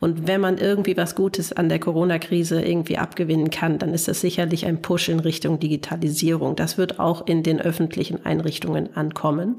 Und 0.00 0.26
wenn 0.26 0.40
man 0.40 0.56
irgendwie 0.56 0.96
was 0.96 1.14
Gutes 1.14 1.52
an 1.52 1.68
der 1.68 1.78
Corona-Krise 1.78 2.62
irgendwie 2.62 2.96
abgewinnen 2.96 3.50
kann, 3.50 3.78
dann 3.78 3.92
ist 3.92 4.08
das 4.08 4.22
sicherlich 4.22 4.64
ein 4.64 4.80
Push 4.80 5.10
in 5.10 5.20
Richtung 5.20 5.60
Digitalisierung. 5.60 6.56
Das 6.56 6.78
wird 6.78 6.98
auch 6.98 7.26
in 7.26 7.42
den 7.42 7.60
öffentlichen 7.60 8.24
Einrichtungen 8.24 8.96
ankommen. 8.96 9.58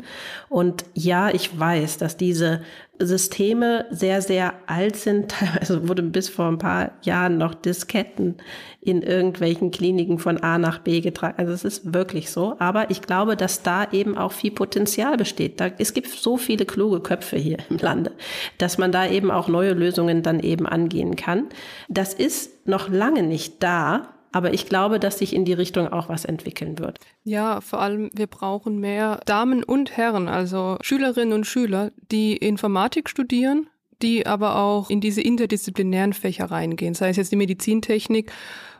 Und 0.49 0.83
ja, 0.95 1.29
ich 1.29 1.57
weiß, 1.57 1.99
dass 1.99 2.17
diese 2.17 2.61
Systeme 3.05 3.85
sehr, 3.89 4.21
sehr 4.21 4.53
alt 4.67 4.95
sind. 4.95 5.29
Teilweise 5.31 5.87
wurden 5.87 6.11
bis 6.11 6.29
vor 6.29 6.47
ein 6.47 6.57
paar 6.57 6.91
Jahren 7.01 7.37
noch 7.37 7.53
Disketten 7.53 8.35
in 8.81 9.01
irgendwelchen 9.01 9.71
Kliniken 9.71 10.17
von 10.17 10.37
A 10.39 10.57
nach 10.57 10.79
B 10.79 11.01
getragen. 11.01 11.35
Also 11.37 11.53
es 11.53 11.63
ist 11.63 11.93
wirklich 11.93 12.31
so. 12.31 12.55
Aber 12.59 12.89
ich 12.89 13.01
glaube, 13.01 13.37
dass 13.37 13.63
da 13.63 13.87
eben 13.91 14.17
auch 14.17 14.31
viel 14.31 14.51
Potenzial 14.51 15.17
besteht. 15.17 15.59
Da, 15.59 15.69
es 15.77 15.93
gibt 15.93 16.07
so 16.07 16.37
viele 16.37 16.65
kluge 16.65 16.99
Köpfe 16.99 17.37
hier 17.37 17.57
im 17.69 17.77
Lande, 17.77 18.11
dass 18.57 18.77
man 18.77 18.91
da 18.91 19.07
eben 19.07 19.29
auch 19.29 19.47
neue 19.47 19.73
Lösungen 19.73 20.23
dann 20.23 20.39
eben 20.39 20.65
angehen 20.65 21.15
kann. 21.15 21.47
Das 21.89 22.13
ist 22.13 22.67
noch 22.67 22.89
lange 22.89 23.23
nicht 23.23 23.61
da. 23.61 24.13
Aber 24.31 24.53
ich 24.53 24.65
glaube, 24.67 24.99
dass 24.99 25.19
sich 25.19 25.35
in 25.35 25.43
die 25.43 25.53
Richtung 25.53 25.89
auch 25.89 26.07
was 26.07 26.23
entwickeln 26.23 26.79
wird. 26.79 26.99
Ja, 27.23 27.59
vor 27.59 27.81
allem, 27.81 28.09
wir 28.13 28.27
brauchen 28.27 28.79
mehr 28.79 29.19
Damen 29.25 29.63
und 29.63 29.97
Herren, 29.97 30.29
also 30.29 30.77
Schülerinnen 30.81 31.33
und 31.33 31.45
Schüler, 31.45 31.91
die 32.11 32.37
Informatik 32.37 33.09
studieren, 33.09 33.67
die 34.01 34.25
aber 34.25 34.55
auch 34.55 34.89
in 34.89 35.01
diese 35.01 35.21
interdisziplinären 35.21 36.13
Fächer 36.13 36.45
reingehen, 36.45 36.93
sei 36.93 37.09
es 37.09 37.17
jetzt 37.17 37.31
die 37.31 37.37
Medizintechnik 37.37 38.31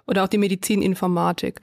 oder 0.07 0.23
auch 0.23 0.29
die 0.29 0.37
Medizininformatik. 0.37 1.59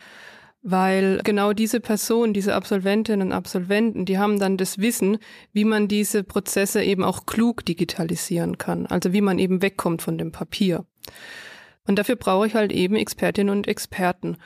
Weil 0.62 1.20
genau 1.24 1.52
diese 1.52 1.80
Personen, 1.80 2.34
diese 2.34 2.54
Absolventinnen 2.54 3.28
und 3.28 3.32
Absolventen, 3.32 4.04
die 4.04 4.18
haben 4.18 4.38
dann 4.38 4.56
das 4.56 4.78
Wissen, 4.78 5.18
wie 5.52 5.64
man 5.64 5.88
diese 5.88 6.24
Prozesse 6.24 6.82
eben 6.82 7.04
auch 7.04 7.26
klug 7.26 7.64
digitalisieren 7.64 8.58
kann. 8.58 8.84
Also 8.86 9.12
wie 9.12 9.20
man 9.20 9.38
eben 9.38 9.62
wegkommt 9.62 10.02
von 10.02 10.18
dem 10.18 10.32
Papier. 10.32 10.84
Und 11.88 11.98
dafür 11.98 12.16
brauche 12.16 12.46
ich 12.46 12.54
halt 12.54 12.70
eben 12.70 12.94
Expertinnen 12.94 13.56
und 13.56 13.66
Experten. 13.66 14.36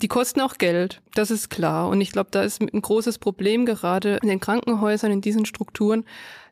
Die 0.00 0.08
kosten 0.08 0.40
auch 0.40 0.54
Geld, 0.58 1.02
das 1.14 1.30
ist 1.30 1.50
klar. 1.50 1.88
Und 1.88 2.00
ich 2.00 2.12
glaube, 2.12 2.30
da 2.30 2.42
ist 2.42 2.62
ein 2.62 2.82
großes 2.82 3.18
Problem 3.18 3.66
gerade 3.66 4.18
in 4.22 4.28
den 4.28 4.40
Krankenhäusern, 4.40 5.12
in 5.12 5.20
diesen 5.20 5.44
Strukturen, 5.44 6.04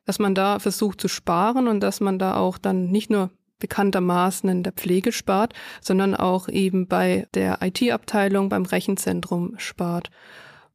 dass 0.05 0.19
man 0.19 0.35
da 0.35 0.59
versucht 0.59 1.01
zu 1.01 1.09
sparen 1.09 1.69
und 1.69 1.81
dass 1.81 2.01
man 2.01 2.19
da 2.19 2.37
auch 2.37 2.59
dann 2.59 2.91
nicht 2.91 3.09
nur 3.09 3.31
bekanntermaßen 3.59 4.51
in 4.51 4.63
der 4.63 4.73
Pflege 4.73 5.11
spart, 5.11 5.55
sondern 5.81 6.15
auch 6.15 6.49
eben 6.49 6.87
bei 6.87 7.27
der 7.33 7.59
IT-Abteilung, 7.63 8.51
beim 8.51 8.67
Rechenzentrum 8.67 9.55
spart. 9.57 10.11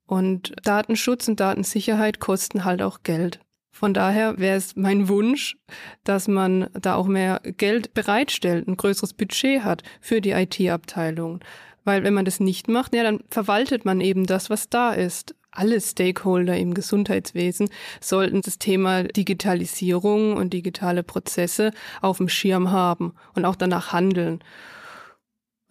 Und 0.08 0.54
Datenschutz 0.64 1.28
und 1.28 1.40
Datensicherheit 1.40 2.20
kosten 2.20 2.66
halt 2.66 2.82
auch 2.82 3.04
Geld. 3.04 3.40
Von 3.72 3.94
daher 3.94 4.38
wäre 4.38 4.58
es 4.58 4.76
mein 4.76 5.08
Wunsch, 5.08 5.58
dass 6.04 6.28
man 6.28 6.70
da 6.74 6.96
auch 6.96 7.08
mehr 7.08 7.42
Geld 7.44 7.94
bereitstellt, 7.94 8.68
ein 8.68 8.78
größeres 8.78 9.14
Budget 9.14 9.64
hat 9.64 9.82
für 10.02 10.22
die 10.22 10.32
IT-Abteilung. 10.32 11.40
Weil 11.84 12.04
wenn 12.04 12.14
man 12.14 12.26
das 12.26 12.40
nicht 12.40 12.68
macht, 12.68 12.94
ja, 12.94 13.04
dann 13.04 13.22
verwaltet 13.30 13.86
man 13.86 14.02
eben 14.02 14.26
das, 14.26 14.50
was 14.50 14.70
da 14.70 14.92
ist. 14.92 15.36
Alle 15.54 15.82
Stakeholder 15.82 16.56
im 16.58 16.74
Gesundheitswesen 16.74 17.70
sollten 18.00 18.42
das 18.42 18.58
Thema 18.58 19.04
Digitalisierung 19.04 20.38
und 20.38 20.54
digitale 20.54 21.04
Prozesse 21.04 21.72
auf 22.02 22.18
dem 22.18 22.30
Schirm 22.30 22.72
haben 22.72 23.14
und 23.36 23.46
auch 23.46 23.56
danach 23.56 23.92
handeln. 23.92 24.40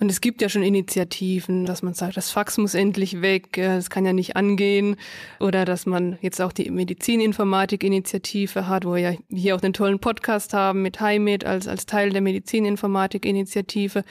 Und 0.01 0.11
es 0.11 0.23
gibt 0.23 0.41
ja 0.41 0.49
schon 0.49 0.63
Initiativen, 0.63 1.67
dass 1.67 1.83
man 1.83 1.93
sagt, 1.93 2.17
das 2.17 2.31
Fax 2.31 2.57
muss 2.57 2.73
endlich 2.73 3.21
weg, 3.21 3.53
das 3.53 3.91
kann 3.91 4.07
ja 4.07 4.15
nicht 4.15 4.35
angehen. 4.35 4.97
Oder 5.41 5.67
dass 5.67 5.85
man 5.85 6.17
jetzt 6.23 6.41
auch 6.41 6.53
die 6.53 6.71
Medizininformatik-Initiative 6.71 8.67
hat, 8.67 8.87
wo 8.87 8.95
wir 8.95 9.01
ja 9.01 9.13
hier 9.29 9.55
auch 9.55 9.61
den 9.61 9.75
tollen 9.75 9.99
Podcast 9.99 10.55
haben 10.55 10.81
mit 10.81 11.01
HiMed 11.01 11.45
als, 11.45 11.69
als 11.69 11.85
Teil 11.85 12.11
der 12.11 12.23
Medizininformatik-Initiative. 12.23 14.03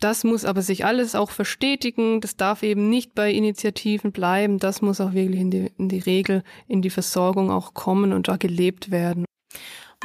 Das 0.00 0.24
muss 0.24 0.44
aber 0.44 0.60
sich 0.60 0.84
alles 0.84 1.14
auch 1.14 1.30
verstetigen. 1.30 2.20
Das 2.20 2.36
darf 2.36 2.62
eben 2.62 2.90
nicht 2.90 3.14
bei 3.14 3.32
Initiativen 3.32 4.12
bleiben. 4.12 4.58
Das 4.58 4.82
muss 4.82 5.00
auch 5.00 5.14
wirklich 5.14 5.40
in 5.40 5.50
die, 5.50 5.70
in 5.78 5.88
die 5.88 6.00
Regel, 6.00 6.42
in 6.68 6.82
die 6.82 6.90
Versorgung 6.90 7.50
auch 7.50 7.72
kommen 7.72 8.12
und 8.12 8.28
da 8.28 8.36
gelebt 8.36 8.90
werden. 8.90 9.24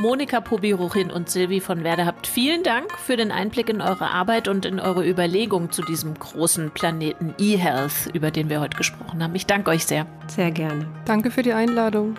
Monika 0.01 0.41
Pobiruchin 0.41 1.09
und 1.09 1.29
Silvi 1.29 1.61
von 1.61 1.85
Werde 1.85 2.05
habt 2.05 2.27
vielen 2.27 2.63
Dank 2.63 2.91
für 2.99 3.15
den 3.15 3.31
Einblick 3.31 3.69
in 3.69 3.79
eure 3.79 4.09
Arbeit 4.09 4.49
und 4.49 4.65
in 4.65 4.81
eure 4.81 5.07
Überlegung 5.07 5.71
zu 5.71 5.83
diesem 5.83 6.15
großen 6.15 6.71
Planeten 6.71 7.33
eHealth, 7.39 8.13
über 8.13 8.29
den 8.29 8.49
wir 8.49 8.59
heute 8.59 8.75
gesprochen 8.75 9.23
haben. 9.23 9.33
Ich 9.35 9.45
danke 9.45 9.71
euch 9.71 9.85
sehr. 9.85 10.05
Sehr 10.27 10.51
gerne. 10.51 10.85
Danke 11.05 11.31
für 11.31 11.43
die 11.43 11.53
Einladung. 11.53 12.15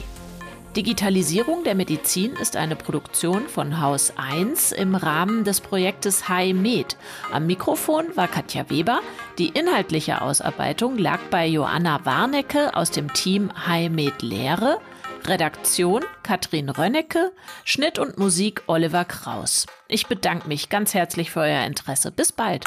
Digitalisierung 0.76 1.64
der 1.64 1.76
Medizin 1.76 2.34
ist 2.34 2.58
eine 2.58 2.76
Produktion 2.76 3.48
von 3.48 3.80
Haus 3.80 4.14
1 4.18 4.72
im 4.72 4.96
Rahmen 4.96 5.44
des 5.44 5.62
Projektes 5.62 6.28
HiMed. 6.28 6.98
Am 7.32 7.46
Mikrofon 7.46 8.06
war 8.16 8.28
Katja 8.28 8.68
Weber. 8.70 9.02
Die 9.38 9.50
inhaltliche 9.50 10.22
Ausarbeitung 10.22 10.98
lag 10.98 11.20
bei 11.30 11.46
Joanna 11.46 12.04
Warnecke 12.06 12.76
aus 12.76 12.90
dem 12.90 13.14
Team 13.14 13.52
HiMed 13.68 14.24
Lehre. 14.24 14.80
Redaktion 15.28 16.04
Katrin 16.22 16.70
Rönnecke, 16.70 17.32
Schnitt 17.64 17.98
und 17.98 18.18
Musik 18.18 18.62
Oliver 18.68 19.06
Kraus. 19.06 19.66
Ich 19.88 20.06
bedanke 20.06 20.48
mich 20.48 20.70
ganz 20.70 20.94
herzlich 20.94 21.32
für 21.32 21.40
euer 21.42 21.66
Interesse. 21.66 22.12
Bis 22.12 22.32
bald. 22.32 22.66